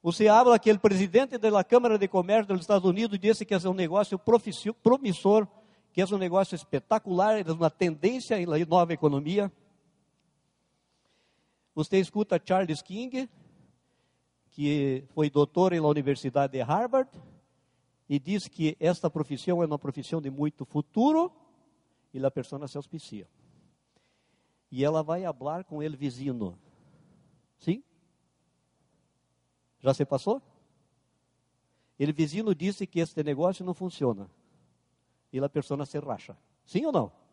Você 0.04 0.28
habla 0.28 0.60
que 0.60 0.72
o 0.72 0.80
presidente 0.80 1.40
da 1.40 1.64
Câmara 1.64 1.98
de 1.98 2.08
Comércio 2.08 2.54
dos 2.54 2.62
Estados 2.62 2.88
Unidos 2.88 3.18
disse 3.18 3.44
que 3.44 3.56
é 3.56 3.58
um 3.68 3.74
negócio 3.74 4.20
promissor, 4.20 5.48
que 5.92 6.02
é 6.04 6.06
um 6.06 6.20
negócio 6.20 6.54
espetacular, 6.54 7.40
é 7.40 7.52
uma 7.52 7.72
tendência 7.72 8.38
na 8.46 8.64
nova 8.64 8.94
economia. 8.94 9.52
Você 11.78 12.00
escuta 12.00 12.42
Charles 12.44 12.82
King, 12.82 13.30
que 14.50 15.06
foi 15.10 15.30
doutor 15.30 15.74
na 15.74 15.88
Universidade 15.88 16.54
de 16.54 16.60
Harvard, 16.64 17.08
e 18.10 18.18
diz 18.18 18.48
que 18.48 18.76
esta 18.80 19.12
profissão 19.12 19.62
é 19.62 19.68
uma 19.68 19.78
profissão 19.78 20.20
de 20.20 20.32
muito 20.32 20.66
futuro, 20.66 21.32
e 22.12 22.26
a 22.26 22.32
pessoa 22.32 22.68
se 22.68 22.78
auspicia. 22.78 23.30
E 24.72 24.84
ela 24.84 25.04
vai 25.04 25.22
falar 25.32 25.66
com 25.66 25.84
ele 25.84 25.96
vizinho. 25.96 26.58
Sim? 27.60 27.84
Já 29.78 29.94
se 29.94 30.04
passou? 30.04 30.42
Ele 32.00 32.12
vizinho 32.12 32.56
disse 32.56 32.88
que 32.88 33.00
este 33.00 33.22
negócio 33.22 33.64
não 33.64 33.76
funciona. 33.76 34.28
E 35.32 35.38
a 35.38 35.48
pessoa 35.48 35.86
se 35.86 36.00
racha. 36.00 36.36
Sim 36.66 36.88
ou 36.88 36.92
não? 36.92 37.27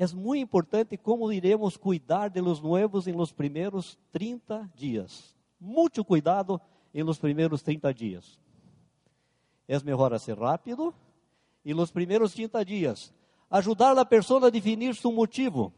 É 0.00 0.06
muito 0.14 0.40
importante 0.40 0.96
como 0.96 1.30
iremos 1.30 1.76
cuidar 1.76 2.30
de 2.30 2.40
los 2.40 2.58
nuevos 2.58 3.06
em 3.06 3.12
los 3.12 3.32
primeiros 3.32 3.98
30 4.12 4.70
dias. 4.74 5.36
Muito 5.60 6.02
cuidado 6.02 6.58
em 6.94 7.02
los 7.02 7.18
primeiros 7.18 7.62
30 7.62 7.92
dias. 7.92 8.40
É 9.68 9.78
melhor 9.80 10.18
ser 10.18 10.38
rápido 10.38 10.94
e 11.62 11.74
nos 11.74 11.90
primeiros 11.90 12.32
30 12.32 12.64
dias. 12.64 13.12
Ajudar 13.50 13.98
a 13.98 14.06
pessoa 14.06 14.46
a 14.46 14.50
definir 14.50 14.94
seu 14.94 15.12
motivo, 15.12 15.70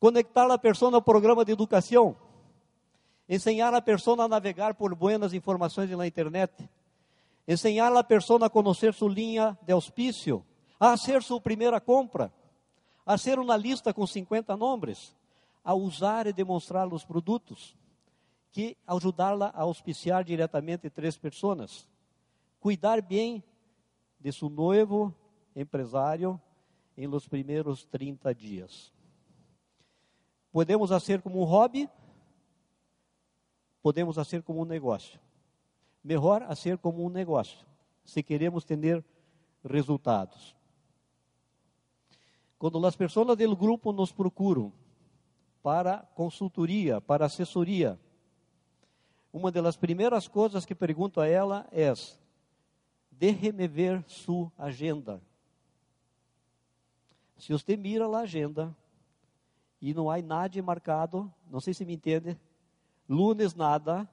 conectar 0.00 0.50
a 0.50 0.58
pessoa 0.58 0.96
ao 0.96 1.00
programa 1.00 1.44
de 1.44 1.52
educação, 1.52 2.16
ensinar 3.28 3.72
a 3.72 3.80
pessoa 3.80 4.24
a 4.24 4.28
navegar 4.28 4.74
por 4.74 4.92
buenas 4.92 5.32
informações 5.32 5.88
na 5.88 6.04
internet, 6.04 6.68
ensinar 7.46 7.96
a 7.96 8.02
pessoa 8.02 8.46
a 8.46 8.50
conhecer 8.50 8.92
sua 8.92 9.08
linha 9.08 9.56
de 9.62 9.72
auspício, 9.72 10.44
a 10.80 10.96
fazer 10.96 11.22
sua 11.22 11.40
primeira 11.40 11.80
compra, 11.80 12.32
a 13.06 13.16
ser 13.16 13.38
uma 13.38 13.56
lista 13.56 13.94
com 13.94 14.04
50 14.04 14.56
nomes, 14.56 15.14
a 15.62 15.72
usar 15.72 16.26
e 16.26 16.32
demonstrar 16.32 16.92
os 16.92 17.04
produtos, 17.04 17.76
que 18.50 18.76
ajudá-la 18.84 19.52
a 19.54 19.62
auspiciar 19.62 20.24
diretamente 20.24 20.90
três 20.90 21.16
pessoas, 21.16 21.88
cuidar 22.58 23.00
bem 23.00 23.44
de 24.18 24.32
seu 24.32 24.50
noivo 24.50 25.14
empresário 25.54 26.40
em 26.96 27.06
los 27.06 27.28
primeiros 27.28 27.84
30 27.84 28.34
dias. 28.34 28.92
Podemos 30.50 30.90
fazer 30.90 31.22
como 31.22 31.40
um 31.40 31.44
hobby, 31.44 31.88
podemos 33.82 34.16
fazer 34.16 34.42
como 34.42 34.62
um 34.62 34.64
negócio. 34.64 35.20
Melhor 36.02 36.44
fazer 36.48 36.78
como 36.78 37.04
um 37.04 37.10
negócio, 37.10 37.64
se 38.04 38.22
queremos 38.22 38.64
ter 38.64 39.04
resultados. 39.62 40.55
Quando 42.58 42.84
as 42.86 42.96
pessoas 42.96 43.36
do 43.36 43.56
grupo 43.56 43.92
nos 43.92 44.12
procuram 44.12 44.72
para 45.62 45.98
consultoria, 46.14 47.00
para 47.00 47.26
assessoria, 47.26 47.98
uma 49.32 49.52
das 49.52 49.76
primeiras 49.76 50.26
coisas 50.26 50.64
que 50.64 50.74
pergunto 50.74 51.20
a 51.20 51.26
ela 51.26 51.66
é: 51.70 51.92
déjeme 53.10 53.68
ver 53.68 54.02
sua 54.06 54.50
agenda. 54.56 55.20
Se 57.36 57.52
você 57.52 57.76
mira 57.76 58.06
a 58.06 58.20
agenda 58.20 58.74
e 59.80 59.92
não 59.92 60.10
há 60.10 60.22
nada 60.22 60.62
marcado, 60.62 61.30
não 61.50 61.60
sei 61.60 61.74
se 61.74 61.84
me 61.84 61.94
entende, 61.94 62.38
lunes 63.06 63.54
nada, 63.54 64.08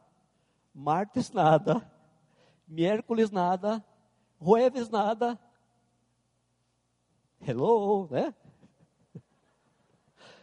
martes 0.73 1.31
nada, 1.31 1.89
miércoles 2.67 3.31
nada, 3.31 3.83
jueves 4.41 4.89
nada. 4.89 5.39
Hello, 7.45 8.07
né? 8.09 8.33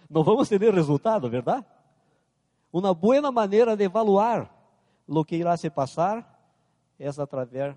Não 0.09 0.23
vamos 0.23 0.49
ter 0.49 0.61
resultado, 0.75 1.31
verdade? 1.31 1.65
Uma 2.73 2.93
boa 2.93 3.33
maneira 3.33 3.77
de 3.77 3.85
evaluar 3.85 4.53
o 5.07 5.25
que 5.25 5.37
irá 5.37 5.57
se 5.57 5.71
passar 5.71 6.39
é 6.99 7.09
através 7.09 7.75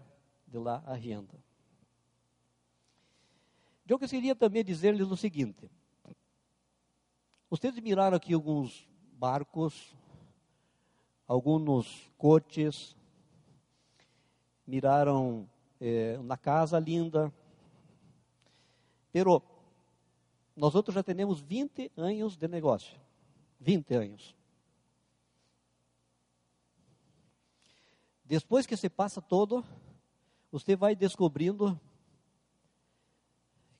da 0.47 0.83
agenda. 0.85 1.33
Eu 3.87 3.97
queria 3.97 4.35
também 4.35 4.63
dizer-lhes 4.63 5.09
o 5.09 5.15
seguinte: 5.15 5.69
vocês 7.49 7.77
miraram 7.79 8.17
aqui 8.17 8.33
alguns 8.33 8.87
barcos, 9.13 9.95
alguns 11.27 12.11
coches, 12.17 12.95
miraram 14.67 15.47
eh, 15.79 16.17
uma 16.19 16.37
casa 16.37 16.77
linda, 16.79 17.33
pero 19.13 19.43
nós 20.55 20.73
outros 20.73 20.95
já 20.95 21.03
temos 21.03 21.39
20 21.39 21.91
anos 21.95 22.35
de 22.35 22.47
negócio, 22.47 22.99
20 23.59 23.93
anos. 23.93 24.35
Depois 28.25 28.65
que 28.65 28.75
se 28.75 28.89
passa 28.89 29.21
todo, 29.21 29.63
você 30.51 30.75
vai 30.75 30.95
descobrindo 30.95 31.79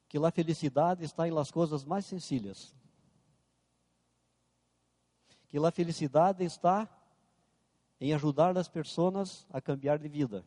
que 0.08 0.20
a 0.20 0.32
felicidade 0.32 1.04
está 1.04 1.28
em 1.28 1.32
las 1.32 1.50
coisas 1.50 1.84
mais 1.84 2.06
sencillas. 2.06 2.76
Que 5.50 5.58
a 5.58 5.72
felicidade 5.72 6.44
está 6.44 6.88
em 8.00 8.14
ajudar 8.14 8.56
as 8.56 8.68
pessoas 8.68 9.48
a 9.50 9.60
cambiar 9.60 9.98
de 9.98 10.08
vida. 10.08 10.46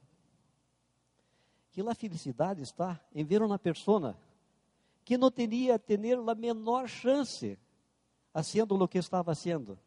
Que 1.72 1.80
a 1.80 1.94
felicidade 1.94 2.62
está 2.62 3.00
em 3.12 3.24
ver 3.24 3.42
uma 3.42 3.58
pessoa 3.58 4.16
que 5.06 5.16
não 5.16 5.30
teria 5.30 5.78
ter 5.78 6.00
a 6.28 6.34
menor 6.34 6.88
chance 6.88 7.56
haciendo 8.34 8.74
o 8.74 8.88
que 8.88 8.98
estava 8.98 9.30
haciendo. 9.30 9.78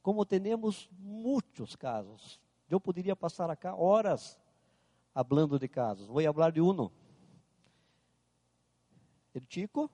Como 0.00 0.24
temos 0.24 0.88
muitos 0.92 1.74
casos. 1.74 2.40
Eu 2.70 2.80
poderia 2.80 3.16
passar 3.16 3.50
acá 3.50 3.74
horas 3.74 4.38
falando 5.12 5.58
de 5.58 5.66
casos. 5.66 6.06
Vou 6.06 6.22
falar 6.32 6.52
de 6.52 6.60
um 6.60 6.90
El 9.34 9.42
Chico 9.48 9.90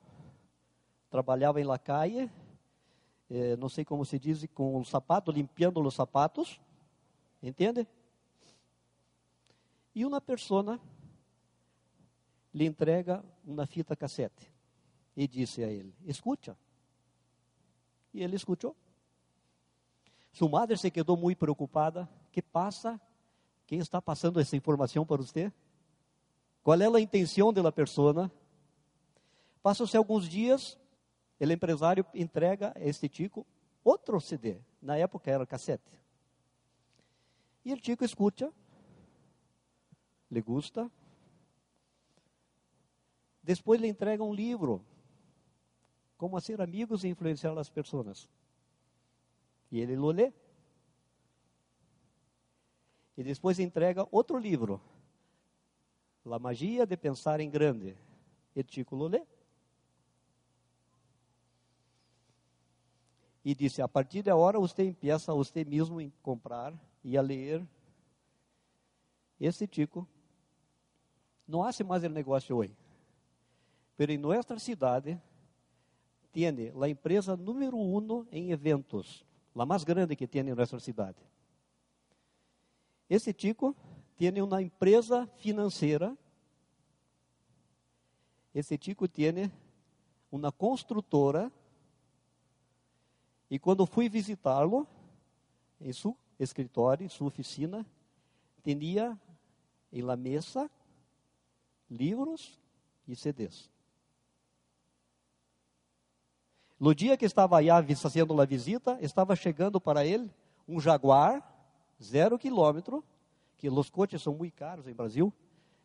trabalhava 1.09 1.59
em 1.59 1.65
la 1.65 1.79
calle, 1.79 2.31
eh, 3.31 3.57
não 3.57 3.71
sei 3.71 3.87
como 3.87 4.05
se 4.05 4.19
diz, 4.19 4.47
com 4.53 4.77
o 4.77 4.85
sapato, 4.85 5.33
limpiando 5.33 5.81
os 5.81 5.95
sapatos, 5.95 6.61
entende? 7.43 7.89
E 9.95 10.05
uma 10.05 10.21
pessoa 10.21 10.79
lhe 12.59 12.67
entrega 12.67 13.25
uma 13.47 13.67
fita 13.67 13.95
cassete 13.95 14.53
e 15.17 15.29
disse 15.29 15.63
a 15.63 15.69
ele: 15.69 15.95
Escuta. 16.05 16.59
E 18.13 18.21
ele 18.21 18.35
escutou. 18.35 18.75
Sua 20.33 20.49
madre 20.49 20.77
se 20.77 20.91
quedou 20.91 21.17
muito 21.17 21.39
preocupada. 21.39 22.09
Que 22.33 22.43
passa? 22.43 23.01
Quem 23.65 23.79
está 23.79 24.03
passando 24.03 24.41
essa 24.41 24.57
informação 24.57 25.07
para 25.07 25.19
você? 25.19 25.53
Qual 26.65 26.81
é 26.81 26.87
a 26.87 27.01
intenção 27.01 27.53
da 27.53 27.71
pessoa? 27.71 28.31
Passam-se 29.63 29.97
alguns 29.97 30.29
dias, 30.29 30.77
o 31.39 31.45
empresário 31.45 32.05
entrega 32.13 32.73
a 32.75 32.81
este 32.81 33.09
Tico 33.09 33.47
outro 33.85 34.21
CD. 34.21 34.57
Na 34.83 34.97
época 34.97 35.31
era 35.31 35.47
cassete. 35.47 35.93
E 37.65 37.73
o 37.73 37.77
Tico 37.77 38.05
escuta, 38.05 38.53
lhe 40.31 40.41
gusta. 40.41 40.91
Depois 43.49 43.81
lhe 43.81 43.89
entrega 43.89 44.23
um 44.23 44.35
livro, 44.35 44.85
como 46.19 46.39
ser 46.39 46.61
amigos 46.61 47.03
e 47.03 47.09
influenciar 47.09 47.59
as 47.59 47.71
pessoas. 47.71 48.29
E 49.73 49.81
ele 49.81 49.97
lo 49.97 50.11
lê. 50.11 50.31
E 53.17 53.25
depois 53.25 53.59
entrega 53.59 54.07
outro 54.13 54.37
livro, 54.37 54.79
La 56.27 56.39
Magia 56.39 56.87
de 56.87 56.95
Pensar 56.95 57.41
em 57.41 57.49
Grande. 57.49 57.97
E 58.55 58.63
Tico 58.63 58.95
lê. 59.07 59.25
e 63.43 63.55
disse: 63.55 63.81
A 63.81 63.89
partir 63.89 64.23
de 64.23 64.29
agora 64.29 64.61
você 64.61 64.85
empieza 64.85 65.33
você 65.33 65.65
mesmo 65.65 66.01
a 66.01 66.11
comprar 66.23 66.75
e 67.03 67.17
a 67.17 67.23
ler 67.23 67.67
esse 69.41 69.67
chico 69.73 70.07
não 71.47 71.63
hace 71.63 71.83
mais 71.83 72.05
o 72.05 72.11
negócio 72.11 72.55
hoje. 72.55 72.77
Pero 73.99 74.13
em 74.13 74.17
nossa 74.17 74.57
cidade, 74.61 75.21
tiene 76.33 76.73
a 76.81 76.89
empresa 76.89 77.37
número 77.37 77.77
uno 77.77 78.29
em 78.31 78.53
eventos, 78.53 79.27
a 79.57 79.67
mais 79.67 79.83
grande 79.83 80.15
que 80.15 80.29
tem 80.29 80.43
em 80.43 80.55
nossa 80.55 80.79
cidade. 80.79 81.19
Esse 83.11 83.35
chico 83.37 83.75
tem 84.17 84.41
uma 84.41 84.63
empresa 84.63 85.27
financeira. 85.39 86.17
Esse 88.55 88.79
chico 88.81 89.09
tem 89.09 89.51
uma 90.31 90.53
construtora. 90.53 91.51
E 93.51 93.59
quando 93.59 93.85
fui 93.85 94.09
visitá-lo, 94.09 94.87
em 95.81 95.93
seu 95.93 96.17
escritório, 96.39 97.05
em 97.05 97.09
sua 97.09 97.27
oficina, 97.27 97.85
tinha 98.63 99.21
em 99.93 100.03
la 100.03 100.17
mesa 100.17 100.71
livros 101.91 102.61
e 103.09 103.17
CDs. 103.17 103.77
No 106.79 106.95
dia 106.95 107.17
que 107.17 107.25
estava 107.25 107.59
aí 107.59 107.69
fazendo 107.97 108.41
a 108.41 108.45
visita, 108.45 108.99
estava 109.01 109.35
chegando 109.35 109.81
para 109.81 110.07
ele 110.07 110.31
um 110.67 110.81
Jaguar, 110.81 111.43
zero 112.03 112.39
quilômetro, 112.39 113.03
que 113.57 113.69
os 113.69 113.91
coches 113.91 114.23
são 114.23 114.35
muito 114.35 114.55
caros 114.55 114.87
em 114.87 114.95
Brasil, 114.95 115.33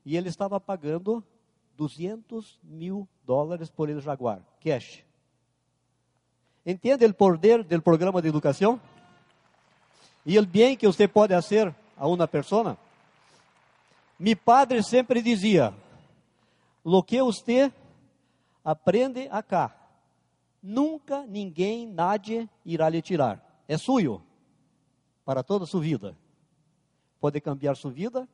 e 0.06 0.16
ele 0.16 0.30
estava 0.30 0.60
pagando 0.60 1.24
200 1.76 2.60
mil 2.64 3.08
dólares 3.26 3.70
por 3.72 3.90
ele 3.90 4.02
Jaguar, 4.02 4.42
cash. 4.62 5.04
Entende 6.66 7.06
o 7.06 7.14
poder 7.14 7.64
do 7.64 7.82
programa 7.82 8.22
de 8.22 8.28
educação? 8.28 8.80
E 10.26 10.38
o 10.38 10.46
bem 10.46 10.78
que 10.78 10.88
você 10.88 11.08
pode 11.08 11.34
fazer 11.34 11.76
a 11.98 12.08
uma 12.08 12.28
pessoa? 12.28 12.78
Mi 14.18 14.36
padre 14.36 14.82
sempre 14.84 15.22
dizia: 15.22 15.74
lo 16.86 17.04
que 17.04 17.22
você 17.22 17.72
aprende 18.64 19.28
acá, 19.30 19.76
nunca 20.64 21.28
ninguém, 21.28 21.86
nadie 21.86 22.50
irá 22.66 22.88
lhe 22.88 23.02
tirar. 23.02 23.64
É 23.68 23.78
suyo 23.78 24.24
para 25.26 25.44
toda 25.44 25.66
a 25.66 25.68
sua 25.68 25.82
vida. 25.82 26.18
Pode 27.20 27.42
cambiar 27.42 27.76
sua 27.76 27.92
vida, 27.92 28.28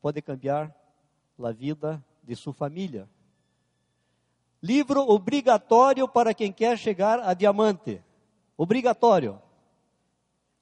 pode 0.00 0.22
cambiar 0.22 0.74
a 1.42 1.52
vida 1.52 2.02
de 2.22 2.34
sua 2.34 2.54
família. 2.54 3.08
Livro 4.62 5.02
obrigatório 5.02 6.08
para 6.08 6.34
quem 6.34 6.52
quer 6.52 6.76
chegar 6.78 7.20
a 7.20 7.32
diamante. 7.34 8.02
Obrigatório. 8.56 9.40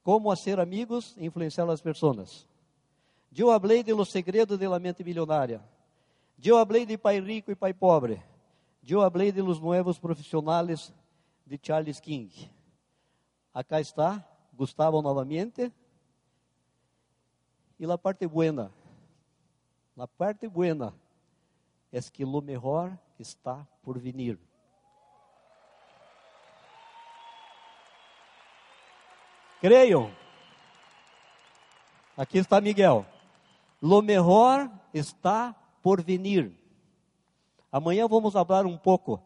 Como 0.03 0.35
ser 0.37 0.61
amigos 0.61 1.17
e 1.17 1.25
influenciar 1.27 1.69
as 1.71 1.81
pessoas. 1.81 2.47
Eu 3.37 3.51
hablei 3.51 3.83
de 3.83 3.93
los 3.93 4.11
segredos 4.11 4.59
de 4.59 4.69
la 4.69 4.79
mente 4.79 5.03
milionária. 5.03 5.63
Eu 6.43 6.59
hablei 6.59 6.85
de 6.85 6.99
pai 6.99 7.21
rico 7.21 7.51
e 7.51 7.57
pai 7.57 7.73
pobre. 7.73 8.23
Eu 8.89 9.03
hablei 9.03 9.32
de 9.32 9.43
los 9.43 9.59
nuevos 9.59 9.99
profissionais 9.99 10.95
de 11.45 11.59
Charles 11.61 11.99
King. 11.99 12.30
Acá 13.53 13.80
está 13.80 14.24
Gustavo 14.53 15.03
novamente. 15.03 15.72
E 17.78 17.84
a 17.84 17.99
parte 17.99 18.26
buena, 18.26 18.72
a 19.99 20.07
parte 20.07 20.47
buena 20.49 20.95
é 21.93 22.01
que 22.01 22.24
lo 22.24 22.41
mejor 22.41 22.97
está 23.18 23.66
por 23.82 23.99
venir. 23.99 24.39
Creiam. 29.61 30.14
Aqui 32.16 32.39
está 32.39 32.61
Miguel. 32.61 33.05
Lo 33.82 34.01
mejor 34.01 34.70
está 34.95 35.55
por 35.82 36.03
venir. 36.03 36.66
Amanhã 37.77 38.09
vamos 38.09 38.33
falar 38.33 38.64
um 38.64 38.79
pouco 38.79 39.20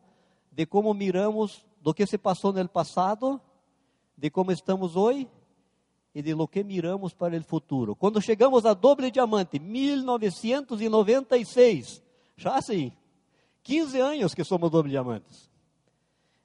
de 0.51 0.67
como 0.67 0.93
miramos 0.93 1.65
do 1.81 1.95
que 1.95 2.05
se 2.05 2.19
passou 2.19 2.53
no 2.53 2.69
passado, 2.69 3.41
de 4.17 4.29
como 4.29 4.51
estamos 4.51 4.97
hoje 4.97 5.29
e 6.13 6.21
de 6.21 6.35
lo 6.35 6.49
que 6.49 6.65
miramos 6.65 7.15
para 7.15 7.37
o 7.37 7.45
futuro. 7.45 7.95
Quando 7.95 8.21
chegamos 8.21 8.67
a 8.67 8.75
doble 8.75 9.13
diamante, 9.13 9.61
1996, 9.61 12.03
já 12.37 12.57
assim, 12.57 12.91
15 13.63 14.01
anos 14.01 14.35
que 14.35 14.43
somos 14.43 14.69
doble 14.69 14.91
diamantes. 14.91 15.49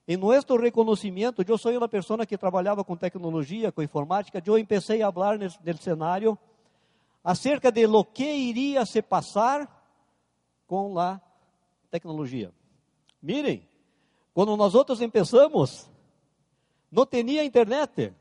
Em 0.08 0.16
nosso 0.16 0.56
reconhecimento, 0.58 1.44
eu 1.48 1.58
sou 1.58 1.76
uma 1.76 1.90
pessoa 1.90 2.24
que 2.24 2.38
trabalhava 2.38 2.84
com 2.84 2.96
tecnologia, 2.96 3.72
com 3.72 3.82
informática, 3.82 4.44
eu 4.46 4.64
comecei 4.64 5.02
a 5.02 5.12
falar 5.12 5.40
no 5.40 5.50
cenário 5.80 6.38
acerca 7.24 7.72
de 7.72 7.88
lo 7.88 8.06
que 8.06 8.32
iria 8.32 8.86
se 8.86 9.02
passar 9.02 9.68
com 10.68 11.00
a 11.00 11.20
tecnologia. 11.96 12.54
Mirem, 13.22 13.68
quando 14.34 14.56
nós 14.58 14.76
outros 14.76 15.00
começamos, 15.00 15.90
não 16.92 17.06
tinha 17.06 17.44
internet. 17.44 18.14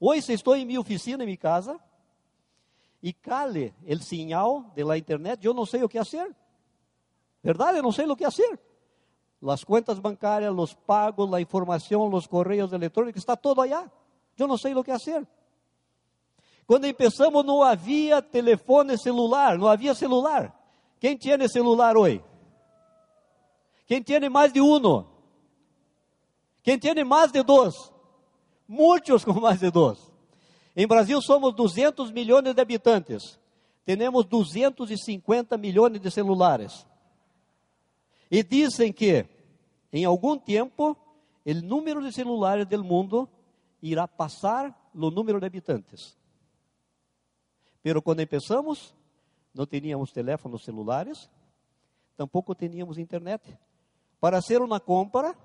Hoje 0.00 0.32
estou 0.32 0.56
em 0.56 0.64
minha 0.64 0.80
oficina, 0.80 1.22
em 1.22 1.26
minha 1.26 1.36
casa, 1.36 1.78
e 3.02 3.12
cale 3.12 3.74
o 3.86 3.98
sinal 3.98 4.72
de 4.74 4.82
la 4.82 4.96
internet, 4.96 5.44
eu 5.44 5.52
não 5.52 5.66
sei 5.66 5.82
o 5.82 5.88
que 5.88 5.98
fazer. 5.98 6.34
Verdade, 7.42 7.78
eu 7.78 7.82
não 7.82 7.92
sei 7.92 8.06
o 8.06 8.16
que 8.16 8.24
fazer. 8.24 8.58
As 9.46 9.62
contas 9.62 9.98
bancárias, 9.98 10.54
os 10.56 10.72
pagos, 10.72 11.30
a 11.34 11.40
informação, 11.40 12.08
os 12.08 12.26
correios 12.26 12.72
eletrônicos, 12.72 13.20
está 13.20 13.36
todo 13.36 13.60
allá. 13.60 13.90
Eu 14.38 14.48
não 14.48 14.56
sei 14.56 14.74
o 14.74 14.82
que 14.82 14.90
fazer. 14.90 15.28
Quando 16.66 16.90
começamos, 16.94 17.44
não 17.44 17.62
havia 17.62 18.22
telefone 18.22 18.96
celular, 18.96 19.58
não 19.58 19.68
havia 19.68 19.94
celular. 19.94 20.63
Quem 21.04 21.18
tinha 21.18 21.46
celular 21.46 21.98
hoje? 21.98 22.24
Quem 23.84 24.02
tem 24.02 24.26
mais 24.30 24.50
de 24.50 24.62
um? 24.62 25.04
Quem 26.62 26.78
tem 26.78 27.04
mais 27.04 27.30
de 27.30 27.42
dois? 27.42 27.74
Muitos 28.66 29.22
com 29.22 29.34
mais 29.34 29.60
de 29.60 29.70
dois. 29.70 29.98
Em 30.74 30.86
Brasil 30.86 31.20
somos 31.20 31.54
200 31.54 32.10
milhões 32.10 32.54
de 32.54 32.58
habitantes. 32.58 33.38
Temos 33.84 34.24
250 34.24 35.58
milhões 35.58 36.00
de 36.00 36.10
celulares. 36.10 36.86
E 38.30 38.42
dizem 38.42 38.90
que, 38.90 39.26
em 39.92 40.06
algum 40.06 40.38
tempo, 40.38 40.96
o 41.44 41.54
número 41.62 42.02
de 42.02 42.14
celulares 42.14 42.66
do 42.66 42.82
mundo 42.82 43.28
irá 43.82 44.08
passar 44.08 44.74
no 44.94 45.10
número 45.10 45.38
de 45.38 45.44
habitantes. 45.44 46.16
Pero 47.82 48.00
quando 48.00 48.26
começamos, 48.26 48.94
não 49.54 49.64
tínhamos 49.64 50.10
teléfonos 50.10 50.64
celulares, 50.64 51.30
tampouco 52.16 52.54
tínhamos 52.54 52.98
internet. 52.98 53.56
Para 54.20 54.42
fazer 54.42 54.60
uma 54.60 54.80
compra, 54.80 55.36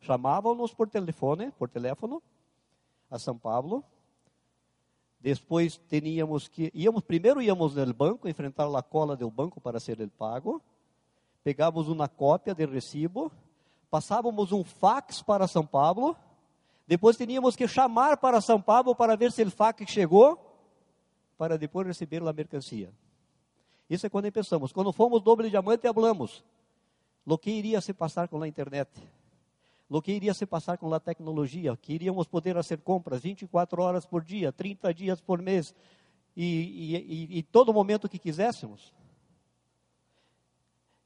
chamávamos 0.00 0.72
por 0.72 0.88
telefone, 0.88 1.50
por 1.52 1.68
teléfono, 1.68 2.22
a 3.10 3.18
São 3.18 3.36
Paulo. 3.36 3.84
Depois 5.18 5.76
teníamos 5.88 6.46
que, 6.46 6.70
íamos, 6.72 7.02
primeiro 7.02 7.42
íamos 7.42 7.74
no 7.74 7.94
banco, 7.94 8.28
enfrentar 8.28 8.72
a 8.72 8.82
cola 8.82 9.16
do 9.16 9.28
banco 9.30 9.60
para 9.60 9.80
ser 9.80 10.00
el 10.00 10.10
pago. 10.10 10.62
Pegávamos 11.42 11.88
uma 11.88 12.08
cópia 12.08 12.54
de 12.54 12.64
recibo, 12.64 13.32
passávamos 13.90 14.52
um 14.52 14.62
fax 14.62 15.22
para 15.22 15.48
São 15.48 15.66
Paulo. 15.66 16.16
Depois 16.86 17.16
teníamos 17.16 17.56
que 17.56 17.66
chamar 17.66 18.18
para 18.18 18.40
São 18.40 18.60
Paulo 18.60 18.94
para 18.94 19.16
ver 19.16 19.32
se 19.32 19.42
o 19.42 19.50
fax 19.50 19.90
chegou 19.90 20.38
para 21.36 21.58
depois 21.58 21.86
receber 21.86 22.22
a 22.22 22.32
mercancia. 22.32 22.92
Isso 23.88 24.06
é 24.06 24.10
quando 24.10 24.30
pensamos. 24.32 24.72
Quando 24.72 24.92
fomos 24.92 25.22
doble 25.22 25.48
diamante, 25.48 25.86
hablamos. 25.86 26.44
Lo 27.24 27.38
que 27.38 27.50
iria 27.50 27.80
se 27.80 27.92
passar 27.92 28.28
com 28.28 28.42
a 28.42 28.48
internet. 28.48 28.90
Lo 29.88 30.02
que 30.02 30.12
iria 30.12 30.34
se 30.34 30.46
passar 30.46 30.78
com 30.78 30.92
a 30.92 31.00
tecnologia. 31.00 31.76
Que 31.76 31.92
iríamos 31.92 32.26
poder 32.26 32.54
fazer 32.54 32.78
compras 32.78 33.20
24 33.22 33.82
horas 33.82 34.04
por 34.04 34.24
dia, 34.24 34.52
30 34.52 34.92
dias 34.92 35.20
por 35.20 35.40
mês. 35.40 35.74
E, 36.36 36.44
e, 36.44 36.96
e, 36.96 37.38
e 37.38 37.42
todo 37.42 37.72
momento 37.72 38.08
que 38.08 38.18
quiséssemos. 38.18 38.92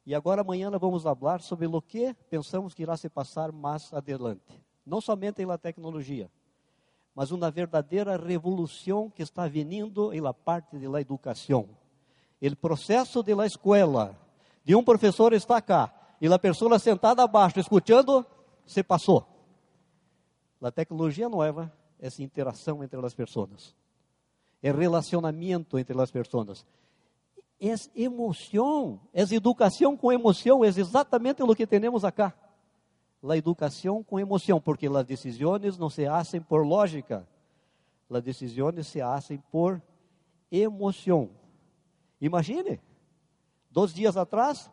E 0.07 0.15
agora 0.15 0.41
amanhã 0.41 0.71
nós 0.71 0.81
vamos 0.81 1.03
falar 1.03 1.41
sobre 1.41 1.67
o 1.67 1.83
que 1.83 2.15
pensamos 2.29 2.75
que 2.75 2.83
irá 2.83 2.97
se 2.97 3.09
passar 3.09 3.53
mais 3.53 3.93
adelante. 3.93 4.61
Não 4.85 5.01
somente 5.01 5.45
na 5.45 5.59
tecnologia, 5.59 6.31
mas 7.15 7.31
uma 7.31 7.51
verdadeira 7.51 8.17
revolução 8.17 9.11
que 9.11 9.23
está 9.23 9.47
vindo 9.47 10.11
la 10.13 10.33
parte 10.33 10.79
de 10.79 10.89
la 10.89 11.01
educação. 11.01 11.69
O 12.43 12.57
processo 12.57 13.23
de 13.23 13.35
la 13.35 13.47
escola, 13.47 14.19
de 14.65 14.75
um 14.75 14.83
professor 14.83 15.33
está 15.33 15.61
cá, 15.61 15.93
e 16.21 16.27
a 16.27 16.39
pessoa 16.39 16.79
sentada 16.79 17.23
abaixo, 17.23 17.59
escutando, 17.61 18.25
se 18.67 18.83
passou. 18.83 19.27
A 20.63 20.71
tecnologia 20.71 21.29
nova 21.29 21.73
é 21.99 22.07
essa 22.07 22.23
interação 22.23 22.83
entre 22.85 23.05
as 23.05 23.15
pessoas, 23.15 23.75
é 24.63 24.71
relacionamento 24.71 25.79
entre 25.79 26.01
as 26.01 26.11
pessoas, 26.11 26.67
é 27.59 27.75
emoção, 27.95 29.01
é 29.13 29.23
educação 29.23 29.97
com 29.97 30.13
emoção, 30.13 30.65
é 30.65 30.69
exatamente 30.69 31.43
o 31.43 31.55
que 31.55 31.67
temos 31.67 32.05
acá 32.05 32.35
la 33.23 33.37
educação 33.37 34.03
com 34.03 34.19
emoção, 34.19 34.61
porque 34.61 34.87
as 34.87 35.05
decisões 35.05 35.77
não 35.77 35.91
se 35.91 36.07
hacen 36.07 36.41
por 36.41 36.67
lógica, 36.67 37.27
as 38.11 38.23
decisões 38.23 38.87
se 38.87 39.01
hacen 39.01 39.43
por 39.51 39.81
emoção. 40.51 41.31
Imagine, 42.21 42.81
dois 43.71 43.95
dias 43.95 44.17
atrás, 44.17 44.71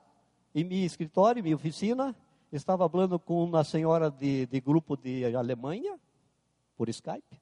em 0.53 0.63
meu 0.63 0.79
escritório, 0.79 1.39
em 1.39 1.43
minha 1.43 1.55
oficina, 1.55 2.15
estava 2.51 2.87
falando 2.89 3.17
com 3.17 3.43
uma 3.43 3.63
senhora 3.63 4.11
de, 4.11 4.45
de 4.45 4.59
grupo 4.59 4.97
de 4.97 5.23
Alemanha, 5.35 5.99
por 6.75 6.89
Skype. 6.89 7.41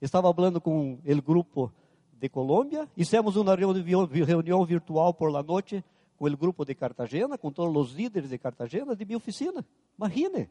Estava 0.00 0.32
falando 0.32 0.60
com 0.60 0.94
o 0.94 1.22
grupo 1.22 1.72
de 2.12 2.28
Colômbia. 2.28 2.88
Fizemos 2.94 3.36
uma 3.36 3.54
reunião 3.54 4.64
virtual 4.64 5.12
por 5.12 5.30
la 5.30 5.42
noite 5.42 5.84
com 6.16 6.26
o 6.26 6.36
grupo 6.36 6.64
de 6.64 6.74
Cartagena, 6.74 7.36
com 7.36 7.50
todos 7.50 7.74
os 7.76 7.94
líderes 7.94 8.30
de 8.30 8.38
Cartagena, 8.38 8.94
de 8.94 9.04
minha 9.04 9.18
oficina. 9.18 9.64
Imagine. 9.98 10.50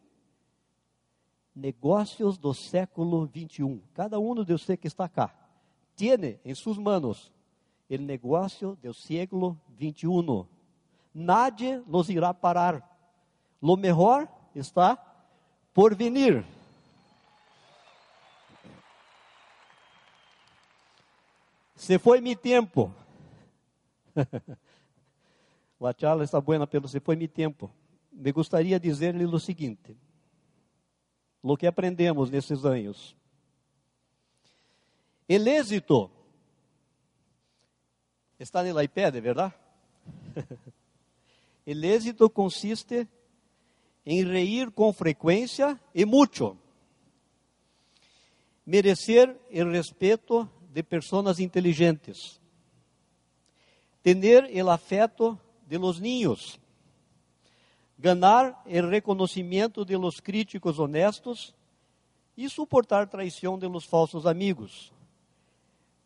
Negócios 1.56 2.38
do 2.38 2.54
século 2.54 3.26
21. 3.26 3.82
Cada 3.93 4.20
um 4.20 4.36
de 4.43 4.54
vocês 4.54 4.80
que 4.80 4.88
está 4.88 5.10
cá 5.10 5.34
tem 5.95 6.39
em 6.45 6.56
suas 6.56 6.78
manos 6.78 7.32
o 7.89 7.97
negócio 7.97 8.77
do 8.81 8.93
século 8.93 9.59
21. 9.77 10.45
Nadie 11.13 11.81
nos 11.87 12.09
irá 12.09 12.33
parar. 12.33 12.85
Lo 13.61 13.75
melhor 13.75 14.27
está 14.53 14.97
por 15.73 15.95
vir. 15.95 16.45
Se 21.75 21.97
foi 21.97 22.21
mi 22.21 22.35
tempo. 22.35 22.93
La 25.79 25.93
charla 25.93 26.23
está 26.25 26.39
buena, 26.39 26.67
pero 26.67 26.87
se 26.87 26.99
foi 26.99 27.15
mi 27.15 27.27
tempo. 27.27 27.71
Me 28.11 28.31
gostaria 28.31 28.79
de 28.79 28.89
dizer-lhe 28.89 29.25
o 29.25 29.39
seguinte: 29.39 29.95
o 31.41 31.55
que 31.55 31.65
aprendemos 31.65 32.29
nesses 32.29 32.65
anos. 32.65 33.15
O 35.27 35.33
êxito 35.33 36.11
está 38.39 38.63
no 38.63 38.81
iPad, 38.81 39.15
verdade? 39.15 39.53
o 41.67 41.85
êxito 41.85 42.29
consiste 42.29 43.07
em 44.05 44.23
reír 44.23 44.71
com 44.71 44.91
frequência 44.93 45.79
e 45.93 46.05
muito, 46.05 46.57
merecer 48.65 49.35
o 49.51 49.69
respeito 49.69 50.49
de 50.73 50.81
pessoas 50.81 51.39
inteligentes, 51.39 52.39
tener 54.01 54.45
el 54.55 54.69
afeto 54.69 55.39
de 55.67 55.77
los 55.77 55.99
niños, 55.99 56.59
ganar 57.97 58.63
el 58.65 58.89
reconocimiento 58.89 59.83
de 59.83 59.97
los 59.97 60.21
críticos 60.21 60.79
honestos 60.79 61.53
e 62.37 62.47
suportar 62.47 63.05
traição 63.05 63.59
de 63.59 63.67
los 63.67 63.83
falsos 63.83 64.25
amigos, 64.25 64.93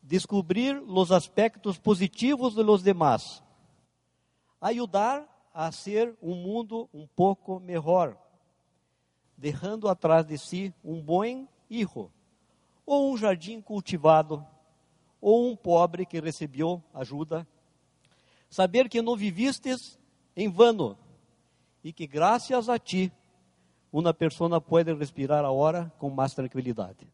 descobrir 0.04 0.82
los 0.86 1.12
aspectos 1.12 1.80
positivos 1.80 2.54
de 2.56 2.64
los 2.64 2.84
demás, 2.84 3.41
ayudar 4.60 5.28
a 5.54 5.72
ser 5.72 6.16
um 6.22 6.36
mundo 6.36 6.89
um 6.93 7.08
pouco 7.08 7.60
melhor, 7.60 8.18
deixando 9.38 9.88
atrás 9.88 10.26
de 10.26 10.38
si 10.38 10.74
um 10.84 11.01
bom 11.01 11.47
hijo, 11.70 12.12
ou 12.86 13.14
um 13.14 13.18
jardim 13.18 13.62
cultivado, 13.62 14.45
ou 15.22 15.49
um 15.49 15.56
pobre 15.56 16.06
que 16.06 16.20
recebeu 16.20 16.84
ajuda. 16.93 17.47
Saber 18.49 18.89
que 18.89 19.01
não 19.01 19.16
vivistes 19.16 19.97
em 20.36 20.49
vano 20.49 20.97
e 21.82 21.93
que 21.93 22.06
graças 22.06 22.68
a 22.68 22.78
ti 22.78 23.12
uma 23.91 24.14
pessoa 24.14 24.60
pode 24.60 24.93
respirar 24.93 25.45
agora 25.45 25.91
com 25.97 26.10
mais 26.10 26.34
tranquilidade. 26.34 27.08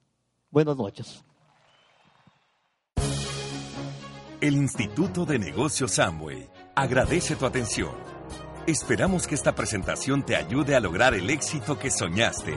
Buenas 0.51 0.75
noches. 0.75 1.28
El 4.41 4.55
Instituto 4.55 5.25
de 5.25 5.37
Negocios 5.37 5.99
Amway 5.99 6.47
agradece 6.73 7.35
tu 7.35 7.45
atención. 7.45 7.91
Esperamos 8.67 9.27
que 9.27 9.35
esta 9.35 9.53
presentación 9.53 10.25
te 10.25 10.37
ayude 10.37 10.77
a 10.77 10.79
lograr 10.79 11.13
el 11.13 11.29
éxito 11.29 11.77
que 11.77 11.91
soñaste. 11.91 12.55